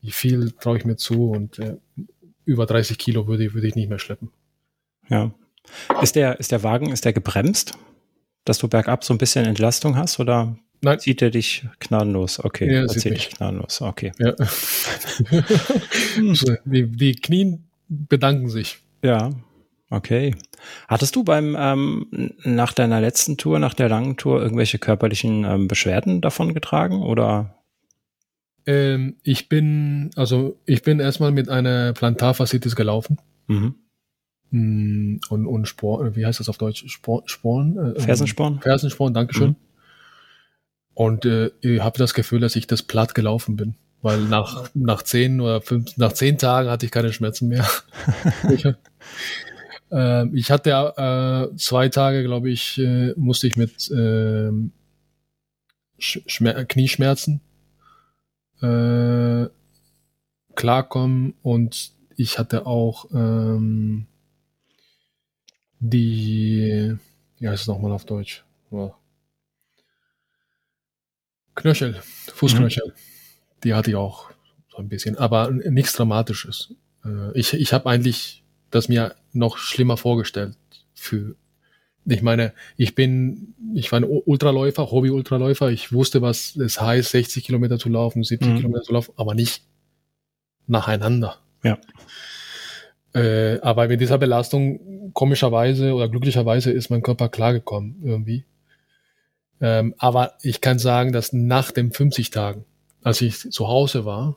wie 0.00 0.10
viel 0.12 0.52
traue 0.52 0.78
ich 0.78 0.84
mir 0.84 0.96
zu 0.96 1.30
und 1.30 1.58
äh, 1.58 1.76
über 2.44 2.66
30 2.66 2.98
Kilo 2.98 3.26
würde, 3.26 3.44
ich 3.44 3.54
würde 3.54 3.66
ich 3.66 3.74
nicht 3.74 3.88
mehr 3.88 3.98
schleppen. 3.98 4.30
Ja. 5.08 5.32
Ist 6.02 6.16
der, 6.16 6.38
ist 6.40 6.52
der 6.52 6.62
Wagen, 6.62 6.90
ist 6.90 7.04
der 7.04 7.12
gebremst, 7.12 7.72
dass 8.44 8.58
du 8.58 8.68
bergab 8.68 9.04
so 9.04 9.14
ein 9.14 9.18
bisschen 9.18 9.44
Entlastung 9.44 9.96
hast 9.96 10.20
oder 10.20 10.56
Nein. 10.82 10.98
Zieht 10.98 11.20
er 11.20 11.30
dich 11.30 11.66
gnadenlos? 11.78 12.42
Okay, 12.42 12.72
ja, 12.72 12.80
er 12.82 12.88
zieht 12.88 13.14
dich 13.14 13.30
gnadenlos. 13.30 13.82
Okay. 13.82 14.12
Ja. 14.18 14.32
die, 16.64 16.86
die 16.86 17.14
Knien 17.16 17.68
bedanken 17.88 18.48
sich. 18.48 18.78
Ja, 19.02 19.30
okay. 19.90 20.34
Hattest 20.88 21.16
du 21.16 21.24
beim 21.24 21.56
ähm, 21.58 22.32
nach 22.44 22.72
deiner 22.72 23.00
letzten 23.00 23.36
Tour, 23.36 23.58
nach 23.58 23.74
der 23.74 23.88
langen 23.88 24.16
Tour, 24.16 24.42
irgendwelche 24.42 24.78
körperlichen 24.78 25.44
ähm, 25.44 25.68
Beschwerden 25.68 26.20
davon 26.20 26.54
getragen 26.54 27.02
oder? 27.02 27.56
Ähm, 28.66 29.16
ich 29.22 29.48
bin 29.48 30.10
also 30.16 30.58
ich 30.64 30.82
bin 30.82 31.00
erstmal 31.00 31.32
mit 31.32 31.48
einer 31.48 31.92
Plantarfaszitis 31.92 32.76
gelaufen. 32.76 33.18
Mhm. 33.48 33.74
Mm, 34.50 35.20
und, 35.28 35.46
und 35.46 35.68
Spor, 35.68 36.16
wie 36.16 36.26
heißt 36.26 36.40
das 36.40 36.48
auf 36.48 36.58
Deutsch? 36.58 36.84
Spor, 36.88 37.22
Sporen? 37.26 37.94
Äh, 37.96 38.00
Fersensporn? 38.00 38.60
Fersensporn, 38.60 39.14
Dankeschön. 39.14 39.50
Mhm. 39.50 39.56
Und 40.94 41.24
äh, 41.24 41.50
ich 41.60 41.80
habe 41.80 41.98
das 41.98 42.14
Gefühl, 42.14 42.40
dass 42.40 42.56
ich 42.56 42.66
das 42.66 42.82
platt 42.82 43.14
gelaufen 43.14 43.56
bin. 43.56 43.74
Weil 44.02 44.20
nach, 44.20 44.70
nach 44.74 45.02
zehn 45.02 45.40
oder 45.40 45.60
fünf, 45.60 45.96
nach 45.96 46.12
zehn 46.12 46.38
Tagen 46.38 46.70
hatte 46.70 46.86
ich 46.86 46.92
keine 46.92 47.12
Schmerzen 47.12 47.48
mehr. 47.48 47.68
Äh, 49.92 50.28
ich 50.36 50.50
hatte 50.52 50.70
äh, 51.50 51.56
zwei 51.56 51.88
Tage, 51.88 52.22
glaube 52.22 52.48
ich, 52.48 52.78
äh, 52.78 53.12
musste 53.16 53.48
ich 53.48 53.56
mit 53.56 53.90
äh, 53.90 54.52
Schmer 55.98 56.64
Knieschmerzen 56.64 57.40
äh, 58.62 59.46
klarkommen 60.54 61.34
und 61.42 61.92
ich 62.16 62.38
hatte 62.38 62.66
auch 62.66 63.06
ähm, 63.12 64.06
die, 65.78 66.96
wie 67.38 67.48
heißt 67.48 67.62
es 67.62 67.68
nochmal 67.68 67.92
auf 67.92 68.04
Deutsch? 68.04 68.44
Ja. 68.70 68.94
Knöchel, 71.54 72.00
Fußknöchel, 72.34 72.86
mhm. 72.86 73.00
die 73.64 73.74
hatte 73.74 73.90
ich 73.90 73.96
auch 73.96 74.30
so 74.68 74.78
ein 74.78 74.88
bisschen, 74.88 75.16
aber 75.16 75.50
nichts 75.50 75.92
Dramatisches. 75.92 76.74
Äh, 77.04 77.38
ich 77.38 77.52
ich 77.54 77.72
habe 77.72 77.88
eigentlich 77.88 78.44
das 78.70 78.88
mir 78.88 79.14
noch 79.32 79.58
schlimmer 79.58 79.96
vorgestellt 79.96 80.56
für 80.94 81.34
ich 82.06 82.22
meine, 82.22 82.54
ich 82.76 82.94
bin, 82.94 83.54
ich 83.74 83.92
war 83.92 84.00
ein 84.00 84.04
Ultraläufer, 84.04 84.90
Hobby-Ultraläufer. 84.90 85.70
Ich 85.70 85.92
wusste, 85.92 86.22
was 86.22 86.56
es 86.56 86.80
heißt, 86.80 87.10
60 87.10 87.44
Kilometer 87.44 87.78
zu 87.78 87.88
laufen, 87.88 88.24
70 88.24 88.48
mhm. 88.48 88.56
Kilometer 88.56 88.82
zu 88.82 88.92
laufen, 88.92 89.12
aber 89.16 89.34
nicht 89.34 89.62
nacheinander. 90.66 91.36
Ja. 91.62 91.78
Äh, 93.12 93.60
aber 93.60 93.88
mit 93.88 94.00
dieser 94.00 94.18
Belastung, 94.18 95.12
komischerweise 95.12 95.94
oder 95.94 96.08
glücklicherweise, 96.08 96.70
ist 96.70 96.90
mein 96.90 97.02
Körper 97.02 97.28
klargekommen 97.28 97.96
irgendwie. 98.02 98.44
Ähm, 99.60 99.94
aber 99.98 100.34
ich 100.42 100.60
kann 100.60 100.78
sagen, 100.78 101.12
dass 101.12 101.32
nach 101.32 101.70
den 101.70 101.92
50 101.92 102.30
Tagen, 102.30 102.64
als 103.02 103.20
ich 103.20 103.50
zu 103.50 103.68
Hause 103.68 104.04
war, 104.04 104.36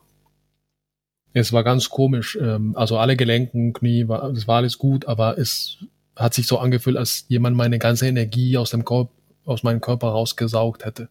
es 1.32 1.52
war 1.52 1.64
ganz 1.64 1.90
komisch. 1.90 2.38
Ähm, 2.40 2.76
also 2.76 2.98
alle 2.98 3.16
Gelenken, 3.16 3.72
Knie, 3.72 4.08
war, 4.08 4.30
es 4.30 4.46
war 4.46 4.56
alles 4.56 4.78
gut, 4.78 5.06
aber 5.06 5.36
es 5.38 5.78
hat 6.16 6.32
sich 6.34 6.46
so 6.46 6.58
angefühlt, 6.58 6.96
als 6.96 7.26
jemand 7.28 7.56
meine 7.56 7.78
ganze 7.78 8.06
Energie 8.06 8.56
aus 8.56 8.70
dem 8.70 8.84
Körper, 8.84 9.10
aus 9.44 9.62
meinem 9.62 9.80
Körper 9.80 10.08
rausgesaugt 10.08 10.84
hätte. 10.84 11.08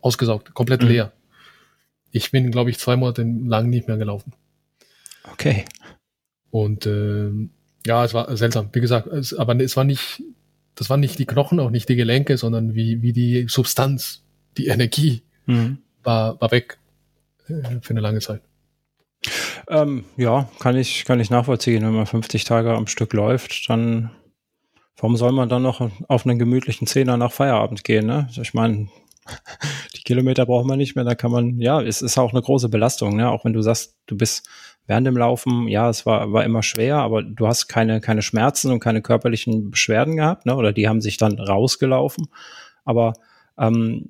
Ausgesaugt, 0.00 0.54
komplett 0.54 0.82
mhm. 0.82 0.88
leer. 0.88 1.12
Ich 2.10 2.32
bin, 2.32 2.50
glaube 2.50 2.70
ich, 2.70 2.78
zwei 2.78 2.96
Monate 2.96 3.22
lang 3.22 3.70
nicht 3.70 3.86
mehr 3.86 3.96
gelaufen. 3.96 4.32
Okay. 5.32 5.64
Und 6.50 6.86
äh, 6.86 7.30
ja, 7.86 8.04
es 8.04 8.12
war 8.12 8.36
seltsam. 8.36 8.70
Wie 8.72 8.80
gesagt, 8.80 9.06
es, 9.06 9.32
aber 9.34 9.58
es 9.60 9.76
war 9.76 9.84
nicht, 9.84 10.22
das 10.74 10.90
waren 10.90 11.00
nicht 11.00 11.18
die 11.18 11.26
Knochen, 11.26 11.60
auch 11.60 11.70
nicht 11.70 11.88
die 11.88 11.96
Gelenke, 11.96 12.36
sondern 12.36 12.74
wie, 12.74 13.02
wie 13.02 13.12
die 13.12 13.46
Substanz, 13.48 14.22
die 14.56 14.66
Energie 14.66 15.22
mhm. 15.46 15.78
war, 16.02 16.40
war 16.40 16.50
weg 16.50 16.78
äh, 17.48 17.80
für 17.80 17.90
eine 17.90 18.00
lange 18.00 18.20
Zeit. 18.20 18.42
Ähm, 19.68 20.04
ja, 20.16 20.48
kann 20.58 20.76
ich, 20.76 21.04
kann 21.04 21.20
ich 21.20 21.30
nachvollziehen. 21.30 21.84
Wenn 21.84 21.94
man 21.94 22.06
50 22.06 22.44
Tage 22.44 22.74
am 22.74 22.86
Stück 22.86 23.12
läuft, 23.12 23.68
dann 23.68 24.10
warum 24.96 25.16
soll 25.16 25.32
man 25.32 25.48
dann 25.48 25.62
noch 25.62 25.90
auf 26.08 26.26
einen 26.26 26.38
gemütlichen 26.38 26.86
Zehner 26.86 27.16
nach 27.16 27.32
Feierabend 27.32 27.84
gehen? 27.84 28.06
Ne? 28.06 28.28
Ich 28.40 28.54
meine, 28.54 28.88
die 29.96 30.02
Kilometer 30.02 30.46
braucht 30.46 30.66
man 30.66 30.78
nicht 30.78 30.94
mehr, 30.94 31.04
da 31.04 31.14
kann 31.14 31.30
man, 31.30 31.58
ja, 31.60 31.80
es 31.80 32.02
ist 32.02 32.18
auch 32.18 32.32
eine 32.32 32.42
große 32.42 32.68
Belastung, 32.68 33.16
ne? 33.16 33.30
Auch 33.30 33.44
wenn 33.44 33.52
du 33.52 33.62
sagst, 33.62 33.96
du 34.06 34.16
bist 34.16 34.48
während 34.90 35.06
dem 35.06 35.16
Laufen, 35.16 35.68
ja, 35.68 35.88
es 35.88 36.04
war, 36.04 36.32
war 36.32 36.44
immer 36.44 36.64
schwer, 36.64 36.96
aber 36.96 37.22
du 37.22 37.46
hast 37.46 37.68
keine, 37.68 38.00
keine 38.00 38.22
Schmerzen 38.22 38.72
und 38.72 38.80
keine 38.80 39.02
körperlichen 39.02 39.70
Beschwerden 39.70 40.16
gehabt, 40.16 40.46
ne? 40.46 40.56
Oder 40.56 40.72
die 40.72 40.88
haben 40.88 41.00
sich 41.00 41.16
dann 41.16 41.38
rausgelaufen. 41.38 42.26
Aber 42.84 43.12
ähm, 43.56 44.08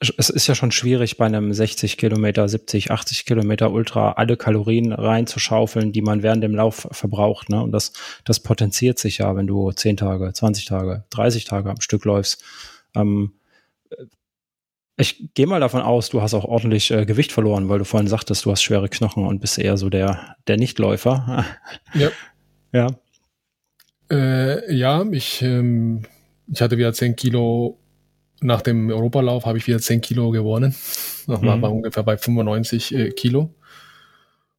es 0.00 0.28
ist 0.28 0.48
ja 0.48 0.56
schon 0.56 0.72
schwierig, 0.72 1.18
bei 1.18 1.26
einem 1.26 1.52
60 1.52 1.98
Kilometer, 1.98 2.48
70, 2.48 2.90
80 2.90 3.26
Kilometer 3.26 3.70
Ultra 3.70 4.14
alle 4.14 4.36
Kalorien 4.36 4.92
reinzuschaufeln, 4.92 5.92
die 5.92 6.02
man 6.02 6.24
während 6.24 6.42
dem 6.42 6.56
Lauf 6.56 6.88
verbraucht. 6.90 7.48
Ne? 7.48 7.62
Und 7.62 7.70
das, 7.70 7.92
das 8.24 8.40
potenziert 8.40 8.98
sich 8.98 9.18
ja, 9.18 9.36
wenn 9.36 9.46
du 9.46 9.70
10 9.70 9.98
Tage, 9.98 10.32
20 10.32 10.64
Tage, 10.64 11.04
30 11.10 11.44
Tage 11.44 11.70
am 11.70 11.80
Stück 11.80 12.04
läufst. 12.04 12.42
Ähm, 12.96 13.34
ich 14.96 15.34
gehe 15.34 15.46
mal 15.46 15.60
davon 15.60 15.82
aus, 15.82 16.08
du 16.08 16.22
hast 16.22 16.34
auch 16.34 16.44
ordentlich 16.44 16.90
äh, 16.90 17.04
Gewicht 17.04 17.32
verloren, 17.32 17.68
weil 17.68 17.78
du 17.78 17.84
vorhin 17.84 18.08
sagtest, 18.08 18.44
du 18.44 18.52
hast 18.52 18.62
schwere 18.62 18.88
Knochen 18.88 19.26
und 19.26 19.40
bist 19.40 19.58
eher 19.58 19.76
so 19.76 19.90
der, 19.90 20.36
der 20.46 20.56
Nichtläufer. 20.56 21.44
Ja. 21.94 22.10
ja. 22.72 22.88
Äh, 24.10 24.74
ja, 24.74 25.04
ich, 25.10 25.42
ähm, 25.42 26.02
ich 26.52 26.60
hatte 26.60 26.76
wieder 26.76 26.92
10 26.92 27.16
Kilo 27.16 27.78
nach 28.44 28.60
dem 28.60 28.90
Europalauf 28.90 29.46
habe 29.46 29.58
ich 29.58 29.66
wieder 29.66 29.78
10 29.78 30.02
Kilo 30.02 30.30
gewonnen. 30.30 30.74
Nochmal 31.26 31.56
mhm. 31.56 31.62
war 31.62 31.72
ungefähr 31.72 32.02
bei 32.02 32.18
95 32.18 32.94
äh, 32.94 33.10
Kilo. 33.10 33.54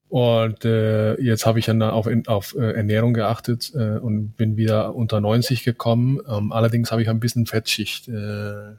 Und 0.08 0.66
äh, 0.66 1.20
jetzt 1.22 1.46
habe 1.46 1.60
ich 1.60 1.66
dann 1.66 1.82
auf, 1.82 2.08
auf 2.28 2.56
äh, 2.56 2.72
Ernährung 2.72 3.14
geachtet 3.14 3.74
äh, 3.76 3.98
und 3.98 4.36
bin 4.38 4.58
wieder 4.58 4.96
unter 4.96 5.22
90 5.22 5.64
gekommen. 5.64 6.20
Ähm, 6.28 6.52
allerdings 6.52 6.92
habe 6.92 7.02
ich 7.02 7.10
ein 7.10 7.20
bisschen 7.20 7.46
Fettschicht 7.46 8.08
äh, 8.08 8.76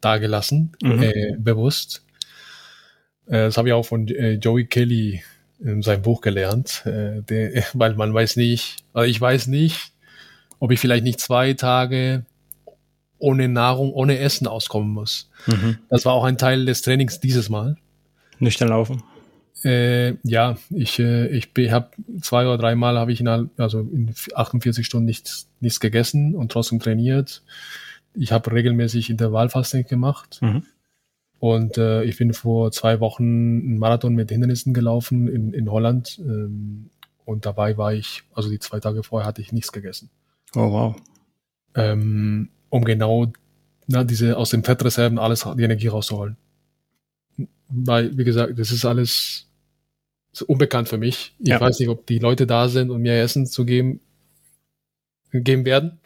dagelassen, 0.00 0.72
mhm. 0.82 1.02
äh, 1.02 1.36
bewusst. 1.38 2.04
Äh, 3.26 3.44
das 3.44 3.56
habe 3.56 3.68
ich 3.68 3.74
auch 3.74 3.84
von 3.86 4.08
äh, 4.08 4.34
Joey 4.34 4.66
Kelly 4.66 5.22
in 5.62 5.82
seinem 5.82 6.02
Buch 6.02 6.20
gelernt, 6.20 6.82
äh, 6.86 7.22
der, 7.22 7.64
weil 7.74 7.94
man 7.94 8.12
weiß 8.12 8.36
nicht, 8.36 8.76
also 8.92 9.08
ich 9.08 9.20
weiß 9.20 9.46
nicht, 9.48 9.92
ob 10.58 10.70
ich 10.70 10.80
vielleicht 10.80 11.04
nicht 11.04 11.20
zwei 11.20 11.54
Tage 11.54 12.24
ohne 13.18 13.48
Nahrung, 13.48 13.92
ohne 13.92 14.18
Essen 14.18 14.46
auskommen 14.46 14.90
muss. 14.90 15.30
Mhm. 15.46 15.78
Das 15.88 16.06
war 16.06 16.14
auch 16.14 16.24
ein 16.24 16.38
Teil 16.38 16.64
des 16.64 16.82
Trainings 16.82 17.20
dieses 17.20 17.48
Mal. 17.50 17.76
Nüchtern 18.38 18.68
laufen. 18.68 19.02
Äh, 19.62 20.14
ja, 20.22 20.56
ich, 20.70 20.98
äh, 20.98 21.26
ich 21.26 21.50
habe 21.70 21.90
zwei 22.22 22.46
oder 22.46 22.56
dreimal 22.56 22.96
habe 22.98 23.12
ich 23.12 23.20
in, 23.20 23.28
also 23.58 23.80
in 23.80 24.14
48 24.34 24.86
Stunden 24.86 25.04
nichts, 25.04 25.48
nichts 25.60 25.80
gegessen 25.80 26.34
und 26.34 26.50
trotzdem 26.50 26.80
trainiert. 26.80 27.42
Ich 28.14 28.32
habe 28.32 28.52
regelmäßig 28.52 29.10
Intervallfasten 29.10 29.84
gemacht. 29.84 30.38
Mhm. 30.42 30.64
Und 31.38 31.78
äh, 31.78 32.04
ich 32.04 32.18
bin 32.18 32.34
vor 32.34 32.70
zwei 32.70 33.00
Wochen 33.00 33.24
einen 33.24 33.78
Marathon 33.78 34.14
mit 34.14 34.30
Hindernissen 34.30 34.74
gelaufen 34.74 35.26
in, 35.28 35.54
in 35.54 35.70
Holland. 35.70 36.18
Ähm, 36.18 36.90
und 37.24 37.46
dabei 37.46 37.76
war 37.78 37.94
ich, 37.94 38.24
also 38.34 38.50
die 38.50 38.58
zwei 38.58 38.80
Tage 38.80 39.02
vorher 39.02 39.26
hatte 39.26 39.40
ich 39.40 39.52
nichts 39.52 39.72
gegessen. 39.72 40.10
Oh 40.54 40.70
wow. 40.70 40.96
Ähm, 41.74 42.50
um 42.68 42.84
genau 42.84 43.32
na, 43.90 44.04
diese 44.04 44.36
aus 44.36 44.50
den 44.50 44.62
Fettreserven 44.62 45.18
alles 45.18 45.46
die 45.56 45.62
Energie 45.62 45.88
rauszuholen. 45.88 46.36
Weil, 47.68 48.16
wie 48.16 48.24
gesagt, 48.24 48.58
das 48.58 48.70
ist 48.70 48.84
alles 48.84 49.48
so 50.32 50.46
unbekannt 50.46 50.88
für 50.88 50.98
mich. 50.98 51.34
Ich 51.40 51.48
ja. 51.48 51.60
weiß 51.60 51.80
nicht, 51.80 51.88
ob 51.88 52.06
die 52.06 52.18
Leute 52.18 52.46
da 52.46 52.68
sind, 52.68 52.90
um 52.90 53.00
mir 53.00 53.20
Essen 53.20 53.46
zu 53.46 53.64
geben, 53.64 54.00
geben 55.32 55.64
werden. 55.64 56.00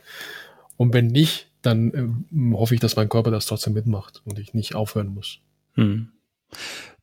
Und 0.76 0.94
wenn 0.94 1.08
nicht, 1.08 1.50
dann 1.64 2.26
äh, 2.32 2.54
hoffe 2.54 2.74
ich, 2.74 2.80
dass 2.80 2.96
mein 2.96 3.08
Körper 3.08 3.30
das 3.30 3.46
trotzdem 3.46 3.72
mitmacht 3.72 4.22
und 4.24 4.38
ich 4.38 4.54
nicht 4.54 4.74
aufhören 4.74 5.08
muss. 5.08 5.38
Hm. 5.74 6.10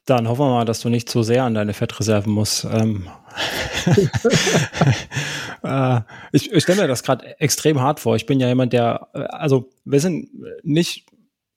Dann 0.06 0.28
hoffen 0.28 0.46
wir 0.46 0.50
mal, 0.50 0.66
dass 0.66 0.82
du 0.82 0.90
nicht 0.90 1.10
zu 1.10 1.24
sehr 1.24 1.44
an 1.44 1.54
deine 1.54 1.74
Fettreserven 1.74 2.34
musst. 2.34 2.66
Ähm. 2.66 3.08
äh, 5.64 6.02
ich, 6.32 6.52
ich 6.52 6.64
stelle 6.64 6.82
mir 6.82 6.88
das 6.88 7.04
gerade 7.04 7.40
extrem 7.40 7.82
hart 7.82 8.00
vor. 8.00 8.16
Ich 8.16 8.26
bin 8.26 8.40
ja 8.40 8.48
jemand, 8.48 8.74
der, 8.74 9.10
äh, 9.14 9.20
also 9.20 9.70
wir 9.86 10.00
sind 10.00 10.30
nicht, 10.64 11.06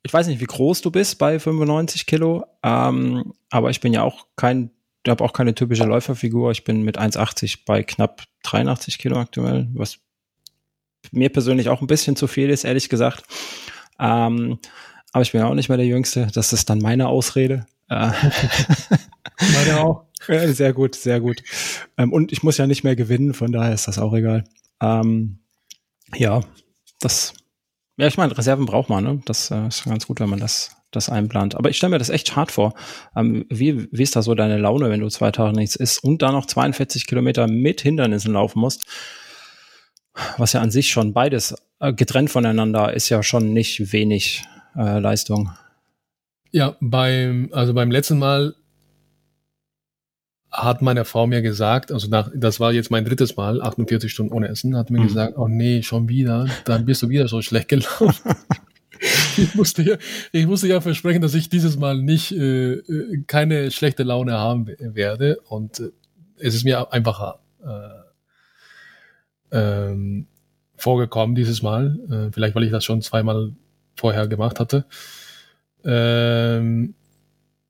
ich 0.03 0.13
weiß 0.13 0.27
nicht, 0.27 0.41
wie 0.41 0.47
groß 0.47 0.83
du 0.83 0.91
bist 0.91 1.19
bei 1.19 1.39
95 1.39 2.07
Kilo, 2.07 2.45
ähm, 2.63 3.33
aber 3.51 3.71
ich 3.71 3.81
bin 3.81 3.93
ja 3.93 4.03
auch 4.03 4.27
kein, 4.37 4.71
ich 5.05 5.11
habe 5.11 5.25
auch 5.25 5.33
keine 5.33 5.55
typische 5.55 5.85
Läuferfigur. 5.85 6.51
Ich 6.51 6.65
bin 6.65 6.83
mit 6.83 6.99
1,80 6.99 7.61
bei 7.67 7.83
knapp 7.83 8.23
83 8.43 8.99
Kilo 8.99 9.19
aktuell, 9.19 9.69
was 9.75 9.99
mir 11.13 11.31
persönlich 11.31 11.69
auch 11.69 11.81
ein 11.81 11.87
bisschen 11.87 12.17
zu 12.17 12.27
viel 12.27 12.51
ist, 12.51 12.65
ehrlich 12.65 12.89
gesagt. 12.89 13.25
Ähm, 13.99 14.59
aber 15.13 15.23
ich 15.23 15.33
bin 15.33 15.43
auch 15.43 15.55
nicht 15.55 15.69
mehr 15.69 15.79
der 15.79 15.87
Jüngste. 15.87 16.29
Das 16.35 16.53
ist 16.53 16.69
dann 16.71 16.79
meine 16.79 17.09
Ausrede. 17.09 17.67
Äh, 17.89 18.11
Meine 19.41 19.81
auch. 19.81 20.05
Sehr 20.27 20.73
gut, 20.73 20.95
sehr 20.95 21.21
gut. 21.21 21.43
Ähm, 21.99 22.13
und 22.13 22.33
ich 22.33 22.43
muss 22.43 22.57
ja 22.57 22.67
nicht 22.67 22.85
mehr 22.85 22.97
gewinnen, 22.97 23.35
von 23.35 23.53
daher 23.53 23.75
ist 23.75 23.89
das 23.89 23.99
auch 23.99 24.15
egal. 24.15 24.45
Ähm, 24.81 25.39
ja, 26.15 26.41
das, 27.01 27.35
ja, 27.97 28.07
ich 28.07 28.17
meine, 28.17 28.37
Reserven 28.37 28.65
braucht 28.65 28.89
man, 28.89 29.05
ne? 29.05 29.21
Das 29.27 29.51
äh, 29.51 29.69
ist 29.69 29.85
ganz 29.85 30.07
gut, 30.07 30.21
wenn 30.21 30.31
man 30.31 30.41
das, 30.41 30.77
das 30.91 31.11
einplant. 31.11 31.57
Aber 31.57 31.69
ich 31.69 31.77
stelle 31.77 31.91
mir 31.91 31.99
das 31.99 32.09
echt 32.09 32.37
hart 32.37 32.53
vor. 32.53 32.75
Ähm, 33.15 33.45
wie, 33.51 33.87
wie 33.93 34.03
ist 34.03 34.17
da 34.17 34.23
so 34.23 34.35
deine 34.35 34.57
Laune, 34.57 34.89
wenn 34.89 35.01
du 35.01 35.09
zwei 35.09 35.31
Tage 35.31 35.55
nichts 35.55 35.77
isst 35.77 36.03
und 36.03 36.23
da 36.23 36.33
noch 36.33 36.47
42 36.47 37.07
Kilometer 37.07 37.47
mit 37.47 37.83
Hindernissen 37.83 38.33
laufen 38.33 38.61
musst? 38.61 38.87
Was 40.39 40.53
ja 40.53 40.61
an 40.61 40.71
sich 40.71 40.89
schon 40.89 41.13
beides 41.13 41.55
äh, 41.81 41.93
getrennt 41.93 42.31
voneinander 42.31 42.93
ist 42.93 43.09
ja 43.09 43.23
schon 43.23 43.53
nicht 43.53 43.93
wenig 43.93 44.45
äh, 44.77 44.99
Leistung. 44.99 45.51
Ja, 46.51 46.77
beim, 46.81 47.49
also 47.53 47.75
beim 47.75 47.91
letzten 47.91 48.19
Mal 48.19 48.55
hat 50.53 50.83
meine 50.83 51.05
Frau 51.05 51.27
mir 51.27 51.43
gesagt, 51.43 51.91
also 51.91 52.09
nach, 52.09 52.31
das 52.35 52.61
war 52.61 52.73
jetzt 52.73 52.91
mein 52.91 53.05
drittes 53.05 53.37
Mal, 53.37 53.61
48 53.61 54.11
Stunden 54.11 54.33
ohne 54.33 54.49
Essen, 54.49 54.77
hat 54.77 54.89
mir 54.89 55.01
mhm. 55.01 55.09
gesagt, 55.09 55.37
oh 55.37 55.49
nee, 55.49 55.83
schon 55.83 56.09
wieder, 56.09 56.47
dann 56.65 56.85
bist 56.85 57.03
du 57.03 57.09
wieder 57.09 57.27
so 57.27 57.43
schlecht 57.43 57.69
gelaufen. 57.69 58.37
ich 59.37 59.55
musste 59.57 59.83
ja, 59.83 59.97
ich 60.31 60.47
musste 60.47 60.69
ja 60.69 60.81
versprechen, 60.81 61.23
dass 61.23 61.35
ich 61.35 61.49
dieses 61.49 61.77
Mal 61.77 62.01
nicht 62.01 62.31
äh, 62.31 62.75
äh 62.75 63.25
keine 63.27 63.73
schlechte 63.73 64.05
Laune 64.05 64.35
haben 64.35 64.69
werde 64.79 65.41
und 65.49 65.81
äh, 65.81 65.91
es 66.39 66.55
ist 66.55 66.65
mir 66.65 66.93
einfacher, 66.93 67.41
äh, 67.65 68.04
ähm, 69.55 70.27
vorgekommen 70.77 71.35
dieses 71.35 71.63
Mal. 71.63 71.99
Äh, 72.11 72.33
vielleicht, 72.33 72.55
weil 72.55 72.65
ich 72.65 72.71
das 72.71 72.85
schon 72.85 73.01
zweimal 73.01 73.53
vorher 73.95 74.27
gemacht 74.27 74.61
hatte. 74.61 74.85
Ähm, 75.85 76.95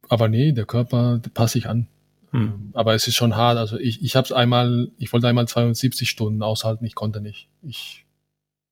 aber 0.09 0.28
nee, 0.28 0.53
der 0.53 0.64
Körper 0.64 1.20
passe 1.35 1.59
ich 1.59 1.68
an. 1.68 1.89
Hm. 2.30 2.70
Aber 2.72 2.95
es 2.95 3.07
ist 3.07 3.14
schon 3.14 3.37
hart. 3.37 3.59
Also 3.59 3.78
ich, 3.78 4.03
ich 4.03 4.16
habe 4.16 4.24
es 4.24 4.32
einmal, 4.32 4.91
ich 4.99 5.12
wollte 5.12 5.28
einmal 5.28 5.47
72 5.47 6.09
Stunden 6.09 6.43
aushalten, 6.43 6.85
ich 6.85 6.95
konnte 6.95 7.20
nicht. 7.20 7.49
Ich, 7.62 8.07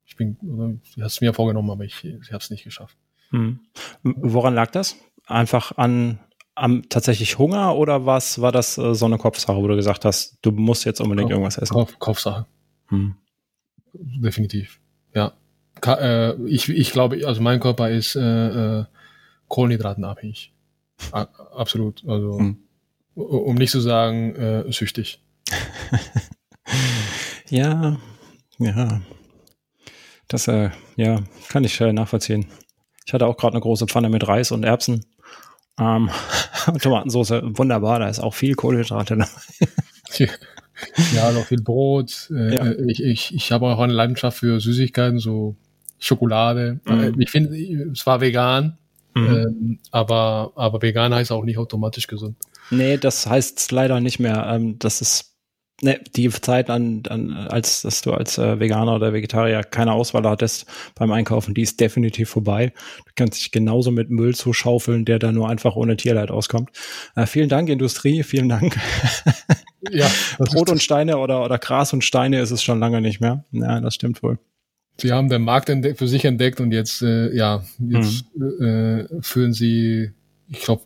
ich 0.05 0.17
bin, 0.17 0.37
ich 0.85 0.97
habe 0.97 1.07
es 1.07 1.21
mir 1.21 1.35
vorgenommen, 1.35 1.71
aber 1.71 1.85
ich, 1.85 2.05
ich 2.05 2.33
habe 2.33 2.43
es 2.43 2.51
nicht 2.51 2.65
geschafft. 2.65 2.97
Hm. 3.31 3.61
Woran 4.03 4.55
lag 4.55 4.71
das? 4.71 4.97
Einfach 5.27 5.77
an 5.77 6.19
am 6.55 6.87
tatsächlich 6.89 7.39
Hunger 7.39 7.77
oder 7.77 8.05
was 8.05 8.43
war 8.43 8.53
das 8.53 8.77
äh, 8.77 8.95
so 8.95 9.07
eine 9.07 9.17
Kopfsache, 9.17 9.57
wo 9.57 9.67
du 9.67 9.75
gesagt 9.77 10.05
hast, 10.05 10.39
du 10.43 10.51
musst 10.51 10.85
jetzt 10.85 11.01
unbedingt 11.01 11.29
Kopf, 11.29 11.33
irgendwas 11.33 11.57
essen? 11.57 11.73
Kopf, 11.73 11.99
Kopfsache. 11.99 12.47
Hm. 12.93 13.15
Definitiv. 13.95 14.81
Ja. 15.15 15.33
Ka 15.81 15.95
äh, 15.95 16.35
ich, 16.47 16.69
ich 16.69 16.93
glaube, 16.93 17.27
also 17.27 17.43
mein 17.43 17.61
Körper 17.61 17.91
ist 17.91 18.17
äh, 18.17 18.81
äh, 18.81 18.85
kohlenhydratenabhängig. 19.49 20.53
A 21.11 21.23
absolut. 21.57 22.05
Also 22.07 22.39
hm. 22.39 22.59
um 23.15 23.55
nicht 23.57 23.73
zu 23.73 23.81
sagen, 23.81 24.35
äh, 24.37 24.73
süchtig. 24.73 25.21
ja, 27.51 27.99
ja. 28.59 29.01
Das 30.29 30.49
äh, 30.49 30.71
ja, 30.97 31.23
kann 31.49 31.65
ich 31.65 31.81
äh, 31.81 31.93
nachvollziehen. 31.93 32.47
Ich 33.05 33.13
hatte 33.13 33.27
auch 33.27 33.37
gerade 33.37 33.55
eine 33.55 33.63
große 33.63 33.87
Pfanne 33.87 34.09
mit 34.09 34.27
Reis 34.29 34.53
und 34.53 34.63
Erbsen 34.63 35.05
ähm, 35.79 36.11
Tomatensauce, 36.81 37.43
wunderbar, 37.43 37.99
da 37.99 38.09
ist 38.09 38.21
auch 38.21 38.35
viel 38.35 38.55
Kohlenhydrate 38.55 39.17
dabei. 39.17 40.31
ja, 41.15 41.33
noch 41.33 41.47
viel 41.47 41.61
Brot. 41.61 42.31
Äh, 42.35 42.55
ja. 42.55 42.73
Ich, 42.87 43.03
ich, 43.03 43.35
ich 43.35 43.53
habe 43.53 43.67
auch 43.67 43.79
eine 43.81 43.93
Leidenschaft 43.93 44.39
für 44.39 44.61
Süßigkeiten, 44.61 45.19
so 45.19 45.57
Schokolade. 45.99 46.81
Mhm. 46.85 47.21
Ich 47.21 47.31
finde, 47.31 47.57
es 47.93 48.07
war 48.07 48.21
vegan, 48.21 48.79
mhm. 49.15 49.27
ähm, 49.27 49.79
aber, 49.91 50.53
aber 50.57 50.83
vegan 50.83 51.15
heißt 51.15 51.33
auch 51.33 51.45
nicht 51.45 51.59
automatisch 51.59 52.07
gesund. 52.07 52.37
Nee, 52.71 52.97
das 52.97 53.27
heißt 53.27 53.71
leider 53.73 54.01
nicht 54.01 54.19
mehr. 54.19 54.47
Ähm, 54.49 54.79
das 54.79 55.01
ist 55.01 55.33
ne, 55.83 56.01
die 56.17 56.31
Zeit 56.31 56.71
an, 56.71 57.03
an, 57.09 57.33
als 57.33 57.83
dass 57.83 58.03
du 58.03 58.13
als 58.13 58.39
äh, 58.39 58.59
Veganer 58.59 58.97
oder 58.97 59.13
Vegetarier 59.13 59.63
keine 59.63 59.93
Auswahl 59.93 60.29
hattest 60.29 60.67
beim 60.95 61.13
Einkaufen, 61.13 61.55
die 61.55 61.63
ist 61.63 61.81
definitiv 61.81 62.31
vorbei. 62.31 62.73
Du 63.05 63.13
kannst 63.15 63.39
dich 63.39 63.53
genauso 63.53 63.91
mit 63.91 64.11
Müll 64.11 64.35
zuschaufeln, 64.35 65.05
der 65.05 65.19
da 65.19 65.33
nur 65.33 65.49
einfach 65.49 65.77
ohne 65.77 65.97
Tierleid 65.97 66.31
auskommt. 66.31 66.71
Äh, 67.15 67.27
vielen 67.27 67.49
Dank, 67.49 67.69
Industrie, 67.69 68.23
vielen 68.23 68.49
Dank. 68.49 68.79
ja, 69.91 70.11
Brot 70.39 70.71
und 70.71 70.83
Steine 70.83 71.19
oder, 71.19 71.45
oder 71.45 71.59
Gras 71.59 71.93
und 71.93 72.05
Steine 72.05 72.41
ist 72.41 72.51
es 72.51 72.63
schon 72.63 72.79
lange 72.79 73.01
nicht 73.01 73.21
mehr. 73.21 73.45
Ja, 73.51 73.81
das 73.81 73.95
stimmt 73.95 74.23
wohl. 74.23 74.39
Sie 74.99 75.13
haben 75.13 75.29
den 75.29 75.43
Markt 75.43 75.71
für 75.97 76.09
sich 76.09 76.25
entdeckt 76.25 76.61
und 76.61 76.73
jetzt, 76.73 77.03
äh, 77.03 77.35
ja, 77.35 77.65
jetzt 77.79 78.25
mhm. 78.35 78.63
äh, 78.63 79.23
führen 79.23 79.53
sie, 79.53 80.13
ich 80.49 80.61
glaube, 80.61 80.83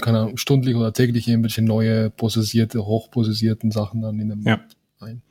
kann 0.00 0.14
er 0.14 0.32
stündlich 0.36 0.74
oder 0.74 0.92
täglich 0.92 1.28
irgendwelche 1.28 1.62
neue 1.62 2.10
prozessierte, 2.10 2.84
hochprozessierten 2.84 3.70
Sachen 3.70 4.02
dann 4.02 4.18
in 4.18 4.28
den 4.28 4.42
Markt 4.42 4.76
ja. 5.00 5.06
ein. 5.06 5.22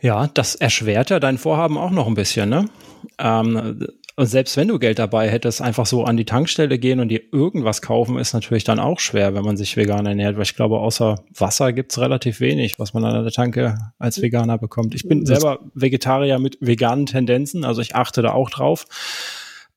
Ja, 0.00 0.26
das 0.28 0.54
erschwert 0.54 1.10
ja 1.10 1.20
dein 1.20 1.38
Vorhaben 1.38 1.78
auch 1.78 1.90
noch 1.90 2.06
ein 2.06 2.14
bisschen, 2.14 2.48
ne? 2.48 2.68
Ähm, 3.18 3.86
und 4.18 4.26
selbst 4.26 4.56
wenn 4.56 4.68
du 4.68 4.78
Geld 4.78 4.98
dabei 4.98 5.28
hättest, 5.28 5.60
einfach 5.60 5.84
so 5.84 6.04
an 6.04 6.16
die 6.16 6.24
Tankstelle 6.24 6.78
gehen 6.78 7.00
und 7.00 7.08
dir 7.08 7.20
irgendwas 7.32 7.82
kaufen, 7.82 8.18
ist 8.18 8.32
natürlich 8.32 8.64
dann 8.64 8.78
auch 8.78 8.98
schwer, 8.98 9.34
wenn 9.34 9.44
man 9.44 9.58
sich 9.58 9.76
vegan 9.76 10.06
ernährt, 10.06 10.36
weil 10.36 10.44
ich 10.44 10.56
glaube, 10.56 10.80
außer 10.80 11.22
Wasser 11.34 11.74
gibt's 11.74 11.98
relativ 11.98 12.40
wenig, 12.40 12.78
was 12.78 12.94
man 12.94 13.04
an 13.04 13.22
der 13.22 13.32
Tanke 13.32 13.76
als 13.98 14.22
Veganer 14.22 14.56
bekommt. 14.56 14.94
Ich 14.94 15.06
bin 15.06 15.26
selber 15.26 15.60
Vegetarier 15.74 16.38
mit 16.38 16.56
veganen 16.60 17.04
Tendenzen, 17.04 17.64
also 17.64 17.82
ich 17.82 17.94
achte 17.94 18.22
da 18.22 18.32
auch 18.32 18.48
drauf. 18.48 18.86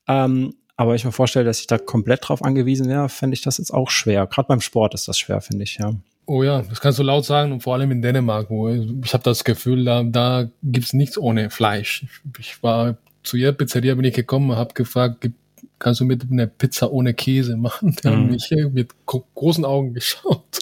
Ähm, 0.07 0.55
aber 0.77 0.95
ich 0.95 1.03
mir 1.03 1.11
vorstelle, 1.11 1.43
dass 1.43 1.59
ich 1.59 1.67
da 1.67 1.77
komplett 1.77 2.29
drauf 2.29 2.41
angewiesen 2.41 2.87
wäre, 2.87 3.09
fände 3.09 3.33
ich 3.33 3.41
das 3.41 3.57
jetzt 3.57 3.73
auch 3.73 3.89
schwer. 3.89 4.25
Gerade 4.25 4.47
beim 4.47 4.61
Sport 4.61 4.93
ist 4.93 5.09
das 5.09 5.19
schwer, 5.19 5.41
finde 5.41 5.63
ich, 5.63 5.77
ja. 5.79 5.93
Oh 6.25 6.43
ja, 6.43 6.61
das 6.61 6.79
kannst 6.79 6.97
du 6.97 7.03
laut 7.03 7.25
sagen 7.25 7.51
und 7.51 7.63
vor 7.63 7.73
allem 7.73 7.91
in 7.91 8.01
Dänemark, 8.01 8.49
wo 8.49 8.69
ich, 8.69 9.13
habe 9.13 9.23
das 9.23 9.43
Gefühl, 9.43 9.83
da, 9.83 10.03
da 10.03 10.47
gibt's 10.63 10.93
nichts 10.93 11.17
ohne 11.17 11.49
Fleisch. 11.49 12.05
Ich 12.39 12.63
war 12.63 12.95
zu 13.29 13.37
ihr 13.37 13.51
Pizzeria, 13.51 13.95
bin 13.95 14.05
ich 14.05 14.15
gekommen, 14.15 14.55
habe 14.55 14.73
gefragt, 14.73 15.29
kannst 15.77 16.01
du 16.01 16.05
mit 16.05 16.29
einer 16.29 16.47
Pizza 16.47 16.91
ohne 16.91 17.13
Käse 17.13 17.57
machen? 17.57 17.95
Die 18.03 18.07
mhm. 18.07 18.11
haben 18.11 18.29
mich 18.31 18.49
mit 18.71 18.93
großen 19.05 19.65
Augen 19.65 19.93
geschaut. 19.93 20.59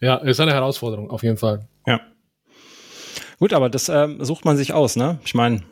Ja, 0.00 0.16
ist 0.16 0.40
eine 0.40 0.52
Herausforderung, 0.52 1.10
auf 1.10 1.22
jeden 1.22 1.38
Fall. 1.38 1.66
Ja. 1.86 2.00
Gut, 3.38 3.52
aber 3.52 3.70
das 3.70 3.88
ähm, 3.88 4.22
sucht 4.22 4.44
man 4.44 4.56
sich 4.56 4.72
aus, 4.72 4.96
ne? 4.96 5.18
Ich 5.24 5.34
meine, 5.34 5.62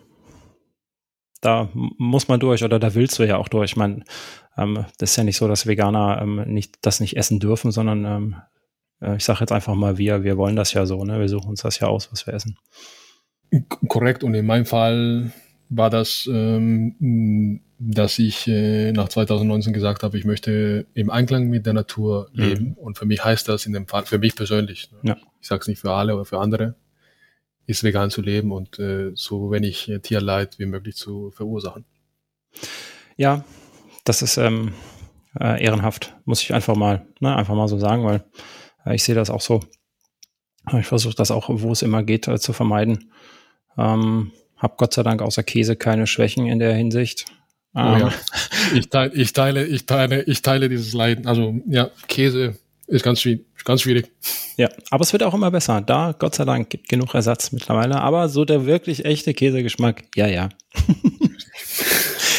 da 1.40 1.68
muss 1.74 2.28
man 2.28 2.40
durch 2.40 2.64
oder 2.64 2.78
da 2.78 2.94
willst 2.94 3.18
du 3.18 3.24
ja 3.24 3.36
auch 3.36 3.48
durch. 3.48 3.72
Ich 3.72 3.76
meine, 3.76 4.04
ähm, 4.56 4.86
das 4.98 5.10
ist 5.10 5.16
ja 5.16 5.24
nicht 5.24 5.36
so, 5.36 5.48
dass 5.48 5.66
Veganer 5.66 6.20
ähm, 6.22 6.44
nicht, 6.46 6.78
das 6.82 7.00
nicht 7.00 7.16
essen 7.16 7.40
dürfen, 7.40 7.72
sondern 7.72 8.04
ähm, 8.04 8.36
äh, 9.00 9.16
ich 9.16 9.24
sage 9.24 9.40
jetzt 9.40 9.52
einfach 9.52 9.74
mal 9.74 9.98
wir, 9.98 10.22
wir 10.22 10.36
wollen 10.36 10.56
das 10.56 10.72
ja 10.72 10.86
so, 10.86 11.04
ne? 11.04 11.20
Wir 11.20 11.28
suchen 11.28 11.50
uns 11.50 11.62
das 11.62 11.78
ja 11.78 11.88
aus, 11.88 12.10
was 12.10 12.26
wir 12.26 12.34
essen. 12.34 12.56
Korrekt. 13.88 14.24
Und 14.24 14.34
in 14.34 14.46
meinem 14.46 14.66
Fall 14.66 15.32
war 15.68 15.90
das, 15.90 16.28
ähm, 16.30 17.60
dass 17.78 18.18
ich 18.18 18.46
äh, 18.46 18.92
nach 18.92 19.08
2019 19.08 19.72
gesagt 19.72 20.02
habe, 20.02 20.16
ich 20.16 20.24
möchte 20.24 20.86
im 20.94 21.10
Einklang 21.10 21.48
mit 21.48 21.66
der 21.66 21.72
Natur 21.72 22.30
mhm. 22.32 22.42
leben. 22.42 22.64
Mhm. 22.64 22.72
Und 22.74 22.98
für 22.98 23.06
mich 23.06 23.24
heißt 23.24 23.48
das 23.48 23.66
in 23.66 23.72
dem 23.72 23.86
Fall, 23.86 24.06
für 24.06 24.18
mich 24.18 24.36
persönlich, 24.36 24.90
ne? 24.92 25.10
ja. 25.10 25.16
ich 25.40 25.48
sage 25.48 25.62
es 25.62 25.68
nicht 25.68 25.80
für 25.80 25.92
alle 25.92 26.14
oder 26.14 26.24
für 26.24 26.38
andere, 26.38 26.74
ist 27.66 27.84
vegan 27.84 28.10
zu 28.10 28.22
leben 28.22 28.52
und 28.52 28.78
äh, 28.78 29.12
so 29.14 29.50
wenig 29.50 29.88
äh, 29.88 29.98
Tierleid 30.00 30.58
wie 30.58 30.66
möglich 30.66 30.96
zu 30.96 31.30
verursachen. 31.30 31.84
Ja, 33.16 33.44
das 34.04 34.22
ist 34.22 34.36
ähm, 34.36 34.72
äh, 35.38 35.62
ehrenhaft, 35.62 36.14
muss 36.24 36.42
ich 36.42 36.52
einfach 36.54 36.76
mal, 36.76 37.06
ne, 37.20 37.34
einfach 37.34 37.54
mal 37.54 37.68
so 37.68 37.78
sagen, 37.78 38.04
weil 38.04 38.24
äh, 38.84 38.94
ich 38.94 39.04
sehe 39.04 39.14
das 39.14 39.30
auch 39.30 39.40
so. 39.40 39.60
Ich 40.78 40.86
versuche 40.86 41.14
das 41.14 41.32
auch, 41.32 41.48
wo 41.48 41.72
es 41.72 41.82
immer 41.82 42.04
geht, 42.04 42.26
zu 42.40 42.52
vermeiden. 42.52 43.10
Ähm, 43.78 44.32
hab 44.56 44.76
Gott 44.78 44.94
sei 44.94 45.02
Dank 45.02 45.22
außer 45.22 45.42
Käse 45.42 45.76
keine 45.76 46.06
Schwächen 46.06 46.46
in 46.46 46.58
der 46.58 46.74
Hinsicht. 46.74 47.26
Oh, 47.74 47.78
ja. 47.78 47.98
Ähm. 47.98 48.10
ich, 48.74 48.88
teile, 48.88 49.14
ich 49.14 49.32
teile, 49.32 49.64
ich 49.66 49.86
teile, 49.86 50.22
ich 50.22 50.42
teile 50.42 50.68
dieses 50.68 50.92
Leiden. 50.92 51.26
Also 51.26 51.60
ja, 51.66 51.90
Käse 52.08 52.56
ist 52.86 53.02
ganz 53.02 53.20
schwierig. 53.20 53.46
Ganz 53.64 53.82
schwierig. 53.82 54.10
Ja, 54.56 54.68
aber 54.90 55.02
es 55.02 55.12
wird 55.12 55.22
auch 55.22 55.34
immer 55.34 55.50
besser. 55.50 55.80
Da, 55.80 56.14
Gott 56.18 56.34
sei 56.34 56.44
Dank, 56.44 56.68
gibt 56.70 56.88
genug 56.88 57.14
Ersatz 57.14 57.52
mittlerweile. 57.52 58.00
Aber 58.00 58.28
so 58.28 58.44
der 58.44 58.66
wirklich 58.66 59.04
echte 59.04 59.34
Käsegeschmack, 59.34 60.02
ja, 60.16 60.26
ja. 60.26 60.48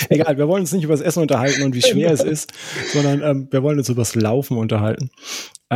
Egal, 0.10 0.38
wir 0.38 0.48
wollen 0.48 0.62
uns 0.62 0.74
nicht 0.74 0.84
über 0.84 0.94
das 0.94 1.02
Essen 1.02 1.22
unterhalten 1.22 1.64
und 1.64 1.74
wie 1.74 1.82
schwer 1.82 2.12
es 2.12 2.22
ist, 2.24 2.52
sondern 2.92 3.22
ähm, 3.22 3.48
wir 3.52 3.64
wollen 3.64 3.78
uns 3.78 3.90
über 3.90 4.02
das 4.02 4.16
Laufen 4.16 4.58
unterhalten. 4.58 5.12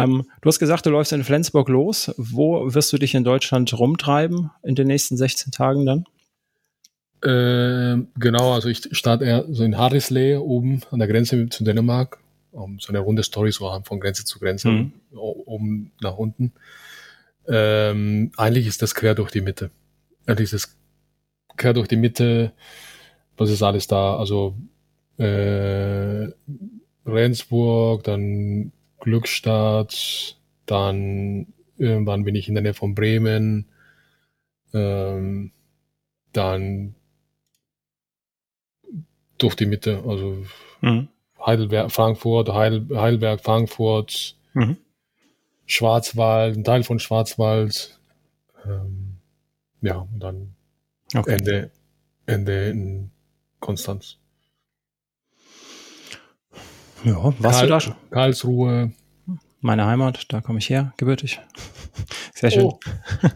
Ähm, 0.03 0.25
du 0.41 0.47
hast 0.47 0.59
gesagt, 0.59 0.85
du 0.85 0.89
läufst 0.89 1.13
in 1.13 1.23
Flensburg 1.23 1.69
los. 1.69 2.13
Wo 2.17 2.73
wirst 2.73 2.91
du 2.93 2.97
dich 2.97 3.15
in 3.15 3.23
Deutschland 3.23 3.77
rumtreiben 3.77 4.51
in 4.63 4.75
den 4.75 4.87
nächsten 4.87 5.17
16 5.17 5.51
Tagen 5.51 5.85
dann? 5.85 6.05
Äh, 7.23 8.03
genau, 8.19 8.53
also 8.53 8.69
ich 8.69 8.87
starte 8.91 9.25
eher 9.25 9.45
so 9.49 9.63
in 9.63 9.77
Harrisley 9.77 10.35
oben 10.35 10.81
an 10.91 10.99
der 10.99 11.07
Grenze 11.07 11.49
zu 11.49 11.63
Dänemark 11.63 12.19
um 12.57 12.79
so 12.79 12.89
eine 12.89 12.99
runde 12.99 13.23
Story 13.23 13.51
zu 13.51 13.71
haben 13.71 13.85
von 13.85 13.99
Grenze 13.99 14.25
zu 14.25 14.39
Grenze, 14.39 14.69
mhm. 14.69 14.93
oben 15.11 15.91
nach 16.01 16.17
unten. 16.17 16.53
Ähm, 17.47 18.31
eigentlich 18.35 18.67
ist 18.67 18.81
das 18.81 18.95
quer 18.95 19.15
durch 19.15 19.31
die 19.31 19.41
Mitte. 19.41 19.71
Ja, 20.27 20.35
dieses 20.35 20.75
quer 21.55 21.73
durch 21.73 21.87
die 21.87 21.95
Mitte, 21.95 22.51
was 23.37 23.49
ist 23.49 23.63
alles 23.63 23.87
da? 23.87 24.17
Also 24.17 24.55
äh, 25.17 26.27
Rendsburg, 27.05 28.03
dann 28.03 28.71
Glückstadt, 29.07 30.35
dann 30.65 31.47
irgendwann 31.77 32.25
bin 32.25 32.35
ich 32.35 32.49
in 32.49 32.55
der 32.55 32.61
Nähe 32.61 32.73
von 32.73 32.93
Bremen, 32.93 33.69
ähm, 34.73 35.53
dann 36.33 36.93
durch 39.37 39.55
die 39.55 39.65
Mitte, 39.65 40.03
also 40.05 40.45
mhm. 40.81 41.07
Heidelberg, 41.39 41.89
Frankfurt, 41.89 42.49
Heidel, 42.49 42.85
Heidelberg, 42.99 43.39
Frankfurt, 43.39 44.35
mhm. 44.53 44.75
Schwarzwald, 45.65 46.57
ein 46.57 46.65
Teil 46.65 46.83
von 46.83 46.99
Schwarzwald. 46.99 47.97
Ähm, 48.65 49.19
ja, 49.79 49.99
und 49.99 50.19
dann 50.19 50.53
okay. 51.15 51.35
Ende, 51.35 51.71
Ende 52.25 52.69
in 52.71 53.11
Konstanz. 53.61 54.17
Ja, 57.03 57.23
warst 57.23 57.41
Karl, 57.41 57.67
du 57.67 57.73
da 57.73 57.79
schon? 57.79 57.95
Karlsruhe. 58.11 58.91
Meine 59.61 59.85
Heimat, 59.85 60.25
da 60.29 60.41
komme 60.41 60.59
ich 60.59 60.69
her, 60.69 60.93
gebürtig. 60.97 61.39
Sehr 62.33 62.51
schön. 62.51 62.65
Oh, 62.65 62.79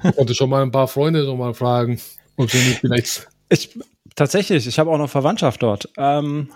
ich 0.04 0.16
konnte 0.16 0.36
schon 0.36 0.50
mal 0.50 0.62
ein 0.62 0.72
paar 0.72 0.88
Freunde 0.88 1.26
so 1.26 1.36
mal 1.36 1.54
fragen, 1.54 2.00
ob 2.38 2.50
sie 2.50 2.60
nicht 2.60 2.80
vielleicht. 2.80 3.28
Ich, 3.50 3.78
tatsächlich, 4.16 4.68
ich 4.68 4.80
habe 4.80 4.92
auch 4.92 4.98
noch 4.98 5.10
Verwandtschaft 5.10 5.64
dort. 5.64 5.90
Ähm, 5.98 6.50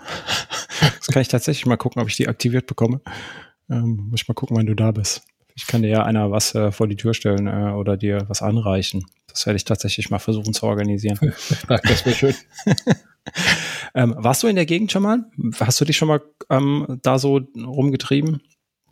das 0.98 1.08
kann 1.08 1.22
ich 1.22 1.28
tatsächlich 1.28 1.66
mal 1.66 1.76
gucken, 1.76 2.00
ob 2.00 2.08
ich 2.08 2.16
die 2.16 2.28
aktiviert 2.28 2.66
bekomme. 2.66 3.00
Ähm, 3.68 4.08
muss 4.10 4.22
ich 4.22 4.28
mal 4.28 4.34
gucken, 4.34 4.56
wann 4.56 4.66
du 4.66 4.74
da 4.74 4.92
bist. 4.92 5.22
Ich 5.56 5.66
kann 5.66 5.82
dir 5.82 5.88
ja 5.88 6.02
einer 6.04 6.30
was 6.30 6.54
äh, 6.54 6.70
vor 6.70 6.86
die 6.86 6.96
Tür 6.96 7.14
stellen 7.14 7.46
äh, 7.46 7.72
oder 7.72 7.96
dir 7.96 8.24
was 8.28 8.42
anreichen. 8.42 9.06
Das 9.26 9.46
werde 9.46 9.56
ich 9.56 9.64
tatsächlich 9.64 10.10
mal 10.10 10.18
versuchen 10.18 10.54
zu 10.54 10.66
organisieren. 10.66 11.18
das 11.68 12.06
wäre 12.06 12.14
schön. 12.14 12.34
ähm, 13.94 14.14
warst 14.16 14.42
du 14.42 14.46
in 14.46 14.56
der 14.56 14.66
Gegend 14.66 14.92
schon 14.92 15.02
mal? 15.02 15.24
Hast 15.58 15.80
du 15.80 15.84
dich 15.84 15.96
schon 15.96 16.08
mal 16.08 16.22
ähm, 16.50 16.98
da 17.02 17.18
so 17.18 17.40
rumgetrieben? 17.56 18.40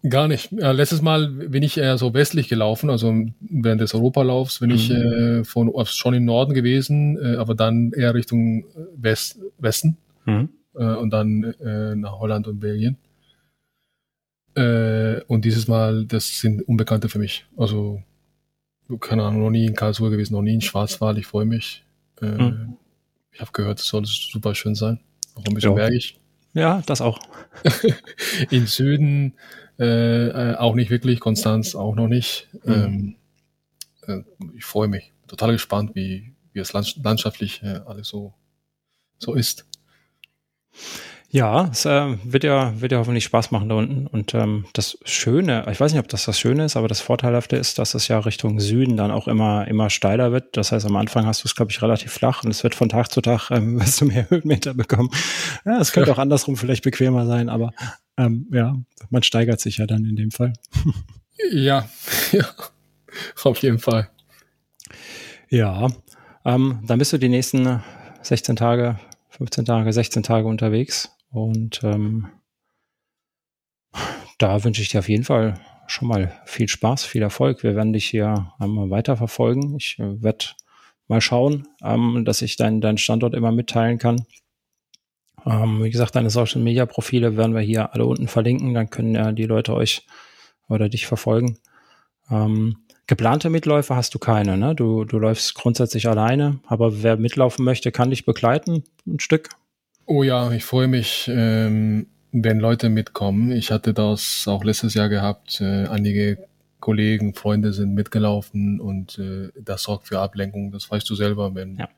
Gar 0.08 0.28
nicht. 0.28 0.52
Ja, 0.52 0.72
letztes 0.72 1.00
Mal 1.00 1.28
bin 1.28 1.62
ich 1.62 1.78
eher 1.78 1.96
so 1.96 2.12
westlich 2.12 2.48
gelaufen, 2.48 2.90
also 2.90 3.14
während 3.40 3.80
des 3.80 3.94
Europalaufs 3.94 4.58
bin 4.58 4.68
mhm. 4.68 4.76
ich 4.76 4.90
äh, 4.90 5.44
von, 5.44 5.72
schon 5.86 6.12
im 6.12 6.26
Norden 6.26 6.52
gewesen, 6.52 7.16
äh, 7.16 7.36
aber 7.36 7.54
dann 7.54 7.90
eher 7.92 8.12
Richtung 8.12 8.66
West, 8.96 9.40
Westen 9.56 9.96
mhm. 10.26 10.50
äh, 10.74 10.94
und 10.94 11.10
dann 11.10 11.54
äh, 11.58 11.96
nach 11.96 12.18
Holland 12.18 12.46
und 12.48 12.60
Belgien. 12.60 12.98
Äh, 14.54 15.22
und 15.22 15.46
dieses 15.46 15.68
Mal, 15.68 16.04
das 16.04 16.38
sind 16.38 16.60
Unbekannte 16.68 17.08
für 17.08 17.18
mich. 17.18 17.46
Also, 17.56 18.02
keine 19.00 19.22
Ahnung, 19.22 19.40
noch 19.40 19.50
nie 19.50 19.64
in 19.64 19.74
Karlsruhe 19.74 20.10
gewesen, 20.10 20.34
noch 20.34 20.42
nie 20.42 20.54
in 20.54 20.60
Schwarzwald, 20.60 21.16
ich 21.16 21.26
freue 21.26 21.46
mich. 21.46 21.82
Äh, 22.20 22.26
mhm. 22.26 22.76
Ich 23.34 23.40
habe 23.40 23.52
gehört, 23.52 23.80
es 23.80 23.86
soll 23.86 24.04
super 24.06 24.54
schön 24.54 24.74
sein. 24.74 25.00
Auch 25.34 25.44
ein 25.44 25.54
bisschen 25.54 25.74
bergig. 25.74 26.18
Ja, 26.54 26.82
das 26.86 27.00
auch. 27.00 27.18
Im 28.50 28.66
Süden 28.66 29.34
äh, 29.78 30.28
äh, 30.52 30.54
auch 30.54 30.76
nicht 30.76 30.90
wirklich, 30.90 31.18
Konstanz 31.18 31.74
auch 31.74 31.96
noch 31.96 32.06
nicht. 32.06 32.48
Mhm. 32.64 32.72
Ähm, 32.72 33.16
äh, 34.06 34.22
ich 34.56 34.64
freue 34.64 34.88
mich. 34.88 35.12
Total 35.26 35.50
gespannt, 35.52 35.94
wie, 35.94 36.32
wie 36.52 36.60
es 36.60 36.72
landschaftlich 36.72 37.62
äh, 37.62 37.80
alles 37.86 38.08
so, 38.08 38.34
so 39.18 39.34
ist. 39.34 39.66
Ja, 41.34 41.68
es 41.72 41.84
äh, 41.84 42.16
wird 42.22 42.44
ja 42.44 42.80
wird 42.80 42.92
ja 42.92 42.98
hoffentlich 42.98 43.24
Spaß 43.24 43.50
machen 43.50 43.68
da 43.68 43.74
unten. 43.74 44.06
Und 44.06 44.34
ähm, 44.34 44.66
das 44.72 44.96
Schöne, 45.04 45.66
ich 45.68 45.80
weiß 45.80 45.92
nicht, 45.92 45.98
ob 45.98 46.06
das 46.06 46.26
das 46.26 46.38
Schöne 46.38 46.64
ist, 46.64 46.76
aber 46.76 46.86
das 46.86 47.00
Vorteilhafte 47.00 47.56
ist, 47.56 47.80
dass 47.80 47.94
es 47.94 48.06
ja 48.06 48.20
Richtung 48.20 48.60
Süden 48.60 48.96
dann 48.96 49.10
auch 49.10 49.26
immer 49.26 49.66
immer 49.66 49.90
steiler 49.90 50.30
wird. 50.30 50.56
Das 50.56 50.70
heißt, 50.70 50.86
am 50.86 50.94
Anfang 50.94 51.26
hast 51.26 51.42
du 51.42 51.48
es, 51.48 51.56
glaube 51.56 51.72
ich, 51.72 51.82
relativ 51.82 52.12
flach 52.12 52.44
und 52.44 52.52
es 52.52 52.62
wird 52.62 52.76
von 52.76 52.88
Tag 52.88 53.08
zu 53.10 53.20
Tag 53.20 53.50
ähm, 53.50 53.80
wirst 53.80 54.00
du 54.00 54.04
mehr 54.04 54.30
Höhenmeter 54.30 54.74
bekommen. 54.74 55.10
Ja, 55.64 55.80
es 55.80 55.90
könnte 55.90 56.12
auch 56.12 56.18
andersrum 56.18 56.56
vielleicht 56.56 56.84
bequemer 56.84 57.26
sein, 57.26 57.48
aber 57.48 57.72
ähm, 58.16 58.46
ja, 58.52 58.76
man 59.10 59.24
steigert 59.24 59.58
sich 59.58 59.78
ja 59.78 59.88
dann 59.88 60.04
in 60.04 60.14
dem 60.14 60.30
Fall. 60.30 60.52
ja, 61.50 61.88
ja, 62.30 62.46
auf 63.42 63.58
jeden 63.58 63.80
Fall. 63.80 64.08
Ja, 65.48 65.88
ähm, 66.44 66.78
dann 66.86 67.00
bist 67.00 67.12
du 67.12 67.18
die 67.18 67.28
nächsten 67.28 67.82
16 68.22 68.54
Tage, 68.54 69.00
15 69.30 69.64
Tage, 69.64 69.92
16 69.92 70.22
Tage 70.22 70.46
unterwegs. 70.46 71.10
Und 71.34 71.82
ähm, 71.82 72.28
da 74.38 74.62
wünsche 74.62 74.82
ich 74.82 74.88
dir 74.88 75.00
auf 75.00 75.08
jeden 75.08 75.24
Fall 75.24 75.60
schon 75.88 76.06
mal 76.06 76.32
viel 76.46 76.68
Spaß, 76.68 77.04
viel 77.04 77.22
Erfolg. 77.22 77.64
Wir 77.64 77.74
werden 77.74 77.92
dich 77.92 78.06
hier 78.06 78.52
ähm, 78.60 78.88
weiter 78.88 79.16
verfolgen. 79.16 79.74
Ich 79.76 79.98
äh, 79.98 80.22
werde 80.22 80.46
mal 81.08 81.20
schauen, 81.20 81.66
ähm, 81.82 82.24
dass 82.24 82.40
ich 82.40 82.56
deinen 82.56 82.80
dein 82.80 82.98
Standort 82.98 83.34
immer 83.34 83.50
mitteilen 83.50 83.98
kann. 83.98 84.24
Ähm, 85.44 85.82
wie 85.82 85.90
gesagt, 85.90 86.14
deine 86.14 86.30
Social 86.30 86.62
Media 86.62 86.86
Profile 86.86 87.36
werden 87.36 87.54
wir 87.54 87.62
hier 87.62 87.92
alle 87.92 88.06
unten 88.06 88.28
verlinken. 88.28 88.72
Dann 88.72 88.88
können 88.88 89.16
ja 89.16 89.32
die 89.32 89.46
Leute 89.46 89.74
euch 89.74 90.06
oder 90.68 90.88
dich 90.88 91.08
verfolgen. 91.08 91.58
Ähm, 92.30 92.76
geplante 93.08 93.50
Mitläufe 93.50 93.96
hast 93.96 94.14
du 94.14 94.20
keine, 94.20 94.56
ne? 94.56 94.76
Du, 94.76 95.04
du 95.04 95.18
läufst 95.18 95.56
grundsätzlich 95.56 96.08
alleine, 96.08 96.60
aber 96.68 97.02
wer 97.02 97.16
mitlaufen 97.16 97.64
möchte, 97.64 97.90
kann 97.90 98.10
dich 98.10 98.24
begleiten, 98.24 98.84
ein 99.04 99.18
Stück. 99.18 99.50
Oh 100.06 100.22
ja, 100.22 100.52
ich 100.52 100.64
freue 100.64 100.88
mich, 100.88 101.30
ähm, 101.32 102.06
wenn 102.32 102.58
Leute 102.58 102.90
mitkommen. 102.90 103.52
Ich 103.52 103.70
hatte 103.70 103.94
das 103.94 104.46
auch 104.46 104.64
letztes 104.64 104.94
Jahr 104.94 105.08
gehabt. 105.08 105.60
Äh, 105.60 105.86
einige 105.86 106.38
Kollegen, 106.80 107.34
Freunde 107.34 107.72
sind 107.72 107.94
mitgelaufen 107.94 108.80
und 108.80 109.18
äh, 109.18 109.48
das 109.58 109.84
sorgt 109.84 110.08
für 110.08 110.18
Ablenkung. 110.20 110.70
Das 110.72 110.90
weißt 110.90 111.08
du 111.08 111.14
selber, 111.14 111.54
wenn 111.54 111.76
ja. 111.76 111.88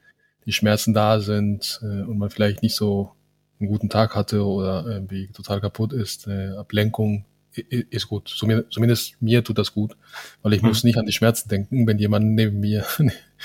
die 0.44 0.52
Schmerzen 0.52 0.94
da 0.94 1.18
sind 1.18 1.80
äh, 1.82 2.02
und 2.02 2.18
man 2.18 2.30
vielleicht 2.30 2.62
nicht 2.62 2.76
so 2.76 3.10
einen 3.58 3.68
guten 3.68 3.88
Tag 3.88 4.14
hatte 4.14 4.44
oder 4.44 4.86
irgendwie 4.86 5.28
total 5.28 5.60
kaputt 5.60 5.92
ist. 5.92 6.28
Äh, 6.28 6.50
Ablenkung 6.50 7.24
ist 7.52 8.06
gut. 8.06 8.28
Zumindest 8.28 9.20
mir 9.20 9.42
tut 9.42 9.58
das 9.58 9.72
gut, 9.72 9.96
weil 10.42 10.52
ich 10.52 10.60
hm. 10.60 10.68
muss 10.68 10.84
nicht 10.84 10.98
an 10.98 11.06
die 11.06 11.12
Schmerzen 11.12 11.48
denken, 11.48 11.86
wenn 11.86 11.98
jemand 11.98 12.26
neben 12.26 12.60
mir 12.60 12.84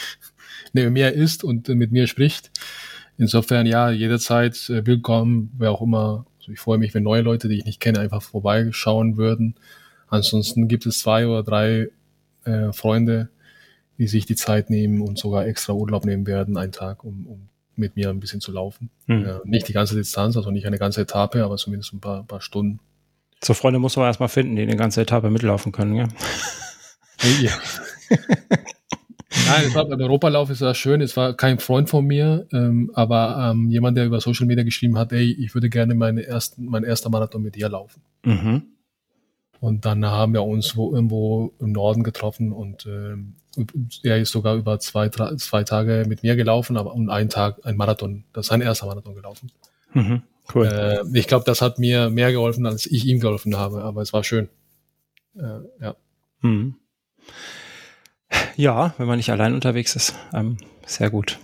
neben 0.73 0.93
mir 0.93 1.13
ist 1.13 1.43
und 1.43 1.67
mit 1.69 1.91
mir 1.91 2.05
spricht. 2.05 2.51
Insofern 3.21 3.67
ja, 3.67 3.91
jederzeit 3.91 4.67
äh, 4.71 4.83
willkommen, 4.87 5.51
wer 5.55 5.69
auch 5.69 5.83
immer. 5.83 6.25
Also 6.39 6.53
ich 6.53 6.59
freue 6.59 6.79
mich, 6.79 6.95
wenn 6.95 7.03
neue 7.03 7.21
Leute, 7.21 7.49
die 7.49 7.59
ich 7.59 7.65
nicht 7.65 7.79
kenne, 7.79 7.99
einfach 7.99 8.23
vorbeischauen 8.23 9.15
würden. 9.15 9.53
Ansonsten 10.07 10.67
gibt 10.67 10.87
es 10.87 10.97
zwei 10.97 11.27
oder 11.27 11.43
drei 11.43 11.89
äh, 12.45 12.73
Freunde, 12.73 13.29
die 13.99 14.07
sich 14.07 14.25
die 14.25 14.33
Zeit 14.33 14.71
nehmen 14.71 15.01
und 15.01 15.19
sogar 15.19 15.45
extra 15.45 15.73
Urlaub 15.73 16.03
nehmen 16.03 16.25
werden, 16.25 16.57
einen 16.57 16.71
Tag, 16.71 17.03
um, 17.03 17.27
um 17.27 17.49
mit 17.75 17.95
mir 17.95 18.09
ein 18.09 18.19
bisschen 18.19 18.41
zu 18.41 18.51
laufen. 18.51 18.89
Hm. 19.05 19.23
Ja, 19.23 19.41
nicht 19.43 19.67
die 19.67 19.73
ganze 19.73 19.93
Distanz, 19.93 20.35
also 20.35 20.49
nicht 20.49 20.65
eine 20.65 20.79
ganze 20.79 21.01
Etappe, 21.01 21.45
aber 21.45 21.57
zumindest 21.57 21.93
ein 21.93 21.99
paar, 21.99 22.23
paar 22.23 22.41
Stunden. 22.41 22.79
So 23.43 23.53
Freunde 23.53 23.77
muss 23.77 23.97
man 23.97 24.07
erstmal 24.07 24.29
finden, 24.29 24.55
die 24.55 24.63
eine 24.63 24.77
ganze 24.77 24.99
Etappe 24.99 25.29
mitlaufen 25.29 25.71
können, 25.71 25.93
ja? 25.93 26.07
ja. 27.39 27.51
Nein, 29.51 29.67
es 29.67 29.75
war, 29.75 29.85
beim 29.85 29.99
Europalauf 29.99 30.49
ist 30.49 30.61
das 30.61 30.77
schön. 30.77 31.01
Es 31.01 31.17
war 31.17 31.33
kein 31.35 31.59
Freund 31.59 31.89
von 31.89 32.05
mir, 32.05 32.47
ähm, 32.51 32.91
aber 32.93 33.51
ähm, 33.51 33.69
jemand, 33.69 33.97
der 33.97 34.05
über 34.05 34.21
Social 34.21 34.45
Media 34.45 34.63
geschrieben 34.63 34.97
hat, 34.97 35.11
ey, 35.11 35.31
ich 35.31 35.53
würde 35.53 35.69
gerne 35.69 35.95
meine 35.95 36.25
ersten, 36.25 36.65
mein 36.65 36.83
erster 36.83 37.09
Marathon 37.09 37.41
mit 37.41 37.55
dir 37.55 37.69
laufen. 37.69 38.01
Mhm. 38.23 38.63
Und 39.59 39.85
dann 39.85 40.03
haben 40.05 40.33
wir 40.33 40.43
uns 40.43 40.75
wo, 40.75 40.93
irgendwo 40.93 41.53
im 41.59 41.71
Norden 41.71 42.01
getroffen 42.01 42.51
und 42.51 42.87
ähm, 42.87 43.35
er 44.01 44.17
ist 44.17 44.31
sogar 44.31 44.55
über 44.55 44.79
zwei, 44.79 45.09
zwei 45.09 45.63
Tage 45.63 46.05
mit 46.07 46.23
mir 46.23 46.35
gelaufen, 46.35 46.77
aber 46.77 46.93
um 46.93 47.09
einen 47.09 47.29
Tag 47.29 47.59
ein 47.63 47.77
Marathon, 47.77 48.23
das 48.33 48.45
ist 48.45 48.49
sein 48.49 48.61
erster 48.61 48.87
Marathon 48.87 49.13
gelaufen. 49.13 49.51
Mhm, 49.93 50.23
cool. 50.55 50.65
Äh, 50.65 51.03
ich 51.13 51.27
glaube, 51.27 51.45
das 51.45 51.61
hat 51.61 51.77
mir 51.77 52.09
mehr 52.09 52.31
geholfen, 52.31 52.65
als 52.65 52.87
ich 52.87 53.05
ihm 53.05 53.19
geholfen 53.19 53.55
habe, 53.55 53.83
aber 53.83 54.01
es 54.01 54.13
war 54.13 54.23
schön. 54.23 54.49
Äh, 55.35 55.59
ja. 55.79 55.95
Mhm. 56.41 56.75
Ja, 58.55 58.93
wenn 58.97 59.07
man 59.07 59.17
nicht 59.17 59.31
allein 59.31 59.53
unterwegs 59.53 59.95
ist. 59.95 60.15
Ähm, 60.33 60.57
sehr 60.85 61.09
gut. 61.09 61.39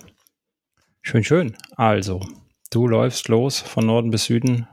Schön, 1.02 1.24
schön. 1.24 1.56
Also, 1.76 2.22
du 2.70 2.88
läufst 2.88 3.28
los 3.28 3.60
von 3.60 3.86
Norden 3.86 4.12
bis 4.12 4.26
Süden, 4.26 4.68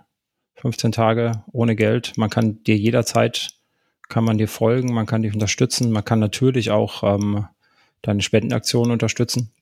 15 0.57 0.93
Tage 0.93 1.45
ohne 1.53 1.77
Geld. 1.77 2.12
Man 2.17 2.31
kann 2.31 2.62
dir 2.65 2.77
jederzeit, 2.77 3.51
kann 4.09 4.25
man 4.25 4.39
dir 4.39 4.49
folgen, 4.49 4.93
man 4.93 5.07
kann 5.07 5.23
dich 5.23 5.33
unterstützen. 5.33 5.93
Man 5.93 6.05
kann 6.05 6.19
natürlich 6.19 6.71
auch 6.71 7.03
ähm, 7.03 7.47
deine 8.03 8.23
Spendenaktionen 8.23 8.93
unterstützen 8.93 9.53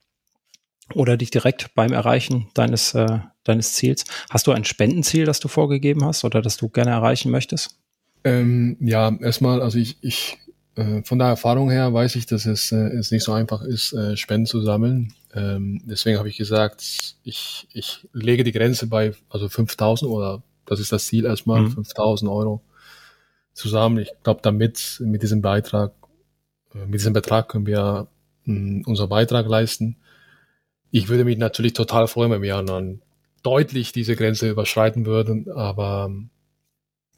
oder 0.93 1.17
dich 1.17 1.31
direkt 1.31 1.73
beim 1.75 1.93
Erreichen 1.93 2.47
deines, 2.53 2.93
äh, 2.93 3.19
deines 3.43 3.73
Ziels. 3.73 4.05
Hast 4.29 4.47
du 4.47 4.51
ein 4.51 4.65
Spendenziel, 4.65 5.25
das 5.25 5.39
du 5.39 5.47
vorgegeben 5.47 6.03
hast 6.03 6.23
oder 6.23 6.41
das 6.41 6.57
du 6.57 6.69
gerne 6.69 6.91
erreichen 6.91 7.31
möchtest? 7.31 7.77
Ähm, 8.23 8.77
ja, 8.79 9.15
erstmal, 9.21 9.61
also 9.61 9.77
ich, 9.77 9.97
ich 10.01 10.37
von 11.03 11.19
der 11.19 11.27
Erfahrung 11.27 11.69
her 11.69 11.93
weiß 11.93 12.15
ich, 12.15 12.25
dass 12.25 12.45
es, 12.45 12.71
äh, 12.71 12.87
es 12.87 13.11
nicht 13.11 13.23
so 13.23 13.33
einfach 13.33 13.61
ist, 13.61 13.93
äh, 13.93 14.17
Spenden 14.17 14.47
zu 14.47 14.61
sammeln. 14.61 15.13
Ähm, 15.33 15.81
deswegen 15.85 16.17
habe 16.17 16.29
ich 16.29 16.37
gesagt, 16.37 17.15
ich, 17.23 17.67
ich 17.73 18.07
lege 18.13 18.43
die 18.43 18.51
Grenze 18.51 18.87
bei 18.87 19.13
also 19.29 19.49
5000 19.49 20.09
oder 20.09 20.41
das 20.65 20.79
ist 20.79 20.91
das 20.91 21.05
Ziel 21.05 21.25
erstmal, 21.25 21.61
mhm. 21.61 21.71
5000 21.71 22.29
Euro 22.31 22.61
zusammen. 23.53 23.99
Ich 23.99 24.11
glaube, 24.23 24.39
damit 24.41 24.99
mit 25.03 25.21
diesem 25.21 25.41
Beitrag, 25.41 25.93
äh, 26.73 26.85
mit 26.85 26.95
diesem 26.95 27.13
Betrag 27.13 27.49
können 27.49 27.67
wir 27.67 28.07
mh, 28.45 28.87
unseren 28.87 29.09
Beitrag 29.09 29.47
leisten. 29.47 29.97
Ich 30.89 31.07
würde 31.07 31.23
mich 31.25 31.37
natürlich 31.37 31.73
total 31.73 32.07
freuen, 32.07 32.31
wenn 32.31 32.41
wir 32.41 32.61
dann 32.63 33.01
deutlich 33.43 33.91
diese 33.91 34.15
Grenze 34.15 34.49
überschreiten 34.49 35.05
würden, 35.05 35.51
aber 35.51 36.11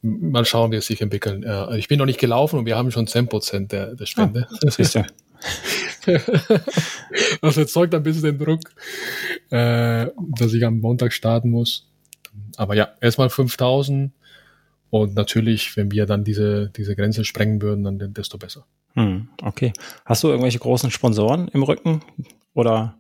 mal 0.06 0.46
schauen, 0.46 0.72
wie 0.72 0.76
es 0.76 0.86
sich 0.86 1.02
entwickeln. 1.02 1.44
Äh, 1.44 1.78
ich 1.78 1.88
bin 1.88 2.00
noch 2.00 2.06
nicht 2.06 2.20
gelaufen 2.20 2.60
und 2.60 2.66
wir 2.66 2.78
haben 2.78 2.92
schon 2.92 3.08
10 3.08 3.28
Prozent 3.28 3.72
der, 3.72 3.96
der 3.96 4.06
Spende. 4.06 4.48
Ah, 4.50 4.72
siehst 4.72 4.96
du. 4.96 5.06
das 7.42 7.58
erzeugt 7.58 7.94
ein 7.94 8.04
bisschen 8.04 8.24
den 8.24 8.38
Druck, 8.38 8.62
äh, 9.50 10.08
dass 10.38 10.54
ich 10.54 10.66
am 10.66 10.80
Montag 10.80 11.14
starten 11.14 11.50
muss. 11.50 11.88
Aber 12.58 12.76
ja, 12.76 12.90
erstmal 13.02 13.30
5000 13.30 14.12
und 14.90 15.16
natürlich, 15.16 15.76
wenn 15.76 15.92
wir 15.92 16.06
dann 16.06 16.24
diese, 16.24 16.70
diese 16.70 16.96
Grenze 16.96 17.26
sprengen 17.26 17.62
würden, 17.62 17.84
dann 17.84 18.14
desto 18.14 18.38
besser. 18.38 18.66
Hm, 18.94 19.28
okay. 19.42 19.74
Hast 20.06 20.24
du 20.24 20.30
irgendwelche 20.30 20.60
großen 20.60 20.90
Sponsoren 20.92 21.50
im 21.50 21.64
Rücken 21.64 22.02
oder 22.54 22.98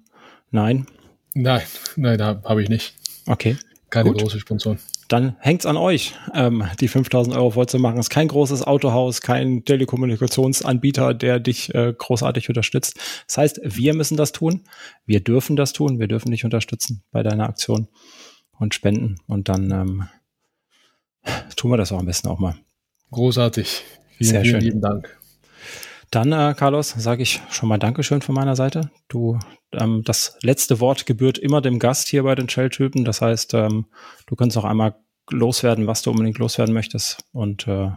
nein? 0.52 0.88
Nein, 1.34 1.62
nein, 1.96 2.18
da 2.18 2.42
habe 2.44 2.64
ich 2.64 2.70
nicht. 2.70 2.96
Okay. 3.28 3.58
Keine 3.90 4.10
Gut. 4.10 4.22
große 4.22 4.40
Sponsoren 4.40 4.80
dann 5.08 5.36
hängt's 5.40 5.66
an 5.66 5.78
euch, 5.78 6.16
ähm, 6.34 6.64
die 6.80 6.88
5000 6.88 7.36
Euro 7.36 7.52
voll 7.52 7.68
zu 7.68 7.78
machen. 7.80 8.00
Es 8.00 8.08
ist 8.08 8.10
kein 8.10 8.28
großes 8.28 8.64
Autohaus, 8.64 9.22
kein 9.22 9.64
Telekommunikationsanbieter, 9.64 11.14
der 11.14 11.40
dich 11.40 11.74
äh, 11.76 11.94
großartig 11.96 12.50
unterstützt. 12.50 13.00
Das 13.28 13.38
heißt, 13.38 13.62
wir 13.64 13.94
müssen 13.94 14.18
das 14.18 14.32
tun. 14.32 14.62
Wir 15.06 15.20
dürfen 15.20 15.56
das 15.56 15.74
tun. 15.74 16.00
Wir 16.00 16.08
dürfen 16.08 16.32
dich 16.32 16.44
unterstützen 16.44 17.04
bei 17.12 17.24
deiner 17.24 17.48
Aktion 17.48 17.88
und 18.58 18.74
spenden. 18.74 19.18
Und 19.28 19.50
dann 19.50 19.72
ähm, 19.72 20.08
tun 21.56 21.72
wir 21.72 21.78
das 21.78 21.92
auch 21.92 22.00
am 22.00 22.06
besten 22.06 22.28
auch 22.28 22.40
mal. 22.40 22.56
Großartig. 23.12 23.84
Vielen, 24.18 24.30
Sehr 24.30 24.42
vielen 24.42 24.54
schön. 24.56 24.62
lieben 24.62 24.82
Dank. 24.82 25.18
Dann, 26.16 26.32
äh, 26.32 26.54
Carlos, 26.56 26.92
sage 26.92 27.24
ich 27.24 27.42
schon 27.50 27.68
mal 27.68 27.78
Dankeschön 27.78 28.22
von 28.22 28.36
meiner 28.36 28.56
Seite. 28.56 28.90
Du, 29.10 29.38
ähm, 29.74 30.02
das 30.06 30.38
letzte 30.44 30.80
Wort 30.80 31.06
gebührt 31.06 31.38
immer 31.38 31.60
dem 31.60 31.78
Gast 31.78 32.08
hier 32.08 32.24
bei 32.24 32.36
den 32.36 32.48
Shell-Typen. 32.48 33.04
Das 33.04 33.20
heißt, 33.20 33.54
ähm, 33.54 33.88
du 34.26 34.38
kannst 34.38 34.56
noch 34.56 34.64
einmal 34.64 34.96
loswerden, 35.30 35.88
was 35.88 36.04
du 36.04 36.12
unbedingt 36.12 36.38
loswerden 36.38 36.74
möchtest. 36.74 37.26
Und 37.34 37.68
äh, 37.68 37.92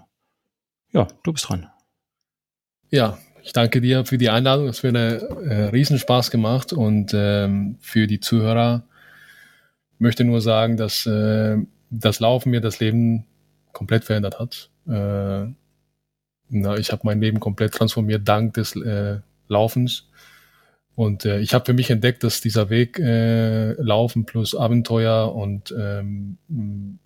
ja, 0.90 1.06
du 1.22 1.32
bist 1.32 1.48
dran. 1.48 1.68
Ja, 2.90 3.18
ich 3.44 3.52
danke 3.52 3.80
dir 3.80 4.04
für 4.04 4.18
die 4.18 4.30
Einladung. 4.30 4.66
Es 4.66 4.82
hat 4.82 4.90
mir 4.94 5.18
äh, 5.48 5.64
Riesenspaß 5.66 6.32
gemacht 6.32 6.72
und 6.72 7.12
ähm, 7.14 7.76
für 7.78 8.08
die 8.08 8.18
Zuhörer 8.18 8.82
möchte 10.00 10.24
nur 10.24 10.40
sagen, 10.40 10.76
dass 10.76 11.06
äh, 11.06 11.56
das 11.90 12.18
Laufen 12.18 12.50
mir 12.50 12.60
das 12.60 12.80
Leben 12.80 13.26
komplett 13.72 14.02
verändert 14.02 14.40
hat. 14.40 14.70
Äh, 14.88 15.52
na, 16.48 16.76
ich 16.76 16.92
habe 16.92 17.02
mein 17.04 17.20
Leben 17.20 17.40
komplett 17.40 17.74
transformiert 17.74 18.26
dank 18.26 18.54
des 18.54 18.76
äh, 18.76 19.20
Laufens. 19.48 20.08
Und 20.94 21.24
äh, 21.24 21.38
ich 21.38 21.54
habe 21.54 21.64
für 21.64 21.74
mich 21.74 21.90
entdeckt, 21.90 22.24
dass 22.24 22.40
dieser 22.40 22.70
Weg 22.70 22.98
äh, 22.98 23.72
Laufen 23.74 24.26
plus 24.26 24.54
Abenteuer 24.56 25.32
und 25.34 25.72
ähm, 25.78 26.38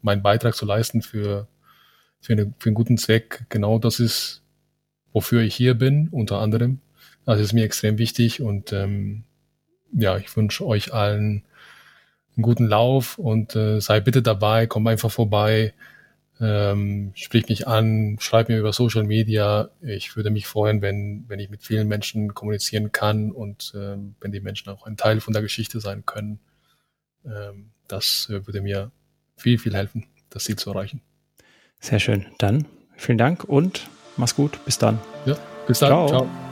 meinen 0.00 0.22
Beitrag 0.22 0.54
zu 0.54 0.64
leisten 0.64 1.02
für, 1.02 1.46
für, 2.20 2.32
eine, 2.32 2.54
für 2.58 2.70
einen 2.70 2.74
guten 2.74 2.96
Zweck, 2.96 3.44
genau 3.50 3.78
das 3.78 4.00
ist, 4.00 4.42
wofür 5.12 5.42
ich 5.42 5.54
hier 5.54 5.74
bin, 5.74 6.08
unter 6.08 6.38
anderem. 6.38 6.80
Also 7.26 7.42
ist 7.42 7.52
mir 7.52 7.64
extrem 7.64 7.98
wichtig 7.98 8.40
und 8.40 8.72
ähm, 8.72 9.24
ja, 9.92 10.16
ich 10.16 10.34
wünsche 10.36 10.66
euch 10.66 10.94
allen 10.94 11.44
einen 12.36 12.42
guten 12.42 12.66
Lauf 12.66 13.18
und 13.18 13.54
äh, 13.56 13.80
sei 13.80 14.00
bitte 14.00 14.22
dabei, 14.22 14.66
komm 14.66 14.86
einfach 14.86 15.10
vorbei. 15.10 15.74
Ähm, 16.40 17.12
sprich 17.14 17.48
mich 17.48 17.68
an, 17.68 18.16
schreib 18.20 18.48
mir 18.48 18.58
über 18.58 18.72
Social 18.72 19.04
Media. 19.04 19.70
Ich 19.80 20.16
würde 20.16 20.30
mich 20.30 20.46
freuen, 20.46 20.82
wenn, 20.82 21.24
wenn 21.28 21.38
ich 21.38 21.50
mit 21.50 21.62
vielen 21.62 21.88
Menschen 21.88 22.34
kommunizieren 22.34 22.90
kann 22.90 23.30
und 23.30 23.72
ähm, 23.76 24.16
wenn 24.20 24.32
die 24.32 24.40
Menschen 24.40 24.70
auch 24.70 24.86
ein 24.86 24.96
Teil 24.96 25.20
von 25.20 25.32
der 25.32 25.42
Geschichte 25.42 25.80
sein 25.80 26.04
können. 26.06 26.40
Ähm, 27.24 27.70
das 27.86 28.28
äh, 28.30 28.46
würde 28.46 28.60
mir 28.60 28.90
viel, 29.36 29.58
viel 29.58 29.74
helfen, 29.74 30.06
das 30.30 30.44
Ziel 30.44 30.56
zu 30.56 30.70
erreichen. 30.70 31.00
Sehr 31.80 32.00
schön. 32.00 32.26
Dann 32.38 32.66
vielen 32.96 33.18
Dank 33.18 33.44
und 33.44 33.88
mach's 34.16 34.34
gut. 34.34 34.58
Bis 34.64 34.78
dann. 34.78 34.98
Ja, 35.26 35.36
bis 35.66 35.80
dann. 35.80 35.88
Ciao. 35.88 36.08
Ciao. 36.08 36.51